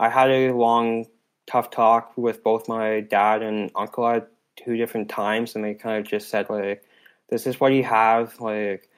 I 0.00 0.08
had 0.08 0.28
a 0.28 0.50
long, 0.50 1.06
tough 1.46 1.70
talk 1.70 2.12
with 2.16 2.42
both 2.42 2.68
my 2.68 3.02
dad 3.02 3.42
and 3.42 3.70
uncle 3.76 4.08
at 4.08 4.32
two 4.56 4.76
different 4.76 5.08
times, 5.08 5.54
and 5.54 5.64
they 5.64 5.74
kind 5.74 6.04
of 6.04 6.10
just 6.10 6.28
said 6.28 6.50
like, 6.50 6.82
"This 7.28 7.46
is 7.46 7.60
what 7.60 7.72
you 7.72 7.84
have. 7.84 8.40
Like, 8.40 8.88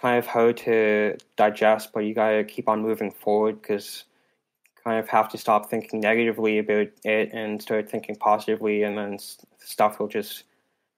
kind 0.00 0.18
of 0.18 0.26
hard 0.26 0.56
to 0.58 1.16
digest, 1.36 1.92
but 1.92 2.00
you 2.00 2.14
gotta 2.14 2.44
keep 2.44 2.68
on 2.68 2.82
moving 2.82 3.10
forward 3.10 3.60
because." 3.60 4.04
Kind 4.84 5.00
of 5.00 5.08
have 5.08 5.28
to 5.30 5.38
stop 5.38 5.68
thinking 5.68 6.00
negatively 6.00 6.58
about 6.60 6.86
it 7.04 7.30
and 7.34 7.60
start 7.60 7.90
thinking 7.90 8.16
positively, 8.16 8.84
and 8.84 8.96
then 8.96 9.18
stuff 9.58 9.98
will 9.98 10.08
just 10.08 10.44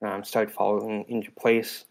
um, 0.01 0.23
start 0.23 0.51
falling 0.51 1.05
into 1.07 1.31
place. 1.31 1.85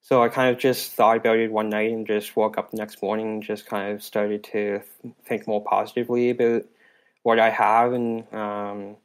So 0.00 0.22
I 0.22 0.28
kind 0.28 0.54
of 0.54 0.60
just 0.60 0.92
thought 0.92 1.16
about 1.16 1.38
it 1.38 1.50
one 1.50 1.70
night 1.70 1.90
and 1.90 2.06
just 2.06 2.36
woke 2.36 2.58
up 2.58 2.70
the 2.70 2.76
next 2.76 3.02
morning 3.02 3.26
and 3.26 3.42
just 3.42 3.64
kind 3.66 3.90
of 3.90 4.02
started 4.02 4.44
to 4.52 4.82
think 5.24 5.46
more 5.46 5.64
positively 5.64 6.28
about 6.30 6.64
what 7.22 7.38
I 7.38 7.48
have 7.48 7.94
and 7.94 8.30
um, 8.34 8.96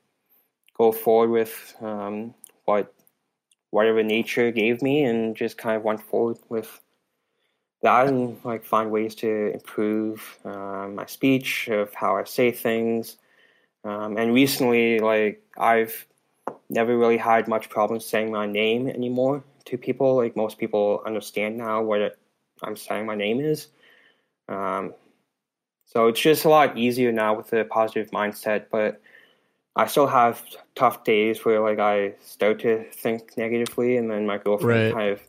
go 0.78 0.91
forward 0.91 1.30
with 1.30 1.75
um, 1.80 2.34
what 2.65 2.93
whatever 3.69 4.04
nature 4.04 4.52
gave 4.52 4.82
me 4.82 5.06
and 5.06 5.38
just 5.38 5.58
kind 5.58 5.78
of 5.78 5.84
went 5.84 6.02
forward 6.02 6.38
with 6.49 6.82
that 7.82 8.08
and 8.08 8.38
like 8.44 8.65
find 8.65 8.92
ways 8.92 9.15
to 9.15 9.52
improve 9.54 10.38
um, 10.46 10.96
my 10.96 11.06
speech 11.06 11.68
of 11.70 11.94
how 11.94 12.18
I 12.18 12.24
say 12.26 12.52
things. 12.52 13.17
Um, 13.84 14.17
and 14.17 14.34
recently, 14.34 15.00
like 15.00 15.42
I've 15.58 16.06
never 16.69 16.98
really 16.98 17.17
had 17.17 17.48
much 17.48 17.69
problem 17.69 18.00
saying 18.00 18.32
my 18.32 18.46
name 18.46 18.88
anymore 18.88 19.44
to 19.65 19.77
people. 19.77 20.15
Like 20.15 20.36
most 20.36 20.58
people 20.58 21.02
understand 21.06 21.58
now 21.58 21.82
what 21.82 22.02
it, 22.02 22.19
I'm 22.62 22.75
saying 22.75 23.06
my 23.06 23.15
name 23.15 23.40
is. 23.40 23.67
Um, 24.50 24.94
so 25.86 26.08
it's 26.08 26.19
just 26.19 26.46
a 26.46 26.50
lot 26.50 26.77
easier 26.77 27.12
now 27.12 27.34
with 27.34 27.52
a 27.54 27.65
positive 27.65 28.12
mindset. 28.12 28.65
But 28.71 29.02
I 29.75 29.88
still 29.88 30.08
have 30.08 30.44
tough 30.75 31.04
days 31.04 31.46
where 31.46 31.62
like 31.62 31.80
I 31.80 32.13
start 32.21 32.60
to 32.60 32.84
think 32.92 33.38
negatively, 33.38 33.98
and 33.98 34.12
then 34.12 34.25
my 34.25 34.38
girlfriend 34.38 34.94
Right. 34.94 34.94
kind 34.94 35.10
of 35.12 35.21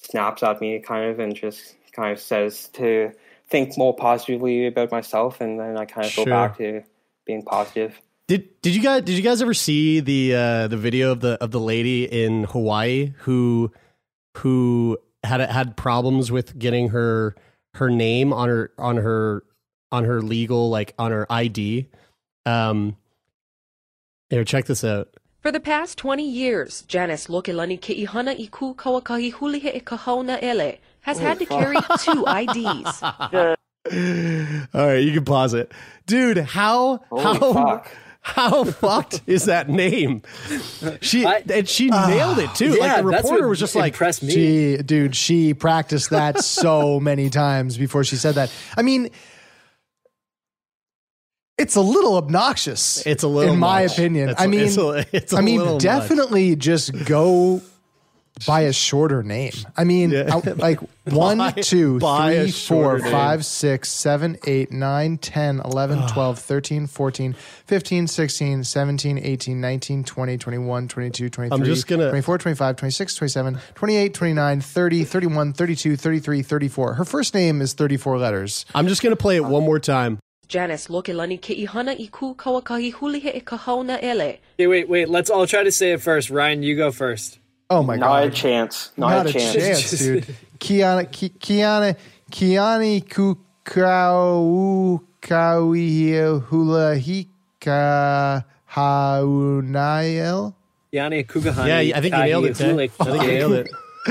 snaps 0.00 0.42
at 0.42 0.60
me, 0.60 0.78
kind 0.80 1.10
of, 1.10 1.18
and 1.18 1.34
just 1.34 1.76
kind 1.92 2.12
of 2.12 2.20
says 2.20 2.68
to 2.68 3.12
think 3.48 3.76
more 3.76 3.94
positively 3.94 4.66
about 4.66 4.90
myself, 4.90 5.40
and 5.40 5.58
then 5.58 5.76
I 5.76 5.84
kind 5.84 6.06
of 6.06 6.16
go 6.16 6.24
back 6.24 6.56
to 6.58 6.82
being 7.26 7.42
positive. 7.42 8.00
Did 8.28 8.60
did 8.62 8.74
you 8.74 8.82
guys 8.82 9.02
did 9.02 9.16
you 9.16 9.22
guys 9.22 9.42
ever 9.42 9.54
see 9.54 10.00
the 10.00 10.34
uh, 10.34 10.68
the 10.68 10.76
video 10.76 11.10
of 11.10 11.20
the 11.20 11.42
of 11.42 11.50
the 11.50 11.60
lady 11.60 12.04
in 12.04 12.44
Hawaii 12.44 13.12
who 13.18 13.72
who 14.38 14.98
had 15.24 15.40
had 15.40 15.76
problems 15.76 16.30
with 16.30 16.58
getting 16.58 16.90
her 16.90 17.34
her 17.74 17.90
name 17.90 18.32
on 18.32 18.48
her 18.48 18.72
on 18.78 18.96
her 18.98 19.42
on 19.90 20.04
her 20.04 20.22
legal 20.22 20.70
like 20.70 20.94
on 20.98 21.10
her 21.10 21.26
ID? 21.30 21.88
Um, 22.46 22.96
here, 24.30 24.44
check 24.44 24.66
this 24.66 24.84
out. 24.84 25.08
For 25.40 25.50
the 25.50 25.60
past 25.60 25.96
20 25.96 26.22
years, 26.28 26.82
Janice 26.82 27.28
Lokelani 27.28 27.80
Ke'ihana 27.80 28.38
Iku 28.38 28.74
Kawakahi 28.74 29.32
Hulihe 29.32 29.74
e 29.74 29.80
Kahona 29.80 30.38
Ele 30.42 30.74
has 31.00 31.18
had 31.18 31.38
to 31.38 31.46
carry 31.46 31.76
two 32.00 32.26
IDs. 32.26 33.02
All 34.74 34.86
right, 34.86 34.96
you 35.02 35.12
can 35.14 35.24
pause 35.24 35.54
it, 35.54 35.72
dude. 36.06 36.36
How 36.36 36.98
Holy 37.08 37.22
how 37.22 37.52
fuck. 37.54 37.90
how 38.20 38.64
fucked 38.82 39.22
is 39.26 39.46
that 39.46 39.70
name? 39.70 40.20
She 41.00 41.24
and 41.24 41.66
she 41.66 41.88
nailed 41.88 42.38
it 42.38 42.54
too. 42.54 42.74
like 42.78 42.98
the 42.98 43.04
reporter 43.04 43.48
was 43.48 43.58
just 43.58 43.74
like, 43.74 43.96
She, 44.20 44.76
dude, 44.76 45.16
she 45.16 45.54
practiced 45.54 46.10
that 46.10 46.44
so 46.44 47.00
many 47.00 47.30
times 47.30 47.78
before 47.78 48.04
she 48.04 48.16
said 48.16 48.34
that. 48.34 48.52
I 48.76 48.82
mean, 48.82 49.08
it's 51.60 51.76
a 51.76 51.80
little 51.80 52.16
obnoxious. 52.16 53.04
It's 53.06 53.22
a 53.22 53.28
little 53.28 53.54
in 53.54 53.60
my 53.60 53.82
much. 53.84 53.92
opinion. 53.92 54.30
It's 54.30 54.40
I 54.40 54.46
mean, 54.46 54.60
it's 54.60 54.76
a- 54.76 55.06
it's 55.12 55.32
a 55.32 55.36
I 55.36 55.40
mean, 55.40 55.58
little 55.58 55.74
much. 55.74 55.82
definitely 55.82 56.56
just 56.56 56.92
go 57.04 57.62
by 58.46 58.60
a 58.62 58.72
shorter 58.72 59.22
name. 59.22 59.52
I 59.76 59.84
mean, 59.84 60.14
I- 60.16 60.36
like 60.56 60.78
one, 61.04 61.36
Buy- 61.38 61.50
two, 61.50 61.98
buy 61.98 62.32
a 62.32 62.42
three, 62.44 62.50
four, 62.52 62.98
shorter 62.98 63.10
five, 63.10 63.44
six, 63.44 63.90
seven, 63.92 64.38
eight, 64.46 64.72
nine, 64.72 65.18
10, 65.18 65.60
11, 65.60 66.08
12, 66.08 66.38
13, 66.38 66.86
14, 66.86 67.32
15, 67.66 68.06
16, 68.06 68.64
17, 68.64 69.18
18, 69.18 69.60
19, 69.60 70.04
20, 70.04 70.38
21, 70.38 70.88
22, 70.88 71.28
23, 71.28 71.54
I'm 71.54 71.64
just 71.64 71.86
gonna- 71.86 72.08
24, 72.08 72.38
25, 72.38 72.76
26, 72.76 73.14
27, 73.16 73.58
28, 73.74 74.14
29, 74.14 74.60
30, 74.62 75.04
31, 75.04 75.52
32, 75.52 75.96
33, 75.96 76.42
34. 76.42 76.94
Her 76.94 77.04
first 77.04 77.34
name 77.34 77.60
is 77.60 77.74
34 77.74 78.16
letters. 78.18 78.64
I'm 78.74 78.86
just 78.88 79.02
gonna 79.02 79.16
play 79.16 79.36
it 79.36 79.44
one 79.44 79.64
more 79.64 79.80
time. 79.80 80.18
Janice 80.50 80.88
Lokelani 80.88 81.40
Ke'ihana 81.40 81.96
Iku 81.96 82.34
Kawakahi 82.34 82.92
Hulihe 82.92 83.36
e 83.36 83.40
Kahona 83.40 84.02
Ele. 84.02 84.40
Okay, 84.58 84.66
wait, 84.66 84.88
wait. 84.88 85.08
Let's 85.08 85.30
all 85.30 85.46
try 85.46 85.62
to 85.62 85.70
say 85.70 85.92
it 85.92 86.02
first. 86.02 86.28
Ryan, 86.28 86.64
you 86.64 86.74
go 86.76 86.90
first. 86.90 87.38
Oh 87.70 87.84
my 87.84 87.94
Not 87.94 88.06
god. 88.08 88.26
a 88.26 88.30
chance. 88.32 88.90
Not, 88.96 89.28
a 89.28 89.32
chance. 89.32 89.90
dude. 89.96 90.26
Kiana, 90.58 91.08
Ki- 91.10 91.28
Kiana, 91.38 91.96
Kiani 92.32 93.04
Kukrau 93.04 95.00
Kawi 95.22 96.40
Hula 96.42 96.96
Hika 96.96 98.44
Haunail. 98.72 100.52
Yanni 100.90 101.22
Kugahani. 101.22 101.68
Yeah, 101.88 101.96
I 101.96 102.00
think 102.00 102.12
you 102.16 102.20
nailed 102.22 102.46
it, 102.46 102.56
Tay. 102.56 102.74
I 102.76 102.88
think 102.88 103.22
you 103.22 103.28
nailed 103.28 103.52
it. 103.52 103.70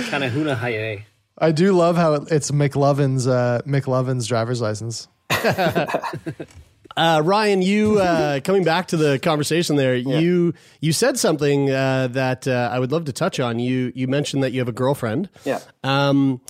Kind 0.09 0.23
of 0.23 0.31
huna 0.31 0.55
haye. 0.57 1.05
I 1.37 1.51
do 1.51 1.73
love 1.73 1.97
how 1.97 2.13
it's 2.13 2.51
McLovin's 2.51 3.27
uh, 3.27 3.59
McLovin's 3.65 4.25
driver's 4.25 4.61
license. 4.61 5.09
Uh, 6.97 7.21
Ryan, 7.23 7.61
you 7.61 7.99
uh, 7.99 8.41
coming 8.41 8.65
back 8.65 8.87
to 8.87 8.97
the 8.97 9.19
conversation 9.19 9.77
there, 9.77 9.95
you 9.95 10.53
you 10.81 10.91
said 10.91 11.17
something 11.17 11.69
uh, 11.69 12.07
that 12.07 12.45
uh, 12.45 12.69
I 12.71 12.79
would 12.79 12.91
love 12.91 13.05
to 13.05 13.13
touch 13.13 13.39
on. 13.39 13.57
You 13.57 13.93
you 13.95 14.07
mentioned 14.09 14.43
that 14.43 14.51
you 14.51 14.59
have 14.59 14.67
a 14.67 14.73
girlfriend. 14.73 15.29
Yeah. 15.45 15.59
Um, 15.83 16.41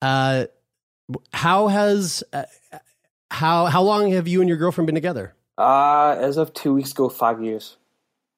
uh, 0.00 0.46
how 1.32 1.68
has 1.68 2.24
uh, 2.32 2.44
how 3.30 3.66
how 3.66 3.82
long 3.82 4.10
have 4.12 4.26
you 4.26 4.40
and 4.40 4.48
your 4.48 4.58
girlfriend 4.58 4.86
been 4.86 4.94
together? 4.94 5.34
Uh, 5.56 6.16
as 6.18 6.36
of 6.36 6.52
two 6.52 6.74
weeks 6.74 6.90
ago, 6.92 7.08
five 7.08 7.42
years. 7.42 7.76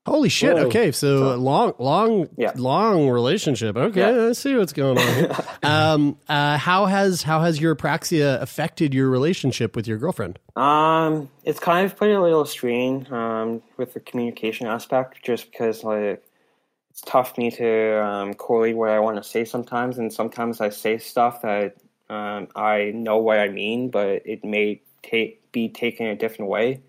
Holy 0.06 0.28
shit! 0.28 0.54
Whoa. 0.54 0.64
Okay, 0.64 0.92
so, 0.92 1.34
long, 1.36 1.72
long, 1.78 2.28
Yeah. 2.36 2.52
long 2.56 3.08
relationship. 3.08 3.74
Okay, 3.76 4.00
Yeah. 4.00 4.28
I 4.28 4.32
see 4.32 4.54
what's 4.54 4.72
going 4.72 4.98
on. 4.98 5.36
Um, 5.64 6.18
uh, 6.28 6.58
how 6.58 6.84
has 6.84 7.22
how 7.22 7.40
has 7.40 7.58
your 7.58 7.74
apraxia 7.74 8.38
affected 8.42 8.92
your 8.92 9.08
relationship 9.08 9.74
with 9.74 9.88
your 9.88 9.96
girlfriend? 9.96 10.38
Um, 10.56 11.30
it's 11.42 11.58
kind 11.58 11.86
of 11.86 11.96
put 11.96 12.10
a 12.10 12.20
little 12.20 12.44
strain 12.44 13.10
um, 13.10 13.62
with 13.78 13.94
the 13.94 14.00
communication 14.00 14.66
aspect, 14.66 15.22
just 15.24 15.50
because 15.50 15.82
like 15.82 16.22
it's 16.90 17.00
tough 17.00 17.34
for 17.34 17.40
me 17.40 17.50
to 17.52 18.04
um, 18.04 18.34
correlate 18.34 18.76
what 18.76 18.90
I 18.90 19.00
want 19.00 19.16
to 19.16 19.22
say 19.24 19.46
sometimes, 19.46 19.96
and 19.96 20.12
sometimes 20.12 20.60
I 20.60 20.68
say 20.68 20.98
stuff 20.98 21.40
that 21.40 21.76
um, 22.10 22.48
I 22.54 22.92
know 22.94 23.16
what 23.16 23.38
I 23.38 23.48
mean, 23.48 23.88
but 23.88 24.20
it 24.26 24.44
may 24.44 24.82
take 25.02 25.50
be 25.50 25.70
taken 25.70 26.06
a 26.06 26.14
different 26.14 26.50
way. 26.50 26.82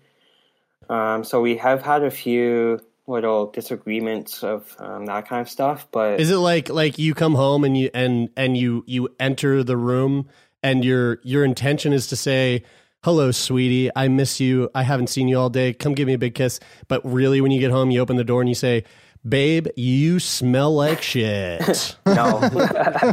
Um, 0.90 1.24
so 1.24 1.40
we 1.40 1.56
have 1.56 1.80
had 1.82 2.02
a 2.04 2.10
few 2.10 2.78
little 3.06 3.50
disagreements 3.50 4.42
of 4.42 4.74
um, 4.78 5.06
that 5.06 5.28
kind 5.28 5.40
of 5.40 5.48
stuff, 5.48 5.86
but 5.92 6.20
Is 6.20 6.30
it 6.30 6.36
like 6.36 6.68
like 6.68 6.98
you 6.98 7.14
come 7.14 7.34
home 7.34 7.64
and 7.64 7.76
you 7.76 7.90
and 7.94 8.28
and 8.36 8.56
you 8.56 8.84
you 8.86 9.08
enter 9.20 9.62
the 9.62 9.76
room 9.76 10.28
and 10.62 10.84
your 10.84 11.20
your 11.22 11.44
intention 11.44 11.92
is 11.92 12.08
to 12.08 12.16
say 12.16 12.64
hello 13.04 13.30
sweetie 13.30 13.90
I 13.94 14.08
miss 14.08 14.40
you. 14.40 14.70
I 14.74 14.82
haven't 14.82 15.08
seen 15.08 15.28
you 15.28 15.38
all 15.38 15.50
day. 15.50 15.72
Come 15.72 15.94
give 15.94 16.06
me 16.06 16.14
a 16.14 16.18
big 16.18 16.34
kiss. 16.34 16.58
But 16.88 17.04
really 17.04 17.40
when 17.40 17.52
you 17.52 17.60
get 17.60 17.70
home 17.70 17.90
you 17.90 18.00
open 18.00 18.16
the 18.16 18.24
door 18.24 18.40
and 18.40 18.48
you 18.48 18.54
say 18.56 18.84
babe 19.28 19.68
you 19.76 20.18
smell 20.18 20.74
like 20.74 21.02
shit. 21.02 21.96
No. 22.06 22.40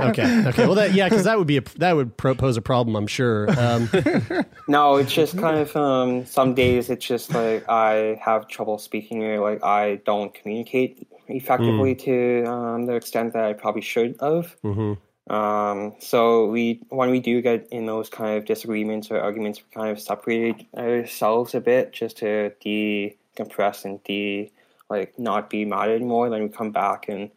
Okay 0.03 0.45
okay. 0.47 0.65
Well 0.65 0.75
that 0.75 0.93
yeah 0.93 1.09
because 1.09 1.25
that 1.25 1.37
would 1.37 1.47
be 1.47 1.57
a 1.57 1.61
that 1.77 1.95
would 1.95 2.15
pose 2.17 2.57
a 2.57 2.61
problem 2.61 2.95
I'm 2.95 3.07
sure. 3.07 3.49
Um, 3.59 3.89
No, 4.67 4.95
it's 4.95 5.13
just 5.13 5.37
kind 5.37 5.57
of 5.57 5.75
um, 5.75 6.25
some 6.25 6.53
days 6.53 6.89
it's 6.89 7.05
just 7.05 7.33
like 7.33 7.67
I 7.69 8.19
have 8.21 8.47
trouble 8.47 8.77
speaking 8.77 9.23
or 9.23 9.39
like 9.39 9.63
I 9.63 10.01
don't 10.05 10.33
communicate 10.33 11.07
effectively 11.27 11.95
to 11.95 12.43
um, 12.45 12.85
the 12.85 12.93
extent 12.93 13.33
that 13.33 13.45
I 13.45 13.53
probably 13.53 13.81
should 13.81 14.15
have. 14.21 14.55
Mm-hmm. 14.63 14.93
Um, 15.33 15.95
so 15.99 16.47
we 16.47 16.81
when 16.89 17.09
we 17.09 17.19
do 17.19 17.41
get 17.41 17.67
in 17.71 17.85
those 17.85 18.09
kind 18.09 18.37
of 18.37 18.45
disagreements 18.45 19.09
or 19.09 19.19
arguments, 19.19 19.59
we 19.59 19.73
kind 19.73 19.89
of 19.89 19.99
separate 19.99 20.65
ourselves 20.77 21.55
a 21.55 21.61
bit 21.61 21.93
just 21.93 22.17
to 22.17 22.51
decompress 22.63 23.85
and 23.85 24.03
de 24.03 24.51
like 24.89 25.17
not 25.17 25.49
be 25.49 25.65
mad 25.65 25.89
anymore. 25.89 26.29
Then 26.29 26.43
we 26.43 26.49
come 26.49 26.71
back 26.71 27.09
and 27.09 27.31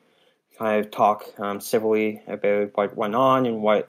kind 0.59 0.85
of 0.85 0.91
talk 0.91 1.25
um, 1.39 1.61
civilly 1.61 2.23
about 2.27 2.77
what 2.77 2.97
went 2.97 3.15
on 3.15 3.47
and 3.47 3.63
what 3.63 3.89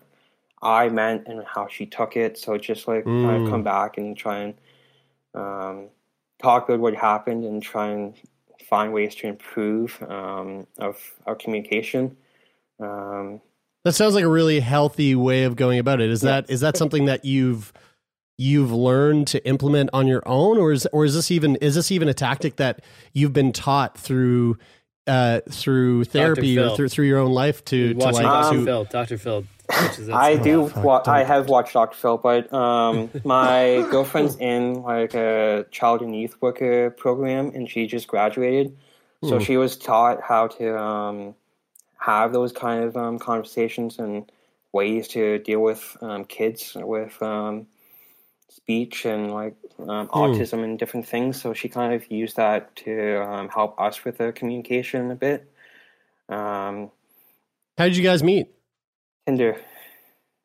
I 0.61 0.89
meant 0.89 1.27
and 1.27 1.43
how 1.45 1.67
she 1.67 1.85
took 1.85 2.15
it. 2.17 2.37
So 2.37 2.57
just 2.57 2.87
like 2.87 3.05
kind 3.05 3.15
Mm. 3.15 3.45
of 3.45 3.49
come 3.51 3.63
back 3.63 3.97
and 3.97 4.17
try 4.17 4.39
and 4.39 4.53
um, 5.33 5.89
talk 6.41 6.67
about 6.67 6.79
what 6.79 6.95
happened 6.95 7.45
and 7.45 7.61
try 7.61 7.89
and 7.89 8.15
find 8.65 8.91
ways 8.91 9.15
to 9.15 9.27
improve 9.27 10.01
um, 10.09 10.67
of 10.77 10.97
our 11.25 11.35
communication. 11.35 12.17
Um, 12.79 13.41
That 13.83 13.93
sounds 13.93 14.15
like 14.15 14.25
a 14.25 14.29
really 14.29 14.59
healthy 14.59 15.15
way 15.15 15.43
of 15.43 15.55
going 15.55 15.79
about 15.79 16.01
it. 16.01 16.09
Is 16.09 16.21
that 16.21 16.49
is 16.49 16.61
that 16.61 16.75
something 16.75 17.05
that 17.05 17.23
you've 17.23 17.71
you've 18.37 18.71
learned 18.71 19.27
to 19.27 19.45
implement 19.47 19.89
on 19.93 20.07
your 20.07 20.21
own, 20.27 20.57
or 20.57 20.71
is 20.71 20.85
or 20.93 21.05
is 21.05 21.13
this 21.15 21.31
even 21.31 21.55
is 21.57 21.75
this 21.75 21.91
even 21.91 22.07
a 22.07 22.13
tactic 22.13 22.57
that 22.57 22.81
you've 23.13 23.33
been 23.33 23.51
taught 23.51 23.97
through 23.97 24.57
uh, 25.07 25.41
through 25.49 26.03
therapy 26.05 26.57
or 26.59 26.75
through 26.75 26.89
through 26.89 27.05
your 27.05 27.19
own 27.19 27.31
life 27.31 27.63
to 27.65 27.93
to 27.93 27.99
like 27.99 28.23
Dr. 28.23 28.57
Um, 28.57 28.65
Phil. 28.65 28.83
Dr. 28.85 29.17
Phil. 29.17 29.43
I 29.69 30.33
stuff. 30.35 30.43
do. 30.43 30.61
Wa- 30.81 31.03
I 31.07 31.23
have 31.23 31.49
watched 31.49 31.73
Dr. 31.73 31.97
Phil, 31.97 32.17
but 32.17 32.51
um, 32.53 33.09
my 33.25 33.85
girlfriend's 33.91 34.37
in 34.37 34.81
like 34.83 35.13
a 35.13 35.65
child 35.71 36.01
and 36.01 36.15
youth 36.15 36.41
worker 36.41 36.91
program, 36.91 37.51
and 37.53 37.69
she 37.69 37.85
just 37.87 38.07
graduated. 38.07 38.77
So 39.25 39.37
Hmm. 39.39 39.43
she 39.43 39.57
was 39.57 39.75
taught 39.75 40.21
how 40.21 40.47
to 40.47 40.79
um, 40.79 41.35
have 41.97 42.31
those 42.31 42.51
kind 42.53 42.83
of 42.83 42.95
um, 42.95 43.17
conversations 43.19 43.97
and 43.99 44.31
ways 44.73 45.07
to 45.09 45.39
deal 45.39 45.59
with 45.61 45.97
um, 46.01 46.23
kids 46.23 46.77
with 46.79 47.21
um, 47.21 47.65
speech 48.49 49.05
and 49.05 49.31
like 49.31 49.55
um, 49.79 50.07
autism 50.09 50.63
and 50.63 50.79
different 50.79 51.07
things. 51.07 51.41
So 51.41 51.53
she 51.53 51.69
kind 51.69 51.93
of 51.93 52.09
used 52.11 52.35
that 52.37 52.75
to 52.77 53.21
um, 53.23 53.49
help 53.49 53.79
us 53.79 54.03
with 54.03 54.17
the 54.17 54.31
communication 54.31 55.11
a 55.11 55.15
bit. 55.15 55.51
Um, 56.29 56.91
How 57.77 57.85
did 57.85 57.97
you 57.97 58.03
guys 58.03 58.23
meet? 58.23 58.49
Tinder. 59.25 59.59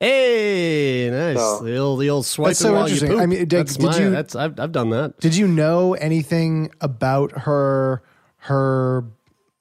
Hey, 0.01 1.09
nice. 1.11 1.37
So- 1.37 1.63
the 1.63 1.77
old 1.77 2.01
the 2.01 2.11
old 2.11 2.27
swiping 2.27 2.51
That's 2.51 2.59
so 2.59 2.73
while 2.73 2.89
you 2.89 2.95
interesting. 2.95 3.11
poop. 3.11 3.21
I 3.21 3.27
mean, 3.27 3.39
Dick, 3.41 3.49
that's 3.67 3.77
did 3.77 3.87
my, 3.87 3.99
you- 3.99 4.11
That's 4.11 4.35
I've 4.35 4.59
I've 4.59 4.73
done 4.73 4.91
that. 4.91 5.21
Did 5.21 5.37
you 5.37 5.47
know 5.47 5.95
anything 5.95 6.73
about 6.81 7.33
her 7.43 8.03
her 8.39 9.05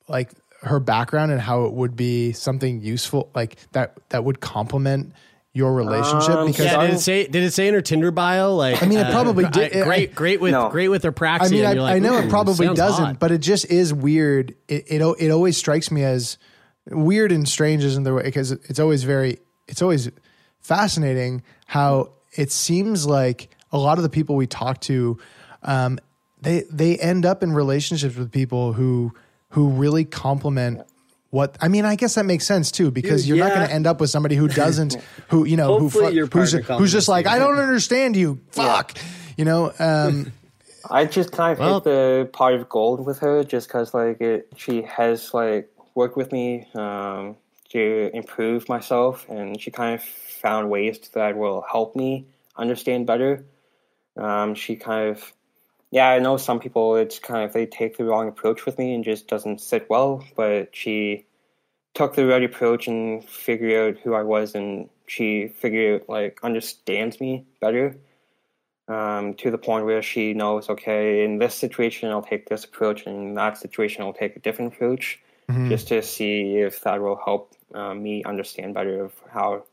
like 0.08 0.32
her 0.64 0.80
background 0.80 1.32
and 1.32 1.40
how 1.40 1.66
it 1.66 1.74
would 1.74 1.96
be 1.96 2.32
something 2.34 2.82
useful 2.82 3.30
like 3.36 3.58
that 3.74 3.98
that 4.10 4.24
would 4.24 4.40
complement 4.40 5.14
your 5.54 5.74
relationship 5.74 6.30
Um, 6.36 6.48
because 6.48 6.66
Yeah, 6.66 6.82
did 6.82 6.94
it 6.96 7.00
say 7.00 7.28
did 7.28 7.44
it 7.44 7.52
say 7.52 7.68
in 7.68 7.74
her 7.74 7.82
Tinder 7.82 8.12
bio 8.12 8.56
like? 8.56 8.82
I 8.82 8.86
mean, 8.86 9.00
it 9.00 9.08
uh, 9.08 9.12
probably 9.12 9.46
I- 9.46 9.50
did. 9.50 9.84
Great, 9.84 10.10
I- 10.10 10.14
great 10.14 10.40
with 10.42 10.52
No. 10.54 10.70
great 10.70 10.88
with 10.88 11.04
her 11.04 11.12
praxia. 11.12 11.42
I 11.46 11.50
mean, 11.50 11.66
I, 11.66 11.74
like, 11.74 11.96
I 11.96 12.00
know 12.00 12.18
it 12.18 12.30
probably 12.30 12.66
sounds 12.68 12.78
doesn't, 12.78 13.06
hot." 13.06 13.20
but 13.20 13.32
it 13.32 13.40
just 13.40 13.66
is 13.70 13.94
weird. 13.94 14.56
It, 14.68 14.86
it 14.88 15.02
it 15.20 15.30
always 15.30 15.58
strikes 15.58 15.92
me 15.92 16.04
as 16.04 16.38
weird 16.90 17.32
and 17.32 17.48
strange, 17.48 17.84
isn't 17.84 18.04
there? 18.04 18.16
Because 18.24 18.52
it's 18.54 18.80
always 18.80 19.04
very, 19.04 19.40
it's 19.68 19.82
always 19.82 20.10
fascinating 20.62 21.44
how 21.66 22.12
it 22.38 22.52
seems 22.52 23.06
like 23.06 23.50
a 23.72 23.78
lot 23.78 23.98
of 23.98 24.04
the 24.04 24.10
people 24.10 24.36
we 24.36 24.48
talk 24.48 24.80
to, 24.82 25.18
um, 25.64 26.00
they 26.42 26.64
they 26.72 26.98
end 26.98 27.26
up 27.26 27.44
in 27.44 27.52
relationships 27.52 28.16
with 28.16 28.32
people 28.32 28.74
who 28.74 29.14
who 29.50 29.68
really 29.70 30.06
complement 30.06 30.82
what 31.32 31.58
I 31.60 31.68
mean. 31.68 31.84
I 31.86 31.96
guess 31.96 32.16
that 32.16 32.26
makes 32.26 32.46
sense 32.46 32.72
too 32.72 32.92
because 32.92 33.28
you're 33.28 33.38
not 33.38 33.54
going 33.54 33.68
to 33.68 33.74
end 33.74 33.88
up 33.88 34.00
with 34.00 34.10
somebody 34.12 34.36
who 34.36 34.48
doesn't 34.48 34.98
who 35.30 35.46
you 35.46 35.58
know 35.58 35.80
who 35.80 35.86
Hopefully 35.86 36.08
fu- 36.10 36.14
your 36.14 36.28
who's 36.28 36.54
who's 36.54 36.92
just 36.92 37.08
like 37.08 37.26
I 37.26 37.40
don't 37.40 37.58
understand 37.58 38.16
you. 38.16 38.40
Fuck, 38.52 38.98
you 39.38 39.46
know. 39.46 39.74
Um, 39.80 40.32
I 40.90 41.06
just 41.06 41.32
kind 41.32 41.54
of 41.54 41.60
Well- 41.60 41.74
hit 41.76 41.84
the 41.86 42.30
pot 42.32 42.54
of 42.54 42.70
gold 42.70 43.06
with 43.06 43.20
her 43.20 43.44
just 43.44 43.68
because 43.68 43.94
like 43.94 44.22
it, 44.22 44.48
she 44.58 44.84
has 44.84 45.34
like 45.34 45.70
worked 45.96 46.18
with 46.18 46.32
me 46.32 46.68
um, 46.76 47.36
to 47.70 48.10
improve 48.14 48.68
myself, 48.70 49.26
and 49.30 49.60
she 49.60 49.72
kind 49.72 49.96
of 49.96 50.04
found 50.04 50.70
ways 50.70 51.00
that 51.14 51.38
will 51.38 51.64
help 51.72 51.96
me 51.96 52.26
understand 52.58 53.06
better. 53.08 53.46
Um, 54.18 54.56
she 54.56 54.76
kind 54.76 55.10
of, 55.16 55.32
yeah, 55.92 56.10
I 56.10 56.20
know 56.20 56.38
some 56.38 56.60
people 56.60 56.96
it's 56.96 57.20
kind 57.20 57.44
of 57.44 57.54
they 57.54 57.66
take 57.66 57.98
the 57.98 58.06
wrong 58.06 58.28
approach 58.28 58.66
with 58.66 58.78
me 58.80 58.94
and 58.94 59.04
just 59.04 59.28
doesn't 59.28 59.62
sit 59.62 59.90
well, 59.90 60.26
but 60.36 60.76
she 60.76 61.26
took 61.96 62.16
the 62.16 62.28
right 62.28 62.44
approach 62.44 62.88
and 62.88 63.24
figured 63.28 63.98
out 63.98 64.02
who 64.04 64.14
I 64.16 64.24
was, 64.24 64.56
and 64.56 64.90
she 65.08 65.50
figured 65.50 66.04
out 66.04 66.10
like 66.10 66.40
understands 66.44 67.20
me 67.22 67.46
better 67.62 67.98
um, 68.88 69.34
to 69.36 69.52
the 69.52 69.58
point 69.58 69.86
where 69.86 70.02
she 70.02 70.34
knows, 70.34 70.70
okay, 70.70 71.24
in 71.24 71.40
this 71.40 71.56
situation, 71.56 72.10
I'll 72.10 72.22
take 72.24 72.50
this 72.50 72.66
approach, 72.66 73.06
and 73.06 73.16
in 73.30 73.34
that 73.36 73.58
situation, 73.58 74.04
I'll 74.04 74.14
take 74.14 74.36
a 74.36 74.40
different 74.40 74.74
approach, 74.74 75.20
Mhm. 75.48 75.70
just 75.70 75.88
to 75.90 76.02
see 76.02 76.58
if 76.58 76.82
that 76.82 77.02
will 77.02 77.18
help 77.18 77.56
um, 77.74 78.04
me 78.04 78.24
understand 78.26 78.74
better 78.74 79.04
of 79.06 79.14
how 79.32 79.66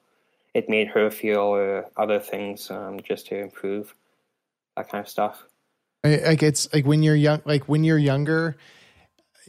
it 0.55 0.69
made 0.69 0.89
her 0.89 1.11
feel 1.11 1.41
or 1.41 1.91
other 1.97 2.21
things, 2.21 2.71
um, 2.71 3.01
just 3.03 3.27
to 3.29 3.39
improve 3.39 3.95
that 4.77 4.89
kind 4.91 5.03
of 5.05 5.09
stuff. 5.11 5.48
I- 6.05 6.17
like 6.27 6.43
it's 6.43 6.73
like 6.73 6.87
when 6.87 7.03
you're 7.03 7.17
young 7.17 7.43
like 7.45 7.69
when 7.69 7.85
you're 7.85 7.99
younger 7.99 8.57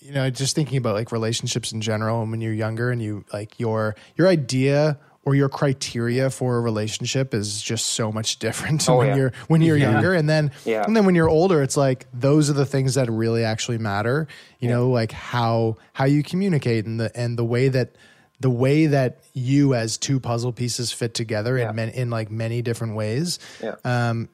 you 0.02 0.12
know 0.14 0.30
just 0.30 0.56
thinking 0.56 0.78
about 0.78 0.96
like 0.96 1.12
relationships 1.12 1.72
in 1.72 1.82
general 1.82 2.22
and 2.22 2.32
when 2.32 2.42
you're 2.42 2.54
younger 2.54 2.90
and 2.92 3.02
you 3.02 3.26
like 3.34 3.60
your 3.60 3.96
your 4.16 4.28
idea 4.28 4.98
or 5.26 5.36
your 5.36 5.50
criteria 5.50 6.30
for 6.30 6.58
a 6.58 6.62
relationship 6.62 7.34
is 7.34 7.62
just 7.62 7.88
so 7.88 8.12
much 8.12 8.40
different 8.40 8.88
Oh, 8.90 8.98
when 8.98 9.08
yeah. 9.10 9.16
you're 9.16 9.34
when 9.48 9.62
you're 9.62 9.78
Yeah. 9.78 9.92
younger 9.92 10.14
and 10.14 10.28
then 10.28 10.52
Yeah. 10.66 10.84
and 10.86 10.96
then 10.96 11.06
when 11.06 11.14
you're 11.16 11.30
older 11.30 11.62
it's 11.62 11.78
like 11.78 12.08
those 12.14 12.50
are 12.50 12.54
the 12.54 12.66
things 12.66 12.96
that 12.96 13.10
really 13.12 13.44
actually 13.44 13.78
matter 13.78 14.28
you 14.60 14.70
know 14.70 14.90
like 14.90 15.12
how 15.12 15.78
how 15.94 16.06
you 16.06 16.24
communicate 16.24 16.86
and 16.86 17.00
the 17.00 17.12
and 17.16 17.38
the 17.38 17.46
way 17.46 17.68
that 17.68 17.96
the 18.40 18.50
way 18.50 18.86
that 18.88 19.20
you 19.34 19.76
as 19.76 19.98
two 19.98 20.20
puzzle 20.20 20.54
pieces 20.54 20.92
fit 20.92 21.14
together 21.14 21.58
in 21.58 21.78
in 21.78 22.10
like 22.10 22.32
many 22.32 22.62
different 22.64 22.96
ways 22.96 23.38
Yeah. 23.62 23.76
um 23.84 24.30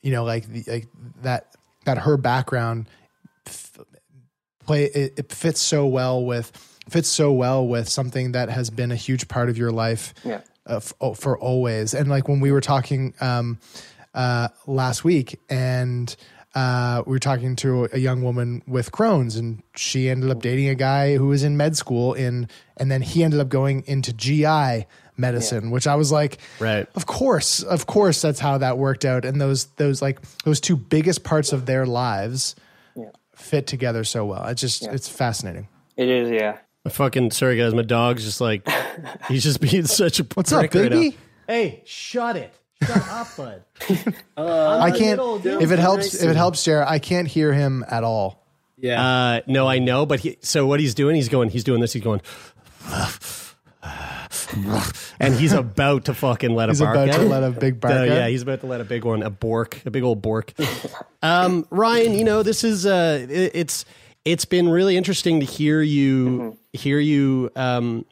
you 0.00 0.12
know 0.12 0.22
like 0.24 0.46
the, 0.46 0.64
like 0.66 0.88
that 1.22 1.54
that 1.88 1.98
her 2.04 2.16
background 2.16 2.86
f- 3.46 3.78
play 4.64 4.84
it, 4.84 5.14
it 5.18 5.32
fits 5.32 5.60
so 5.60 5.86
well 5.86 6.24
with 6.24 6.52
fits 6.88 7.08
so 7.08 7.32
well 7.32 7.66
with 7.66 7.88
something 7.88 8.32
that 8.32 8.48
has 8.48 8.70
been 8.70 8.92
a 8.92 8.96
huge 8.96 9.26
part 9.28 9.48
of 9.48 9.58
your 9.58 9.70
life 9.72 10.14
Yeah. 10.24 10.40
uh, 10.68 10.76
f- 10.76 10.92
oh, 11.00 11.14
for 11.14 11.38
always 11.38 11.94
and 11.94 12.08
like 12.08 12.28
when 12.28 12.40
we 12.40 12.52
were 12.52 12.60
talking 12.60 13.14
um 13.20 13.58
uh 14.14 14.48
last 14.66 15.04
week 15.04 15.38
and 15.50 16.14
uh, 16.54 17.02
we 17.06 17.12
were 17.12 17.18
talking 17.18 17.54
to 17.56 17.88
a 17.92 17.98
young 17.98 18.22
woman 18.22 18.62
with 18.66 18.90
Crohn's, 18.90 19.36
and 19.36 19.62
she 19.76 20.08
ended 20.08 20.30
up 20.30 20.40
dating 20.40 20.68
a 20.70 20.74
guy 20.74 21.14
who 21.16 21.26
was 21.26 21.44
in 21.44 21.56
med 21.58 21.76
school 21.76 22.14
in, 22.14 22.48
and 22.78 22.90
then 22.90 23.02
he 23.02 23.22
ended 23.22 23.38
up 23.38 23.50
going 23.50 23.84
into 23.86 24.14
GI 24.14 24.86
medicine, 25.18 25.70
which 25.70 25.86
I 25.86 25.96
was 25.96 26.10
like, 26.12 26.38
right, 26.60 26.86
of 26.94 27.06
course, 27.06 27.62
of 27.62 27.86
course, 27.86 28.22
that's 28.22 28.40
how 28.40 28.58
that 28.58 28.78
worked 28.78 29.04
out, 29.04 29.24
and 29.24 29.40
those 29.40 29.66
those 29.76 30.00
like 30.00 30.20
those 30.44 30.60
two 30.60 30.76
biggest 30.76 31.24
parts 31.24 31.52
of 31.52 31.66
their 31.66 31.84
lives 31.86 32.54
Yeah. 32.96 33.10
fit 33.34 33.66
together 33.66 34.04
so 34.04 34.24
well. 34.24 34.46
It's 34.46 34.60
just 34.60 34.82
Yeah. 34.82 34.92
it's 34.92 35.08
fascinating. 35.08 35.68
It 35.96 36.08
is, 36.08 36.30
yeah. 36.30 36.58
My 36.84 36.90
fucking 36.92 37.32
sorry 37.32 37.56
guys, 37.58 37.74
my 37.74 37.82
dog's 37.82 38.24
just 38.24 38.40
like 38.40 38.68
he's 39.28 39.42
just 39.42 39.60
being 39.60 39.84
such 39.86 40.20
a 40.20 40.26
What's 40.34 40.52
up, 40.52 40.60
prick 40.60 40.74
right 40.74 40.82
now. 40.84 40.96
baby? 41.00 41.16
Hey, 41.46 41.82
shut 41.84 42.36
it. 42.36 42.54
Shut 42.86 43.08
up, 43.08 43.26
bud. 43.36 43.64
Uh, 44.36 44.78
I 44.78 44.92
can't. 44.92 45.20
If 45.44 45.72
it 45.72 45.78
helps, 45.80 46.14
if 46.14 46.30
it 46.30 46.36
helps, 46.36 46.62
Jared, 46.64 46.86
I 46.86 47.00
can't 47.00 47.26
hear 47.26 47.52
him 47.52 47.84
at 47.90 48.04
all. 48.04 48.46
Yeah. 48.76 49.04
Uh, 49.04 49.40
no, 49.48 49.66
I 49.66 49.80
know, 49.80 50.06
but 50.06 50.20
he, 50.20 50.36
so 50.42 50.64
what 50.68 50.78
he's 50.78 50.94
doing, 50.94 51.16
he's 51.16 51.28
going, 51.28 51.48
he's 51.48 51.64
doing 51.64 51.80
this, 51.80 51.92
he's 51.92 52.04
going, 52.04 52.20
and 55.20 55.34
he's 55.34 55.52
about 55.52 56.06
to 56.06 56.14
fucking 56.14 56.54
let 56.54 56.68
He's 56.68 56.80
a 56.80 56.84
bark 56.84 56.96
about 56.96 57.12
to 57.16 57.22
let 57.26 57.42
a 57.44 57.50
big 57.50 57.80
bark 57.80 57.92
Uh, 57.94 57.98
out? 57.98 58.06
Yeah, 58.08 58.28
he's 58.28 58.42
about 58.42 58.60
to 58.60 58.66
let 58.66 58.80
a 58.80 58.84
big 58.84 59.04
one, 59.04 59.22
a 59.22 59.30
bork, 59.30 59.80
a 59.86 59.90
big 59.90 60.02
old 60.02 60.22
bork. 60.22 60.52
um, 61.22 61.66
Ryan, 61.70 62.14
you 62.14 62.24
know, 62.24 62.42
this 62.42 62.64
is 62.64 62.86
uh, 62.86 63.26
it, 63.28 63.52
it's 63.54 63.84
it's 64.24 64.44
been 64.44 64.68
really 64.68 64.96
interesting 64.96 65.40
to 65.40 65.46
hear 65.46 65.80
you 65.82 66.58
hear 66.72 66.98
you 67.00 67.50
um, 67.56 68.04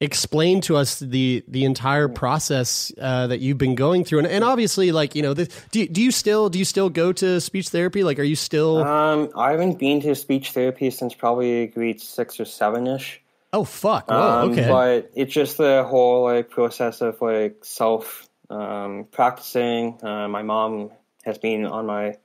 explain 0.00 0.60
to 0.62 0.76
us 0.76 0.98
the 0.98 1.44
the 1.48 1.64
entire 1.64 2.08
process 2.08 2.92
uh, 3.00 3.28
that 3.28 3.40
you've 3.40 3.58
been 3.58 3.74
going 3.76 4.04
through, 4.04 4.18
and, 4.18 4.26
and 4.28 4.44
obviously, 4.44 4.90
like 4.92 5.14
you 5.14 5.22
know, 5.22 5.32
the, 5.34 5.48
do 5.70 5.80
you- 5.80 5.88
do 5.88 6.02
you 6.02 6.10
still 6.10 6.48
do 6.50 6.58
you 6.58 6.64
still 6.64 6.90
go 6.90 7.12
to 7.12 7.40
speech 7.40 7.68
therapy? 7.68 8.02
Like, 8.04 8.18
are 8.18 8.24
you 8.24 8.36
still? 8.36 8.78
Um, 8.82 9.30
I 9.36 9.52
haven't 9.52 9.78
been 9.78 10.00
to 10.02 10.14
speech 10.14 10.50
therapy 10.52 10.90
since 10.90 11.14
probably 11.14 11.68
grade 11.68 12.00
six 12.00 12.38
or 12.40 12.44
seven 12.44 12.86
ish. 12.86 13.20
Oh 13.52 13.64
fuck! 13.64 14.08
Whoa, 14.10 14.16
Um, 14.16 14.52
okay. 14.52 14.68
But 14.68 15.10
it's 15.14 15.32
just 15.32 15.58
the 15.58 15.84
whole 15.84 16.24
like 16.24 16.48
process 16.50 17.00
of 17.02 17.20
like 17.20 17.64
self 17.64 18.28
um, 18.48 19.06
practicing. 19.10 19.98
Uh, 20.02 20.28
my 20.28 20.42
mom 20.42 20.90
has 21.24 21.38
been 21.38 21.66
on 21.66 21.86
my 21.86 22.16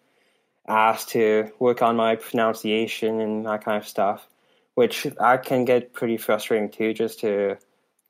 ass 0.68 1.06
to 1.06 1.52
work 1.60 1.82
on 1.82 1.96
my 1.96 2.16
pronunciation 2.16 3.20
and 3.22 3.46
that 3.46 3.64
kind 3.64 3.78
of 3.82 3.88
stuff, 3.88 4.28
which 4.76 5.08
I 5.20 5.38
can 5.38 5.66
get 5.66 5.94
pretty 5.94 6.18
frustrating 6.18 6.70
too. 6.70 6.94
Just 6.94 7.20
to 7.22 7.58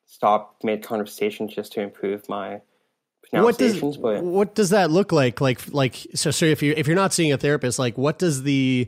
stop 0.06 0.56
mid 0.64 0.84
conversation, 0.84 1.48
just 1.48 1.74
to 1.74 1.82
improve 1.82 2.30
my 2.30 2.62
what 3.32 3.58
does 3.58 3.78
pronunciations. 3.80 3.98
but 3.98 4.24
what 4.24 4.56
does 4.56 4.70
that 4.70 4.92
look 4.92 5.12
like? 5.12 5.42
Like 5.42 5.74
like 5.74 5.96
so 6.14 6.32
so 6.32 6.46
if 6.46 6.62
you 6.62 6.74
if 6.78 6.88
you're 6.88 6.96
not 6.96 7.14
seeing 7.14 7.34
a 7.34 7.38
therapist, 7.38 7.80
like 7.80 7.98
what 7.98 8.20
does 8.20 8.44
the 8.44 8.88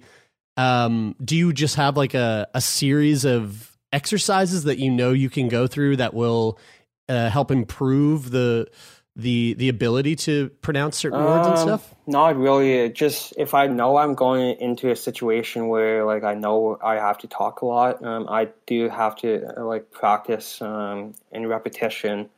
um 0.55 1.15
do 1.23 1.35
you 1.35 1.51
just 1.51 1.75
have 1.75 1.97
like 1.97 2.13
a 2.13 2.47
a 2.53 2.61
series 2.61 3.25
of 3.25 3.68
exercises 3.91 4.63
that 4.63 4.77
you 4.77 4.91
know 4.91 5.11
you 5.11 5.29
can 5.29 5.47
go 5.47 5.67
through 5.67 5.97
that 5.97 6.13
will 6.13 6.59
uh, 7.07 7.29
help 7.29 7.51
improve 7.51 8.31
the 8.31 8.67
the 9.15 9.53
the 9.55 9.69
ability 9.69 10.15
to 10.15 10.49
pronounce 10.61 10.97
certain 10.97 11.23
words 11.23 11.47
and 11.47 11.57
Um, 11.57 11.67
stuff? 11.67 11.95
Not 12.07 12.37
really. 12.37 12.73
It 12.73 12.95
Just 12.95 13.33
if 13.37 13.53
I 13.53 13.67
know 13.67 13.97
I'm 13.97 14.15
going 14.15 14.59
into 14.59 14.89
a 14.91 14.95
situation 14.95 15.67
where 15.67 16.05
like 16.05 16.23
I 16.23 16.35
know 16.35 16.77
I 16.81 16.95
have 16.95 17.17
to 17.19 17.27
talk 17.27 17.61
a 17.61 17.65
lot, 17.65 18.03
um, 18.03 18.27
I 18.29 18.49
do 18.65 18.87
have 18.89 19.15
to 19.17 19.45
uh, 19.57 19.65
like 19.65 19.91
practice 19.91 20.61
um, 20.61 21.15
in 21.31 21.47
repetition. 21.47 22.29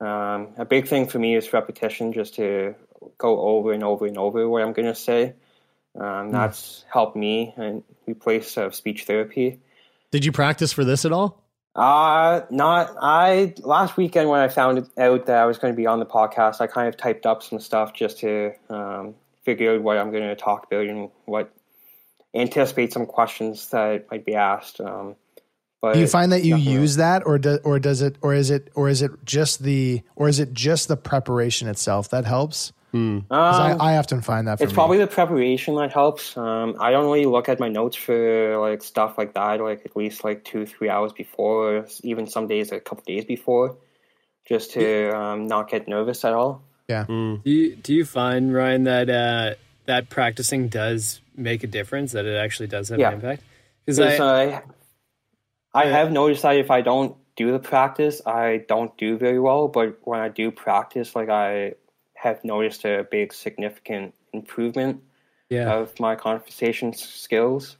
Um, 0.00 0.48
a 0.56 0.64
big 0.64 0.88
thing 0.88 1.06
for 1.06 1.18
me 1.18 1.36
is 1.36 1.52
repetition, 1.52 2.12
just 2.12 2.34
to 2.36 2.74
go 3.18 3.40
over 3.40 3.72
and 3.72 3.82
over 3.82 4.06
and 4.06 4.18
over 4.18 4.48
what 4.48 4.62
I'm 4.62 4.72
gonna 4.72 4.94
say. 4.94 5.34
Um, 5.98 6.30
that's 6.30 6.84
helped 6.90 7.16
me 7.16 7.52
and 7.56 7.82
replace 8.06 8.56
uh, 8.56 8.70
speech 8.70 9.04
therapy. 9.04 9.60
Did 10.12 10.24
you 10.24 10.30
practice 10.30 10.72
for 10.72 10.84
this 10.84 11.04
at 11.04 11.12
all? 11.12 11.42
Uh, 11.74 12.42
not 12.50 12.94
I. 13.00 13.54
Last 13.60 13.96
weekend 13.96 14.28
when 14.28 14.40
I 14.40 14.48
found 14.48 14.86
out 14.98 15.26
that 15.26 15.36
I 15.36 15.46
was 15.46 15.58
going 15.58 15.72
to 15.72 15.76
be 15.76 15.86
on 15.86 15.98
the 15.98 16.06
podcast, 16.06 16.60
I 16.60 16.66
kind 16.66 16.86
of 16.86 16.96
typed 16.98 17.24
up 17.24 17.42
some 17.42 17.58
stuff 17.58 17.94
just 17.94 18.18
to 18.18 18.52
um, 18.68 19.14
figure 19.42 19.74
out 19.74 19.82
what 19.82 19.96
I'm 19.96 20.10
going 20.10 20.24
to 20.24 20.36
talk 20.36 20.66
about 20.70 20.86
and 20.86 21.10
what 21.24 21.50
anticipate 22.34 22.92
some 22.92 23.06
questions 23.06 23.68
that 23.70 24.06
might 24.10 24.26
be 24.26 24.34
asked. 24.34 24.80
Um, 24.82 25.16
but 25.80 25.94
Do 25.94 26.00
you 26.00 26.06
find 26.06 26.30
that 26.30 26.44
you 26.44 26.56
nothing 26.58 26.72
use 26.72 26.96
that, 26.96 27.26
or 27.26 27.38
do, 27.38 27.58
or 27.64 27.78
does 27.78 28.02
it, 28.02 28.16
or 28.20 28.34
is 28.34 28.50
it, 28.50 28.70
or 28.74 28.90
is 28.90 29.00
it 29.00 29.10
just 29.24 29.62
the, 29.62 30.02
or 30.14 30.28
is 30.28 30.38
it 30.38 30.52
just 30.52 30.88
the 30.88 30.96
preparation 30.96 31.68
itself 31.68 32.10
that 32.10 32.26
helps? 32.26 32.72
'Cause 32.92 33.60
Um, 33.60 33.80
I, 33.80 33.94
I 33.94 33.96
often 33.96 34.20
find 34.20 34.46
that 34.46 34.58
for 34.58 34.64
it's 34.64 34.72
me. 34.72 34.74
probably 34.74 34.98
the 34.98 35.06
preparation 35.06 35.76
that 35.76 35.92
helps. 35.92 36.36
Um, 36.36 36.76
I 36.78 36.90
don't 36.90 37.04
really 37.06 37.24
look 37.24 37.48
at 37.48 37.58
my 37.58 37.68
notes 37.68 37.96
for 37.96 38.58
like 38.58 38.82
stuff 38.82 39.16
like 39.16 39.32
that, 39.34 39.60
like 39.60 39.86
at 39.86 39.96
least 39.96 40.24
like 40.24 40.44
two, 40.44 40.66
three 40.66 40.90
hours 40.90 41.12
before, 41.12 41.76
or 41.78 41.86
even 42.02 42.26
some 42.26 42.46
days 42.46 42.70
a 42.70 42.80
couple 42.80 43.04
days 43.06 43.24
before, 43.24 43.76
just 44.46 44.72
to 44.72 45.10
um, 45.16 45.46
not 45.46 45.70
get 45.70 45.88
nervous 45.88 46.24
at 46.24 46.34
all. 46.34 46.62
Yeah. 46.88 47.04
Do 47.06 47.40
you 47.44 47.76
do 47.76 47.94
you 47.94 48.04
find 48.04 48.52
Ryan 48.52 48.84
that 48.84 49.08
uh, 49.08 49.54
that 49.86 50.10
practicing 50.10 50.68
does 50.68 51.20
make 51.34 51.64
a 51.64 51.66
difference? 51.66 52.12
That 52.12 52.26
it 52.26 52.36
actually 52.36 52.66
does 52.66 52.90
have 52.90 53.00
Yeah. 53.00 53.08
an 53.08 53.14
impact? 53.14 53.42
Because 53.86 53.98
Because 53.98 54.20
I, 54.20 54.62
I, 55.78 55.84
I 55.84 55.86
have 55.86 56.12
noticed 56.12 56.42
that 56.42 56.56
if 56.56 56.70
I 56.70 56.82
don't 56.82 57.16
do 57.36 57.50
the 57.52 57.58
practice, 57.58 58.20
I 58.26 58.64
don't 58.68 58.94
do 58.98 59.16
very 59.16 59.40
well. 59.40 59.68
But 59.68 59.98
when 60.02 60.20
I 60.20 60.28
do 60.28 60.50
practice, 60.50 61.16
like 61.16 61.30
I 61.30 61.74
have 62.22 62.44
noticed 62.44 62.84
a 62.84 63.04
big 63.10 63.32
significant 63.32 64.14
improvement 64.32 65.02
Yeah. 65.48 65.74
of 65.74 65.98
my 65.98 66.14
conversation 66.14 66.92
skills. 66.94 67.76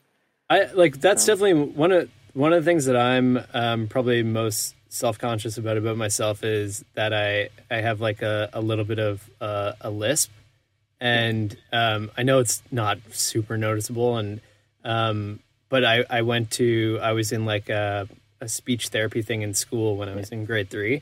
I 0.51 0.65
like 0.75 1.01
that's 1.01 1.25
definitely 1.25 1.63
one 1.75 1.93
of 1.93 2.11
one 2.35 2.53
of 2.53 2.63
the 2.63 2.69
things 2.71 2.87
that 2.87 2.97
I'm 2.97 3.39
um, 3.55 3.87
probably 3.89 4.23
most 4.23 4.75
self 4.89 5.19
conscious 5.19 5.57
about 5.59 5.77
about 5.77 5.97
myself 5.97 6.43
is 6.43 6.85
that 6.95 7.13
I 7.15 7.51
I 7.71 7.77
have 7.77 8.01
like 8.01 8.21
a, 8.21 8.51
a 8.53 8.61
little 8.61 8.85
bit 8.85 8.99
of 8.99 9.31
uh, 9.41 9.73
a 9.81 9.91
lisp, 9.91 10.31
and 11.01 11.57
um, 11.73 12.11
I 12.17 12.23
know 12.25 12.41
it's 12.41 12.63
not 12.71 12.99
super 13.13 13.57
noticeable, 13.57 14.17
and 14.19 14.41
um, 14.85 15.39
but 15.69 15.85
I 15.85 16.05
I 16.11 16.23
went 16.23 16.51
to 16.53 16.99
I 17.01 17.13
was 17.13 17.31
in 17.33 17.47
like 17.47 17.69
a, 17.69 18.09
a 18.41 18.49
speech 18.49 18.89
therapy 18.89 19.23
thing 19.23 19.43
in 19.43 19.55
school 19.55 19.97
when 19.97 20.09
I 20.09 20.15
was 20.17 20.31
in 20.31 20.45
grade 20.45 20.69
three, 20.69 21.01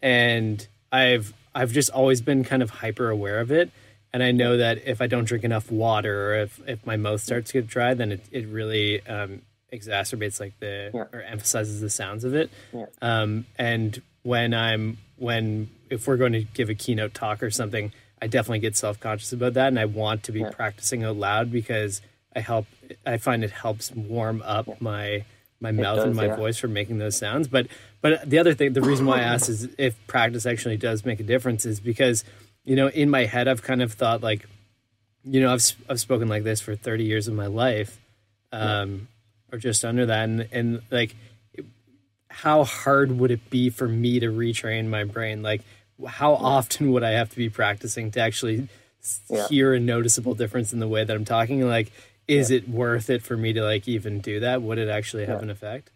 and 0.00 0.64
I've 0.92 1.32
I've 1.54 1.72
just 1.72 1.90
always 1.90 2.20
been 2.20 2.44
kind 2.44 2.62
of 2.62 2.70
hyper 2.70 3.10
aware 3.10 3.40
of 3.40 3.50
it. 3.50 3.70
And 4.12 4.22
I 4.22 4.30
know 4.30 4.58
that 4.58 4.86
if 4.86 5.00
I 5.00 5.06
don't 5.06 5.24
drink 5.24 5.44
enough 5.44 5.70
water 5.70 6.32
or 6.32 6.34
if, 6.40 6.60
if 6.66 6.84
my 6.84 6.96
mouth 6.96 7.20
starts 7.20 7.50
to 7.52 7.60
get 7.60 7.66
dry, 7.66 7.94
then 7.94 8.12
it, 8.12 8.20
it 8.30 8.46
really 8.46 9.04
um, 9.06 9.40
exacerbates 9.72 10.38
like 10.38 10.58
the 10.60 10.90
Yeah. 10.92 11.04
or 11.12 11.22
emphasizes 11.22 11.80
the 11.80 11.88
sounds 11.88 12.24
of 12.24 12.34
it. 12.34 12.50
Yeah. 12.72 12.86
Um, 13.00 13.46
and 13.58 14.02
when 14.22 14.54
I'm 14.54 14.98
when 15.16 15.70
if 15.88 16.06
we're 16.06 16.16
going 16.16 16.32
to 16.32 16.42
give 16.42 16.68
a 16.68 16.74
keynote 16.74 17.14
talk 17.14 17.42
or 17.42 17.50
something, 17.50 17.92
I 18.20 18.26
definitely 18.26 18.60
get 18.60 18.76
self 18.76 19.00
conscious 19.00 19.32
about 19.32 19.54
that, 19.54 19.68
and 19.68 19.78
I 19.78 19.86
want 19.86 20.24
to 20.24 20.32
be 20.32 20.44
practicing 20.44 21.04
out 21.04 21.16
loud 21.16 21.50
because 21.50 22.02
I 22.36 22.40
help. 22.40 22.66
I 23.06 23.16
find 23.16 23.42
it 23.42 23.50
helps 23.50 23.90
warm 23.92 24.42
up 24.44 24.80
my 24.80 25.24
my 25.60 25.72
mouth 25.72 26.00
and 26.00 26.14
my 26.14 26.26
yeah. 26.26 26.36
voice 26.36 26.58
for 26.58 26.68
making 26.68 26.98
those 26.98 27.16
sounds. 27.16 27.48
But 27.48 27.66
but 28.02 28.28
the 28.28 28.38
other 28.38 28.52
thing, 28.52 28.74
the 28.74 28.82
reason 28.82 29.06
why 29.06 29.18
I 29.20 29.22
asked 29.22 29.48
is 29.48 29.68
if 29.78 29.94
practice 30.06 30.44
actually 30.44 30.76
does 30.76 31.04
make 31.06 31.20
a 31.20 31.22
difference 31.22 31.64
is 31.64 31.80
because 31.80 32.24
you 32.64 32.76
know 32.76 32.88
in 32.88 33.08
my 33.08 33.24
head 33.24 33.48
I've 33.48 33.62
kind 33.62 33.80
of 33.82 33.92
thought 33.94 34.22
like 34.22 34.46
you 35.24 35.40
know 35.40 35.52
I've 35.52 35.64
I've 35.88 36.00
spoken 36.00 36.28
like 36.28 36.44
this 36.44 36.60
for 36.60 36.76
30 36.76 37.04
years 37.04 37.26
of 37.28 37.34
my 37.34 37.46
life 37.46 37.98
um 38.52 39.08
or 39.50 39.58
just 39.58 39.84
under 39.84 40.04
that. 40.06 40.24
And 40.28 40.48
and 40.52 40.82
like 40.90 41.14
how 42.28 42.64
hard 42.64 43.18
would 43.18 43.30
it 43.30 43.50
be 43.50 43.70
for 43.70 43.86
me 43.88 44.18
to 44.20 44.26
retrain 44.28 44.88
my 44.88 45.04
brain? 45.04 45.42
Like 45.42 45.62
how 46.06 46.34
often 46.34 46.90
would 46.92 47.02
I 47.04 47.10
have 47.10 47.30
to 47.30 47.36
be 47.36 47.48
practicing 47.50 48.10
to 48.12 48.20
actually 48.20 48.68
Yeah. 49.28 49.48
hear 49.48 49.74
a 49.74 49.80
noticeable 49.80 50.34
difference 50.34 50.72
in 50.72 50.78
the 50.78 50.88
way 50.88 51.04
that 51.04 51.14
I'm 51.14 51.24
talking? 51.24 51.60
Like 51.66 51.92
is 52.28 52.50
it 52.50 52.68
worth 52.68 53.10
it 53.10 53.22
for 53.22 53.36
me 53.36 53.52
to 53.52 53.62
like 53.62 53.86
even 53.88 54.20
do 54.20 54.40
that? 54.40 54.62
Would 54.62 54.78
it 54.78 54.88
actually 54.88 55.26
have 55.26 55.38
Yeah. 55.38 55.42
an 55.44 55.50
effect 55.50 55.90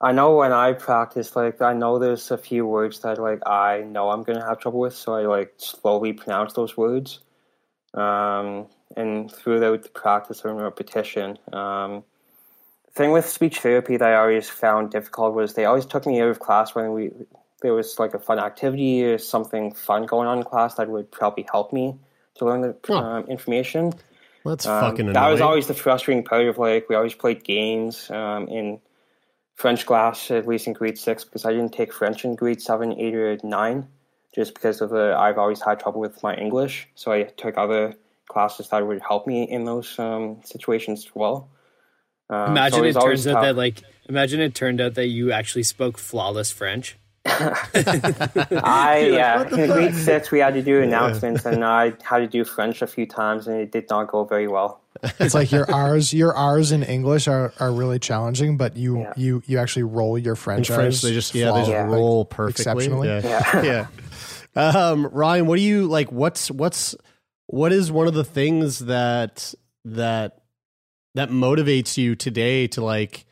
I 0.00 0.12
know 0.12 0.36
when 0.36 0.52
I 0.52 0.74
practice, 0.74 1.34
like 1.34 1.60
I 1.60 1.72
know 1.72 1.98
there's 1.98 2.30
a 2.30 2.38
few 2.38 2.64
words 2.66 3.00
that 3.00 3.18
like 3.18 3.46
I 3.46 3.80
know 3.80 4.10
I'm 4.10 4.22
gonna 4.22 4.44
have 4.44 4.60
trouble 4.60 4.80
with, 4.80 4.94
so 4.94 5.14
I 5.14 5.26
like 5.26 5.54
slowly 5.56 6.12
pronounce 6.12 6.52
those 6.52 6.76
words. 6.76 7.20
Um, 7.94 8.66
and 8.96 9.30
throughout 9.30 9.82
the 9.82 9.88
practice 9.88 10.44
and 10.44 10.60
repetition, 10.60 11.38
um, 11.52 12.04
thing 12.92 13.10
with 13.10 13.28
speech 13.28 13.60
therapy 13.60 13.96
that 13.96 14.08
I 14.08 14.16
always 14.16 14.48
found 14.48 14.90
difficult 14.90 15.34
was 15.34 15.54
they 15.54 15.64
always 15.64 15.86
took 15.86 16.06
me 16.06 16.20
out 16.20 16.28
of 16.28 16.38
class 16.38 16.74
when 16.74 16.92
we 16.92 17.10
there 17.60 17.74
was 17.74 17.98
like 17.98 18.14
a 18.14 18.20
fun 18.20 18.38
activity 18.38 19.04
or 19.04 19.18
something 19.18 19.74
fun 19.74 20.06
going 20.06 20.28
on 20.28 20.38
in 20.38 20.44
class 20.44 20.74
that 20.74 20.88
would 20.88 21.10
probably 21.10 21.44
help 21.50 21.72
me 21.72 21.98
to 22.36 22.44
learn 22.44 22.60
the 22.60 22.92
um, 22.92 23.24
information. 23.26 23.92
That's 24.44 24.64
Um, 24.64 24.80
fucking 24.80 25.12
That 25.12 25.28
was 25.28 25.40
always 25.40 25.66
the 25.66 25.74
frustrating 25.74 26.22
part 26.22 26.46
of 26.46 26.56
like 26.56 26.88
we 26.88 26.94
always 26.94 27.14
played 27.14 27.42
games 27.42 28.08
um, 28.12 28.46
in 28.46 28.80
French 29.58 29.86
class 29.86 30.30
at 30.30 30.46
least 30.46 30.68
in 30.68 30.72
grade 30.72 30.96
six 30.96 31.24
because 31.24 31.44
I 31.44 31.50
didn't 31.50 31.72
take 31.72 31.92
French 31.92 32.24
in 32.24 32.36
grade 32.36 32.62
seven, 32.62 32.92
eight, 32.92 33.14
or 33.14 33.36
nine, 33.42 33.88
just 34.32 34.54
because 34.54 34.80
of 34.80 34.90
the 34.90 35.16
I've 35.18 35.36
always 35.36 35.60
had 35.60 35.80
trouble 35.80 36.00
with 36.00 36.22
my 36.22 36.36
English, 36.36 36.88
so 36.94 37.10
I 37.10 37.24
took 37.24 37.58
other 37.58 37.94
classes 38.28 38.68
that 38.68 38.86
would 38.86 39.02
help 39.02 39.26
me 39.26 39.42
in 39.42 39.64
those 39.64 39.98
um, 39.98 40.40
situations 40.44 41.06
as 41.06 41.14
well. 41.14 41.50
Um, 42.30 42.52
imagine 42.52 42.82
was 42.82 42.94
it 42.94 43.00
always 43.00 43.24
turns 43.24 43.26
out 43.26 43.32
tough. 43.32 43.42
that 43.42 43.56
like 43.56 43.82
imagine 44.08 44.40
it 44.40 44.54
turned 44.54 44.80
out 44.80 44.94
that 44.94 45.08
you 45.08 45.32
actually 45.32 45.64
spoke 45.64 45.98
flawless 45.98 46.52
french 46.52 46.96
I 47.30 48.98
You're 49.02 49.10
like, 49.10 49.18
yeah, 49.18 49.36
"What 49.38 49.50
the 49.50 49.64
in 49.64 49.70
grade 49.70 49.94
fuck?" 49.94 50.00
six 50.02 50.30
we 50.30 50.38
had 50.40 50.54
to 50.54 50.62
do 50.62 50.80
announcements, 50.80 51.44
and 51.44 51.64
I 51.64 51.92
had 52.02 52.18
to 52.18 52.26
do 52.26 52.44
French 52.44 52.82
a 52.82 52.86
few 52.86 53.06
times, 53.06 53.46
and 53.46 53.56
it 53.60 53.72
did 53.72 53.88
not 53.90 54.08
go 54.08 54.24
very 54.24 54.48
well. 54.48 54.80
It's 55.20 55.34
like 55.34 55.52
your 55.52 55.70
R's, 55.70 56.12
your 56.12 56.34
R's 56.34 56.72
in 56.72 56.82
English 56.82 57.28
are, 57.28 57.52
are 57.60 57.72
really 57.72 57.98
challenging, 57.98 58.56
but 58.56 58.76
you 58.76 59.06
you 59.16 59.42
you 59.46 59.58
actually 59.58 59.84
roll 59.84 60.18
your 60.18 60.32
In 60.32 60.36
French. 60.36 60.66
French, 60.68 60.80
R's 60.80 61.02
they 61.02 61.12
just 61.12 61.34
yeah, 61.34 61.52
they 61.52 61.60
just 61.60 61.70
flawless, 61.70 61.92
roll 61.92 62.18
like, 62.20 62.30
perfectly. 62.30 62.62
exceptionally. 62.62 63.08
Yeah, 63.08 63.62
yeah. 64.56 64.70
Um, 64.70 65.06
Ryan, 65.06 65.46
what 65.46 65.56
do 65.56 65.62
you 65.62 65.86
like? 65.86 66.10
What's 66.10 66.50
what's 66.50 66.96
what 67.46 67.72
is 67.72 67.92
one 67.92 68.08
of 68.08 68.14
the 68.14 68.24
things 68.24 68.80
that 68.80 69.54
that 69.84 70.40
that 71.14 71.30
motivates 71.30 71.96
you 71.96 72.14
today 72.14 72.66
to 72.68 72.84
like 72.84 73.24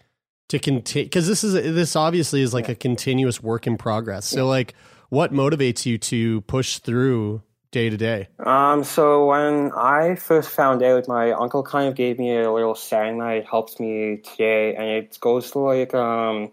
to 0.49 0.59
continue? 0.59 1.07
Because 1.07 1.26
this 1.26 1.44
is 1.44 1.55
this 1.55 1.97
obviously 1.97 2.42
is 2.42 2.55
like 2.55 2.68
a 2.68 2.74
continuous 2.74 3.42
work 3.42 3.66
in 3.66 3.76
progress. 3.76 4.26
So 4.26 4.47
like, 4.47 4.74
what 5.09 5.32
motivates 5.32 5.86
you 5.86 5.99
to 5.99 6.40
push 6.42 6.78
through 6.78 7.42
day 7.70 7.90
to 7.90 7.97
day? 7.97 8.28
Um, 8.38 8.84
so 8.84 9.26
when 9.26 9.72
I 9.72 10.16
first 10.16 10.51
found 10.51 10.82
out, 10.82 11.09
my 11.09 11.32
uncle 11.32 11.62
kind 11.62 11.88
of 11.88 11.94
gave 11.94 12.18
me 12.18 12.36
a 12.36 12.53
little 12.53 12.74
saying 12.74 13.18
that 13.18 13.36
it 13.36 13.47
helps 13.47 13.80
me 13.80 14.18
today, 14.18 14.74
and 14.74 14.86
it 14.86 15.18
goes 15.20 15.51
to 15.53 15.59
like 15.59 15.94
um, 15.94 16.42
you 16.42 16.51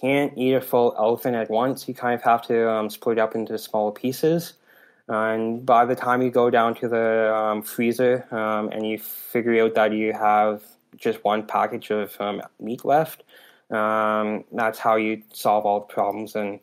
can't 0.00 0.36
eat 0.36 0.54
a 0.54 0.60
full 0.60 0.94
elephant 0.98 1.36
at 1.36 1.50
once. 1.50 1.88
You 1.88 1.94
kind 1.94 2.14
of 2.14 2.22
have 2.22 2.42
to 2.48 2.70
um, 2.70 2.90
split 2.90 3.18
it 3.18 3.20
up 3.20 3.34
into 3.34 3.56
smaller 3.58 3.92
pieces. 3.92 4.54
And 5.08 5.66
by 5.66 5.86
the 5.86 5.96
time 5.96 6.22
you 6.22 6.30
go 6.30 6.50
down 6.50 6.76
to 6.76 6.88
the 6.88 7.34
um, 7.34 7.62
freezer 7.62 8.28
um, 8.30 8.68
and 8.68 8.86
you 8.86 8.96
figure 8.98 9.64
out 9.64 9.74
that 9.74 9.92
you 9.92 10.12
have 10.12 10.62
just 10.96 11.24
one 11.24 11.46
package 11.46 11.90
of 11.90 12.16
um, 12.20 12.42
meat 12.60 12.84
left, 12.84 13.22
um, 13.70 14.44
that's 14.52 14.78
how 14.78 14.96
you 14.96 15.22
solve 15.32 15.64
all 15.66 15.80
the 15.80 15.86
problems 15.86 16.34
and 16.34 16.60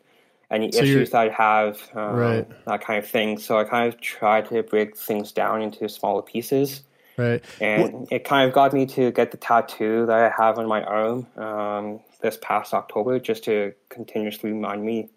any 0.50 0.72
So 0.72 0.82
issues 0.82 1.10
that 1.10 1.18
I 1.18 1.28
have, 1.28 1.80
um, 1.94 2.16
Right. 2.16 2.64
that 2.66 2.80
kind 2.80 2.98
of 2.98 3.08
thing. 3.08 3.38
So 3.38 3.58
I 3.58 3.64
kind 3.64 3.92
of 3.92 4.00
try 4.00 4.40
to 4.42 4.62
break 4.62 4.96
things 4.96 5.32
down 5.32 5.62
into 5.62 5.88
smaller 5.88 6.22
pieces. 6.22 6.82
Right. 7.16 7.44
And 7.60 8.06
it 8.10 8.24
kind 8.24 8.48
of 8.48 8.54
got 8.54 8.72
me 8.72 8.86
to 8.86 9.10
get 9.10 9.30
the 9.32 9.36
tattoo 9.36 10.06
that 10.06 10.16
I 10.16 10.42
have 10.42 10.58
on 10.58 10.66
my 10.66 10.82
arm 10.84 11.26
um, 11.36 12.00
this 12.22 12.38
past 12.40 12.72
October, 12.72 13.18
just 13.18 13.44
to 13.44 13.72
continuously 13.88 14.52
remind 14.52 14.84
me 14.84 15.10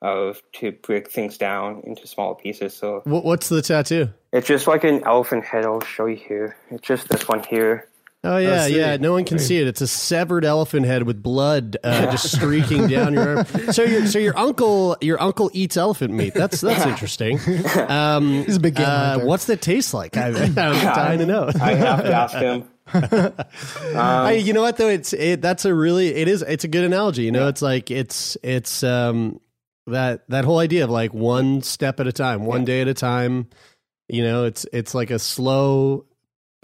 of 0.00 0.40
to 0.52 0.70
break 0.70 1.10
things 1.10 1.36
down 1.36 1.82
into 1.84 2.06
smaller 2.06 2.36
pieces. 2.36 2.72
So 2.74 3.02
what's 3.04 3.48
the 3.48 3.62
tattoo? 3.62 4.10
it's 4.32 4.46
just 4.46 4.66
like 4.68 4.84
an 4.84 5.02
elephant 5.04 5.44
head. 5.44 5.64
I'll 5.64 5.80
show 5.80 6.06
you 6.06 6.16
here. 6.16 6.56
It's 6.70 6.86
just 6.86 7.08
this 7.08 7.26
one 7.26 7.42
here. 7.42 7.87
Oh 8.24 8.36
yeah, 8.36 8.66
yeah. 8.66 8.96
No 8.96 9.12
one 9.12 9.24
can 9.24 9.38
see 9.38 9.58
it. 9.58 9.68
It's 9.68 9.80
a 9.80 9.86
severed 9.86 10.44
elephant 10.44 10.86
head 10.86 11.04
with 11.04 11.22
blood 11.22 11.76
uh, 11.84 12.10
just 12.10 12.34
streaking 12.34 12.86
down 12.88 13.14
your 13.14 13.38
arm. 13.38 13.46
So 13.72 13.84
your 13.84 14.06
so 14.06 14.18
your 14.18 14.36
uncle 14.36 14.96
your 15.00 15.22
uncle 15.22 15.50
eats 15.54 15.76
elephant 15.76 16.12
meat. 16.12 16.34
That's 16.34 16.60
that's 16.60 16.84
interesting. 16.84 17.38
Um, 17.88 18.44
He's 18.44 18.56
a 18.56 18.60
big 18.60 18.74
game 18.74 18.86
uh. 18.86 19.20
What's 19.20 19.46
that 19.46 19.62
taste 19.62 19.94
like? 19.94 20.16
I, 20.16 20.28
I'm 20.28 20.54
dying 20.54 21.18
to 21.20 21.26
know. 21.26 21.50
I 21.60 21.74
have 21.74 22.02
to 22.02 22.12
ask 22.12 22.36
him. 22.36 22.68
I, 23.96 24.32
you 24.32 24.52
know 24.52 24.62
what 24.62 24.76
though? 24.76 24.88
It's 24.88 25.12
it. 25.12 25.40
That's 25.40 25.64
a 25.64 25.72
really 25.72 26.08
it 26.08 26.26
is. 26.28 26.42
It's 26.42 26.64
a 26.64 26.68
good 26.68 26.84
analogy. 26.84 27.22
You 27.22 27.32
know, 27.32 27.48
it's 27.48 27.62
like 27.62 27.90
it's 27.90 28.36
it's 28.42 28.82
um 28.82 29.40
that 29.86 30.28
that 30.28 30.44
whole 30.44 30.58
idea 30.58 30.84
of 30.84 30.90
like 30.90 31.14
one 31.14 31.62
step 31.62 32.00
at 32.00 32.06
a 32.06 32.12
time, 32.12 32.44
one 32.44 32.64
day 32.64 32.80
at 32.80 32.88
a 32.88 32.94
time. 32.94 33.48
You 34.08 34.22
know, 34.24 34.44
it's 34.44 34.66
it's 34.72 34.94
like 34.94 35.10
a 35.10 35.18
slow, 35.18 36.06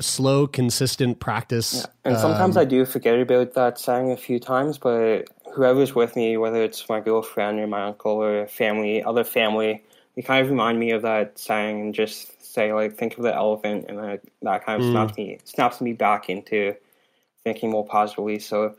slow, 0.00 0.46
consistent 0.46 1.20
practice. 1.20 1.86
And 2.04 2.18
sometimes 2.18 2.56
Um, 2.56 2.62
I 2.62 2.64
do 2.64 2.84
forget 2.84 3.18
about 3.20 3.54
that 3.54 3.78
saying 3.78 4.10
a 4.10 4.16
few 4.16 4.38
times, 4.40 4.78
but 4.78 5.28
whoever's 5.54 5.94
with 5.94 6.16
me, 6.16 6.36
whether 6.36 6.62
it's 6.62 6.88
my 6.88 7.00
girlfriend 7.00 7.60
or 7.60 7.66
my 7.66 7.84
uncle 7.84 8.12
or 8.12 8.46
family, 8.46 9.02
other 9.02 9.24
family, 9.24 9.82
they 10.16 10.22
kind 10.22 10.44
of 10.44 10.50
remind 10.50 10.78
me 10.78 10.90
of 10.90 11.02
that 11.02 11.38
saying 11.38 11.80
and 11.80 11.94
just 11.94 12.42
say 12.54 12.72
like, 12.72 12.96
think 12.96 13.16
of 13.16 13.22
the 13.22 13.34
elephant, 13.34 13.86
and 13.88 13.98
then 13.98 14.18
that 14.42 14.64
kind 14.64 14.80
of 14.80 14.86
Mm. 14.86 14.90
snaps 14.90 15.16
me 15.16 15.38
snaps 15.44 15.80
me 15.80 15.92
back 15.92 16.28
into 16.28 16.74
thinking 17.44 17.70
more 17.70 17.86
positively. 17.86 18.38
So 18.38 18.74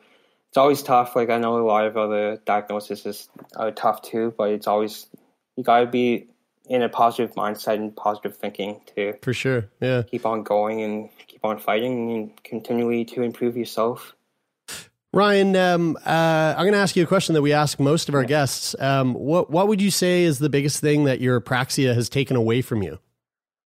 it's 0.50 0.58
always 0.58 0.82
tough. 0.84 1.16
Like 1.16 1.30
I 1.30 1.38
know 1.38 1.58
a 1.58 1.66
lot 1.66 1.86
of 1.86 1.98
other 1.98 2.38
diagnoses 2.46 3.30
are 3.56 3.72
tough 3.72 4.02
too, 4.02 4.34
but 4.38 4.50
it's 4.52 4.68
always 4.68 5.08
you 5.58 5.64
got 5.64 5.82
to 5.82 5.88
be 5.88 6.28
in 6.68 6.82
a 6.82 6.90
positive 6.90 7.36
mindset 7.36 7.76
and 7.76 7.96
positive 7.96 8.36
thinking 8.36 8.82
to 8.96 9.14
for 9.22 9.34
sure. 9.34 9.70
Yeah. 9.82 10.04
keep 10.04 10.26
on 10.26 10.44
going 10.44 10.82
and 10.82 11.10
keep 11.28 11.44
on 11.46 11.60
fighting 11.60 12.12
and 12.12 12.44
continually 12.44 13.06
to 13.06 13.22
improve 13.22 13.56
yourself. 13.56 14.16
Ryan, 15.14 15.56
um, 15.56 15.98
uh, 16.06 16.56
I'm 16.58 16.64
going 16.64 16.74
to 16.74 16.80
ask 16.80 16.98
you 16.98 17.04
a 17.04 17.08
question 17.08 17.36
that 17.36 17.42
we 17.42 17.54
ask 17.54 17.80
most 17.80 18.10
of 18.10 18.16
our 18.16 18.26
guests. 18.26 18.76
Um, 18.80 19.14
what 19.14 19.50
what 19.50 19.70
would 19.70 19.82
you 19.82 19.90
say 19.90 20.24
is 20.24 20.40
the 20.40 20.50
biggest 20.50 20.82
thing 20.82 21.06
that 21.06 21.22
your 21.22 21.40
apraxia 21.40 21.96
has 21.96 22.10
taken 22.10 22.36
away 22.36 22.62
from 22.62 22.84
you? 22.84 23.00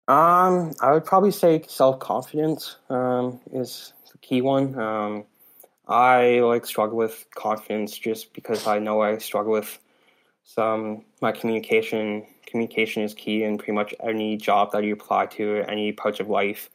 Um, 0.09 0.73
I 0.81 0.93
would 0.93 1.05
probably 1.05 1.31
say 1.31 1.63
self 1.69 2.01
confidence 2.01 2.77
um, 2.91 3.41
is 3.53 3.93
the 4.11 4.19
key 4.19 4.43
one. 4.43 4.77
Um, 4.77 5.25
I 5.87 6.41
like 6.41 6.67
struggle 6.67 6.97
with 6.97 7.25
confidence 7.35 7.97
just 7.97 8.33
because 8.33 8.67
I 8.67 8.81
know 8.81 9.01
I 9.01 9.19
struggle 9.19 9.53
with 9.53 9.79
some 10.43 11.05
my 11.21 11.31
communication. 11.31 12.27
Communication 12.47 13.03
is 13.03 13.15
key 13.15 13.43
in 13.43 13.59
pretty 13.59 13.73
much 13.73 13.95
any 14.01 14.37
job 14.37 14.73
that 14.73 14.85
you 14.85 14.93
apply 14.93 15.27
to, 15.27 15.65
any 15.69 15.93
parts 15.93 16.21
of 16.21 16.29
life. 16.29 16.71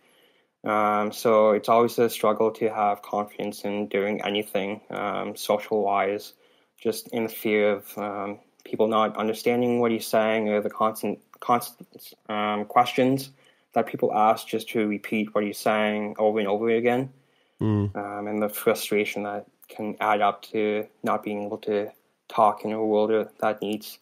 Um, 0.63 1.11
so 1.11 1.51
it's 1.51 1.69
always 1.69 1.97
a 1.97 2.09
struggle 2.09 2.51
to 2.51 2.69
have 2.69 3.01
confidence 3.01 3.63
in 3.63 3.87
doing 3.87 4.21
anything 4.23 4.81
um, 4.91 5.35
social 5.35 5.81
wise, 5.81 6.33
just 6.79 7.07
in 7.09 7.23
the 7.23 7.29
fear 7.29 7.71
of 7.77 7.97
um, 7.97 8.39
people 8.63 8.87
not 8.87 9.17
understanding 9.17 9.79
what 9.79 9.91
you're 9.91 10.01
saying 10.01 10.49
or 10.49 10.61
the 10.61 10.69
constant 10.69 11.19
constant 11.39 12.13
um, 12.29 12.65
questions 12.65 13.31
that 13.73 13.87
people 13.87 14.13
ask 14.13 14.47
just 14.47 14.69
to 14.69 14.87
repeat 14.87 15.33
what 15.33 15.43
he's 15.43 15.57
saying 15.57 16.15
over 16.19 16.37
and 16.39 16.47
over 16.47 16.69
again, 16.69 17.11
Mm. 17.59 17.95
um, 17.95 18.27
and 18.27 18.41
the 18.41 18.49
frustration 18.49 19.23
that 19.23 19.45
can 19.69 19.95
add 19.99 20.19
up 20.19 20.41
to 20.41 20.87
not 21.03 21.23
being 21.23 21.45
able 21.45 21.59
to 21.59 21.91
talk 22.27 22.65
in 22.65 22.71
a 22.71 22.83
world 22.83 23.29
that 23.39 23.61
needs 23.61 23.99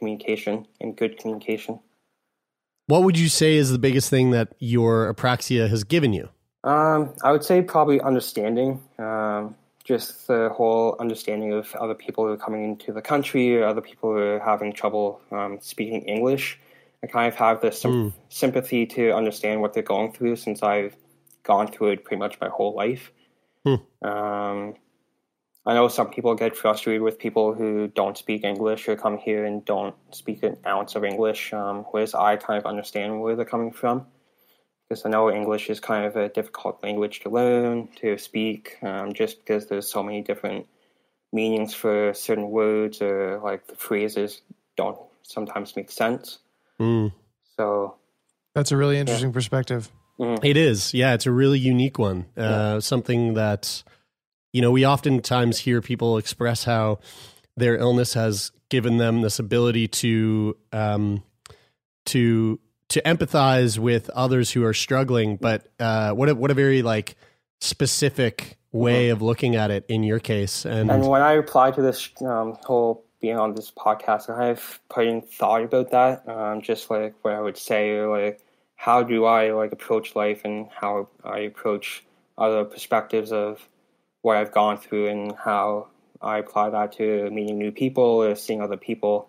communication 0.00 0.66
and 0.80 0.96
good 0.96 1.16
communication. 1.18 1.78
What 2.88 3.04
would 3.04 3.16
you 3.16 3.28
say 3.28 3.54
is 3.54 3.70
the 3.70 3.78
biggest 3.78 4.10
thing 4.10 4.32
that 4.32 4.54
your 4.58 5.14
apraxia 5.14 5.68
has 5.70 5.84
given 5.84 6.12
you? 6.12 6.28
Um, 6.64 7.14
I 7.22 7.30
would 7.30 7.44
say 7.44 7.62
probably 7.62 8.00
understanding, 8.00 8.82
um, 8.98 9.54
just 9.84 10.26
the 10.26 10.50
whole 10.52 10.96
understanding 10.98 11.52
of 11.52 11.72
other 11.76 11.94
people 11.94 12.26
who 12.26 12.32
are 12.32 12.36
coming 12.36 12.64
into 12.64 12.92
the 12.92 13.00
country 13.00 13.56
or 13.56 13.64
other 13.64 13.80
people 13.80 14.12
who 14.12 14.18
are 14.18 14.40
having 14.40 14.72
trouble 14.72 15.20
um, 15.30 15.58
speaking 15.60 16.02
English. 16.02 16.58
I 17.04 17.06
kind 17.06 17.28
of 17.28 17.36
have 17.36 17.60
this 17.60 17.80
sym- 17.80 18.12
sympathy 18.28 18.86
to 18.86 19.12
understand 19.12 19.60
what 19.60 19.72
they're 19.72 19.84
going 19.84 20.12
through 20.12 20.36
since 20.36 20.62
I've 20.62 20.96
gone 21.44 21.68
through 21.68 21.92
it 21.92 22.04
pretty 22.04 22.18
much 22.18 22.40
my 22.40 22.48
whole 22.48 22.74
life. 22.74 23.12
Um, 24.02 24.74
I 25.66 25.74
know 25.74 25.88
some 25.88 26.10
people 26.10 26.34
get 26.34 26.56
frustrated 26.56 27.02
with 27.02 27.18
people 27.18 27.54
who 27.54 27.88
don't 27.88 28.16
speak 28.16 28.44
English 28.44 28.88
or 28.88 28.96
come 28.96 29.18
here 29.18 29.44
and 29.44 29.64
don't 29.64 29.94
speak 30.10 30.42
an 30.42 30.56
ounce 30.66 30.94
of 30.94 31.04
English, 31.04 31.52
um, 31.52 31.84
whereas 31.90 32.14
I 32.14 32.36
kind 32.36 32.58
of 32.58 32.64
understand 32.64 33.20
where 33.20 33.36
they're 33.36 33.44
coming 33.44 33.70
from 33.72 34.06
because 34.88 35.06
I 35.06 35.10
know 35.10 35.30
English 35.30 35.70
is 35.70 35.78
kind 35.78 36.04
of 36.04 36.16
a 36.16 36.28
difficult 36.28 36.82
language 36.82 37.20
to 37.20 37.30
learn, 37.30 37.88
to 38.00 38.18
speak, 38.18 38.76
um, 38.82 39.12
just 39.12 39.38
because 39.38 39.68
there's 39.68 39.88
so 39.88 40.02
many 40.02 40.20
different 40.20 40.66
meanings 41.32 41.74
for 41.74 42.12
certain 42.12 42.50
words 42.50 43.00
or 43.00 43.40
like 43.44 43.68
the 43.68 43.76
phrases 43.76 44.42
don't 44.76 44.98
sometimes 45.22 45.76
make 45.76 45.92
sense. 45.92 46.38
Mm. 46.80 47.12
So 47.56 47.96
That's 48.54 48.72
a 48.72 48.76
really 48.76 48.98
interesting 48.98 49.32
perspective. 49.32 49.92
It 50.42 50.56
is. 50.56 50.92
Yeah, 50.92 51.14
it's 51.14 51.24
a 51.24 51.30
really 51.32 51.58
unique 51.58 51.98
one. 51.98 52.26
Uh, 52.36 52.80
Something 52.80 53.34
that, 53.34 53.82
you 54.52 54.62
know, 54.62 54.70
we 54.70 54.86
oftentimes 54.86 55.58
hear 55.58 55.80
people 55.80 56.18
express 56.18 56.64
how 56.64 56.98
their 57.56 57.76
illness 57.76 58.14
has 58.14 58.52
given 58.68 58.98
them 58.98 59.20
this 59.20 59.38
ability 59.38 59.88
to, 59.88 60.56
um, 60.72 61.22
to, 62.06 62.58
to 62.88 63.02
empathize 63.02 63.78
with 63.78 64.10
others 64.10 64.50
who 64.50 64.64
are 64.64 64.74
struggling. 64.74 65.36
But 65.36 65.68
uh, 65.78 66.12
what 66.12 66.28
a, 66.28 66.34
what 66.34 66.50
a 66.50 66.54
very 66.54 66.82
like 66.82 67.16
specific 67.60 68.58
way 68.72 69.08
of 69.08 69.20
looking 69.20 69.56
at 69.56 69.70
it 69.70 69.84
in 69.88 70.02
your 70.02 70.20
case. 70.20 70.64
And, 70.64 70.90
And 70.90 71.06
when 71.06 71.22
I 71.22 71.32
replied 71.32 71.74
to 71.74 71.82
this 71.82 72.10
um, 72.22 72.56
whole 72.64 73.04
being 73.20 73.36
on 73.36 73.54
this 73.54 73.70
podcast, 73.70 74.30
I 74.30 74.46
have 74.46 74.80
put 74.88 75.06
in 75.06 75.20
thought 75.20 75.62
about 75.62 75.90
that, 75.90 76.28
um, 76.28 76.62
just 76.62 76.90
like 76.90 77.14
what 77.22 77.34
I 77.34 77.40
would 77.40 77.56
say, 77.56 78.00
like 78.02 78.40
how 78.76 79.02
do 79.02 79.24
I 79.26 79.52
like 79.52 79.72
approach 79.72 80.16
life 80.16 80.42
and 80.44 80.68
how 80.70 81.08
I 81.24 81.40
approach 81.40 82.04
other 82.38 82.64
perspectives 82.64 83.32
of 83.32 83.68
what 84.22 84.36
I've 84.36 84.52
gone 84.52 84.78
through 84.78 85.08
and 85.08 85.34
how 85.36 85.88
I 86.20 86.38
apply 86.38 86.70
that 86.70 86.92
to 86.92 87.30
meeting 87.30 87.58
new 87.58 87.72
people 87.72 88.04
or 88.04 88.34
seeing 88.34 88.60
other 88.60 88.76
people. 88.76 89.28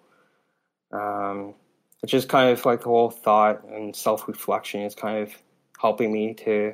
Um, 0.91 1.55
it's 2.03 2.11
just 2.11 2.27
kind 2.27 2.49
of 2.49 2.65
like 2.65 2.79
the 2.79 2.89
whole 2.89 3.11
thought 3.11 3.63
and 3.63 3.95
self 3.95 4.27
reflection 4.27 4.81
is 4.81 4.95
kind 4.95 5.23
of 5.23 5.33
helping 5.79 6.11
me 6.11 6.33
to 6.33 6.73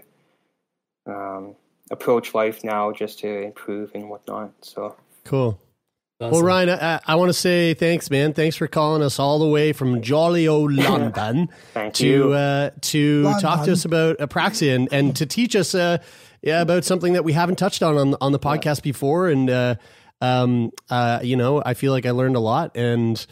um, 1.05 1.55
approach 1.91 2.33
life 2.33 2.63
now 2.63 2.91
just 2.91 3.19
to 3.19 3.41
improve 3.41 3.91
and 3.93 4.09
whatnot. 4.09 4.53
So 4.61 4.95
Cool. 5.23 5.59
Well, 6.19 6.41
Ryan, 6.41 6.69
I, 6.71 6.99
I 7.05 7.15
want 7.15 7.29
to 7.29 7.33
say 7.33 7.75
thanks, 7.75 8.09
man. 8.09 8.33
Thanks 8.33 8.55
for 8.55 8.65
calling 8.65 9.03
us 9.03 9.19
all 9.19 9.37
the 9.37 9.47
way 9.47 9.71
from 9.71 10.01
jolly 10.01 10.47
old 10.47 10.73
London 10.73 11.49
Thank 11.73 11.93
to 11.95 12.07
you. 12.07 12.33
uh, 12.33 12.71
to 12.81 13.23
talk 13.39 13.65
to 13.65 13.73
us 13.73 13.85
about 13.85 14.17
apraxia 14.17 14.75
and, 14.75 14.89
and 14.91 15.15
to 15.17 15.27
teach 15.27 15.55
us 15.55 15.75
uh, 15.75 15.99
yeah, 16.41 16.61
about 16.61 16.85
something 16.85 17.13
that 17.13 17.23
we 17.23 17.33
haven't 17.33 17.57
touched 17.57 17.83
on 17.83 17.97
on, 17.97 18.15
on 18.21 18.31
the 18.31 18.39
podcast 18.39 18.83
before. 18.83 19.27
And 19.29 19.49
uh, 19.49 19.75
um, 20.21 20.71
uh, 20.89 21.19
you 21.23 21.35
know, 21.35 21.61
I 21.65 21.73
feel 21.73 21.91
like 21.91 22.05
I 22.05 22.11
learned 22.11 22.35
a 22.35 22.39
lot, 22.39 22.75
and 22.75 23.23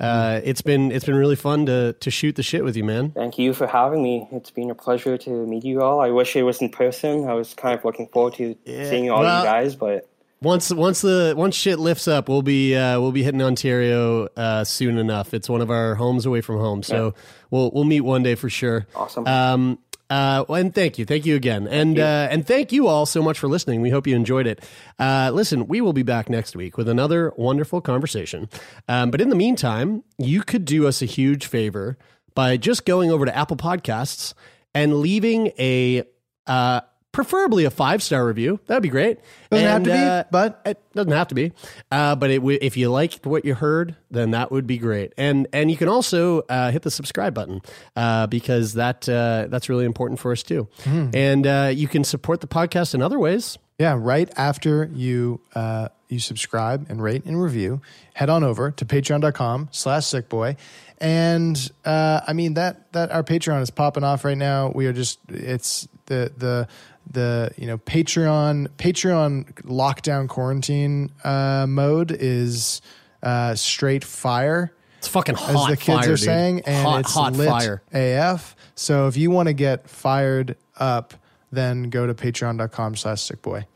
uh, 0.00 0.40
it's 0.44 0.62
been 0.62 0.90
it's 0.92 1.04
been 1.04 1.14
really 1.16 1.36
fun 1.36 1.66
to 1.66 1.94
to 2.00 2.10
shoot 2.10 2.36
the 2.36 2.42
shit 2.42 2.64
with 2.64 2.76
you, 2.76 2.84
man. 2.84 3.10
Thank 3.12 3.38
you 3.38 3.54
for 3.54 3.66
having 3.66 4.02
me. 4.02 4.28
It's 4.32 4.50
been 4.50 4.70
a 4.70 4.74
pleasure 4.74 5.16
to 5.18 5.30
meet 5.46 5.64
you 5.64 5.82
all. 5.82 6.00
I 6.00 6.10
wish 6.10 6.36
it 6.36 6.42
was 6.42 6.60
in 6.60 6.68
person. 6.70 7.28
I 7.28 7.34
was 7.34 7.54
kind 7.54 7.78
of 7.78 7.84
looking 7.84 8.08
forward 8.08 8.34
to 8.34 8.56
seeing 8.66 9.10
all 9.10 9.20
well- 9.20 9.42
you 9.42 9.48
guys, 9.48 9.76
but 9.76 10.08
Once 10.42 10.70
once 10.70 11.00
the 11.00 11.32
once 11.34 11.54
shit 11.54 11.78
lifts 11.78 12.06
up, 12.06 12.28
we'll 12.28 12.42
be 12.42 12.74
uh, 12.76 13.00
we'll 13.00 13.12
be 13.12 13.22
hitting 13.22 13.40
Ontario 13.40 14.28
uh, 14.36 14.64
soon 14.64 14.98
enough. 14.98 15.32
It's 15.32 15.48
one 15.48 15.62
of 15.62 15.70
our 15.70 15.94
homes 15.94 16.26
away 16.26 16.42
from 16.42 16.58
home, 16.58 16.82
so 16.82 17.14
we'll 17.50 17.70
we'll 17.70 17.84
meet 17.84 18.02
one 18.02 18.22
day 18.22 18.34
for 18.34 18.50
sure. 18.50 18.86
Awesome. 18.94 19.26
Um, 19.26 19.78
uh, 20.10 20.44
well, 20.48 20.60
and 20.60 20.74
thank 20.74 20.98
you, 20.98 21.04
thank 21.04 21.24
you 21.26 21.34
again, 21.34 21.66
and 21.66 21.98
Uh, 21.98 22.28
and 22.30 22.46
thank 22.46 22.72
you 22.72 22.86
all 22.86 23.06
so 23.06 23.22
much 23.22 23.38
for 23.38 23.48
listening. 23.48 23.80
We 23.80 23.90
hope 23.90 24.06
you 24.06 24.14
enjoyed 24.16 24.46
it. 24.46 24.62
Uh, 24.98 25.30
listen, 25.32 25.66
we 25.66 25.80
will 25.80 25.92
be 25.92 26.02
back 26.02 26.28
next 26.28 26.54
week 26.54 26.76
with 26.76 26.88
another 26.88 27.32
wonderful 27.36 27.80
conversation. 27.80 28.48
Um, 28.88 29.10
but 29.10 29.20
in 29.20 29.28
the 29.30 29.36
meantime, 29.36 30.04
you 30.18 30.42
could 30.42 30.64
do 30.64 30.86
us 30.86 31.02
a 31.02 31.06
huge 31.06 31.46
favor 31.46 31.96
by 32.34 32.56
just 32.56 32.84
going 32.84 33.10
over 33.10 33.24
to 33.24 33.34
Apple 33.36 33.56
Podcasts 33.56 34.34
and 34.74 34.96
leaving 34.96 35.52
a 35.58 36.04
uh, 36.46 36.80
preferably 37.14 37.64
a 37.64 37.70
five 37.70 38.02
star 38.02 38.26
review. 38.26 38.60
That'd 38.66 38.82
be 38.82 38.90
great. 38.90 39.18
Doesn't 39.50 39.66
have 39.66 39.76
And, 39.76 39.84
to 39.86 39.90
be, 39.90 39.96
uh, 39.96 40.24
but 40.30 40.60
it 40.66 40.78
doesn't 40.94 41.12
have 41.12 41.28
to 41.28 41.34
be. 41.34 41.52
Uh, 41.90 42.14
but 42.16 42.30
it 42.30 42.36
w- 42.38 42.58
if 42.60 42.76
you 42.76 42.90
liked 42.90 43.24
what 43.24 43.46
you 43.46 43.54
heard, 43.54 43.96
then 44.10 44.32
that 44.32 44.50
would 44.52 44.66
be 44.66 44.76
great. 44.76 45.12
And 45.16 45.46
and 45.52 45.70
you 45.70 45.76
can 45.78 45.88
also 45.88 46.40
uh, 46.50 46.70
hit 46.70 46.82
the 46.82 46.90
subscribe 46.90 47.32
button 47.32 47.62
uh, 47.96 48.26
because 48.26 48.74
that 48.74 49.08
uh, 49.08 49.46
that's 49.48 49.68
really 49.70 49.86
important 49.86 50.20
for 50.20 50.32
us 50.32 50.42
too. 50.42 50.68
And 50.84 51.46
uh, 51.46 51.70
you 51.74 51.88
can 51.88 52.04
support 52.04 52.42
the 52.42 52.46
podcast 52.48 52.94
in 52.94 53.00
other 53.00 53.18
ways. 53.18 53.56
Yeah, 53.78 53.96
right 53.98 54.30
after 54.36 54.90
you 54.92 55.40
uh, 55.54 55.88
you 56.08 56.18
subscribe 56.20 56.86
and 56.90 57.02
rate 57.02 57.24
and 57.24 57.42
review, 57.42 57.80
head 58.12 58.28
on 58.30 58.44
over 58.44 58.70
to 58.72 58.84
patreon.com 58.84 59.68
slash 59.72 60.04
sickboy. 60.04 60.56
And 60.98 61.70
uh, 61.84 62.20
I 62.26 62.32
mean 62.34 62.54
that 62.54 62.92
that 62.92 63.10
our 63.10 63.22
Patreon 63.24 63.60
is 63.62 63.70
popping 63.70 64.04
off 64.04 64.24
right 64.24 64.38
now. 64.38 64.70
We 64.74 64.86
are 64.86 64.92
just 64.92 65.18
it's 65.28 65.88
the 66.06 66.32
the 66.36 66.68
the 67.10 67.50
you 67.56 67.66
know 67.66 67.78
Patreon 67.78 68.68
Patreon 68.78 69.52
lockdown 69.62 70.28
quarantine 70.28 71.10
uh, 71.22 71.66
mode 71.68 72.10
is 72.12 72.80
uh, 73.22 73.54
straight 73.54 74.04
fire. 74.04 74.72
It's 74.98 75.08
fucking 75.08 75.34
hot, 75.34 75.70
as 75.70 75.78
the 75.78 75.84
kids 75.84 75.86
fire, 75.86 76.12
are 76.12 76.16
dude. 76.16 76.18
saying, 76.20 76.60
and 76.66 76.86
Hot, 76.86 77.00
it's 77.00 77.12
hot 77.12 77.32
lit 77.34 77.48
fire. 77.48 77.82
AF. 77.92 78.56
So 78.74 79.06
if 79.06 79.16
you 79.16 79.30
want 79.30 79.48
to 79.48 79.52
get 79.52 79.88
fired 79.88 80.56
up, 80.78 81.12
then 81.52 81.90
go 81.90 82.06
to 82.06 82.14
patreon.com 82.14 82.96
slash 82.96 83.18
sickboy. 83.20 83.66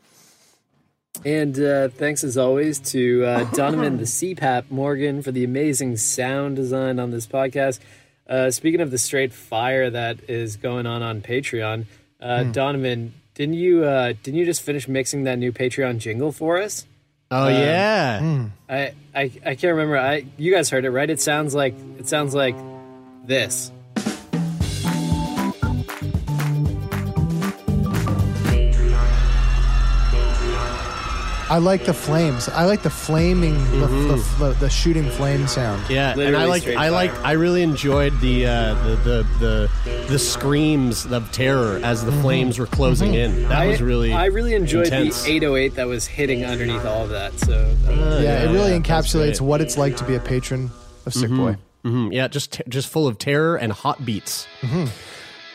And 1.25 1.59
uh, 1.59 1.89
thanks 1.89 2.23
as 2.23 2.37
always 2.37 2.79
to 2.91 3.25
uh, 3.25 3.43
Donovan 3.53 3.97
the 3.97 4.03
CPAP 4.05 4.71
Morgan 4.71 5.21
for 5.21 5.31
the 5.31 5.43
amazing 5.43 5.97
sound 5.97 6.55
design 6.55 6.99
on 6.99 7.11
this 7.11 7.27
podcast. 7.27 7.79
Uh, 8.27 8.51
speaking 8.51 8.79
of 8.79 8.91
the 8.91 8.97
straight 8.97 9.33
fire 9.33 9.89
that 9.89 10.29
is 10.29 10.55
going 10.55 10.85
on 10.85 11.01
on 11.01 11.21
Patreon, 11.21 11.85
uh, 12.21 12.43
Hmm. 12.43 12.51
Donovan, 12.51 13.13
didn't 13.35 13.55
you 13.55 13.83
uh, 13.85 14.13
didn't 14.23 14.35
you 14.39 14.45
just 14.45 14.61
finish 14.61 14.87
mixing 14.87 15.23
that 15.23 15.39
new 15.39 15.51
Patreon 15.51 15.99
jingle 15.99 16.31
for 16.31 16.61
us? 16.61 16.85
Oh 17.31 17.47
Um, 17.47 17.53
yeah. 17.53 18.45
I, 18.69 18.93
I 19.15 19.21
I 19.45 19.55
can't 19.55 19.75
remember. 19.75 19.97
I 19.97 20.25
you 20.37 20.51
guys 20.53 20.69
heard 20.69 20.83
it 20.85 20.89
right? 20.91 21.09
It 21.09 21.21
sounds 21.21 21.53
like 21.55 21.75
it 21.99 22.07
sounds 22.07 22.33
like 22.33 22.55
this. 23.25 23.71
I 31.49 31.57
like 31.57 31.85
the 31.85 31.93
flames. 31.95 32.47
I 32.47 32.65
like 32.65 32.83
the 32.83 32.91
flaming, 32.91 33.55
the, 33.79 33.87
the, 34.37 34.55
the, 34.59 34.69
shooting 34.69 35.09
flame 35.09 35.47
sound. 35.47 35.89
Yeah, 35.89 36.11
and 36.11 36.21
I 36.21 36.25
Literally 36.25 36.47
like 36.47 36.61
straight 36.61 36.77
I 36.77 36.89
like. 36.89 37.11
I 37.25 37.31
really 37.31 37.63
enjoyed 37.63 38.13
the 38.21 38.45
uh, 38.45 38.73
the, 38.83 38.95
the 38.97 39.27
the 39.39 40.05
the 40.09 40.19
screams 40.19 41.05
of 41.07 41.31
terror 41.31 41.79
as 41.83 42.05
the 42.05 42.11
flames 42.11 42.59
were 42.59 42.67
closing 42.67 43.15
in. 43.15 43.43
That 43.49 43.61
I, 43.63 43.67
was 43.67 43.81
really 43.81 44.13
I 44.13 44.25
really 44.25 44.53
enjoyed 44.53 44.85
intense. 44.87 45.23
the 45.23 45.31
808 45.31 45.75
that 45.75 45.87
was 45.87 46.05
hitting 46.05 46.45
underneath 46.45 46.85
all 46.85 47.03
of 47.05 47.09
that. 47.09 47.33
So 47.39 47.55
uh, 47.87 48.19
yeah, 48.21 48.43
it 48.43 48.51
really 48.51 48.73
yeah, 48.73 48.79
that's 48.79 48.87
encapsulates 49.11 49.39
great. 49.39 49.41
what 49.41 49.61
it's 49.61 49.75
like 49.77 49.97
to 49.97 50.03
be 50.03 50.13
a 50.15 50.19
patron 50.19 50.69
of 51.07 51.13
Sick 51.15 51.31
Boy. 51.31 51.57
Mhm, 51.83 52.13
Yeah, 52.13 52.27
just 52.27 52.53
t- 52.53 52.63
just 52.69 52.89
full 52.89 53.07
of 53.07 53.17
terror 53.17 53.55
and 53.55 53.71
hot 53.73 54.05
beats. 54.05 54.47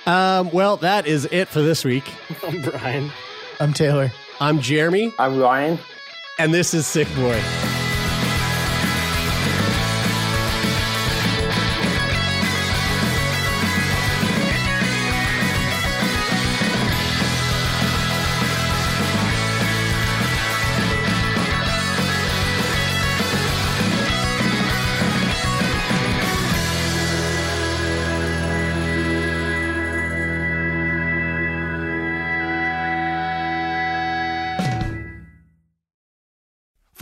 Um, 0.06 0.50
well, 0.50 0.76
that 0.78 1.06
is 1.06 1.26
it 1.30 1.48
for 1.48 1.62
this 1.62 1.84
week. 1.84 2.04
I'm 2.42 2.62
Brian. 2.62 3.10
I'm 3.60 3.72
Taylor. 3.72 4.10
I'm 4.44 4.60
Jeremie, 4.60 5.10
I'm 5.18 5.38
Ryan. 5.38 5.78
and 6.38 6.52
this 6.52 6.74
is 6.74 6.86
Sick 6.86 7.08
Boy. 7.16 7.40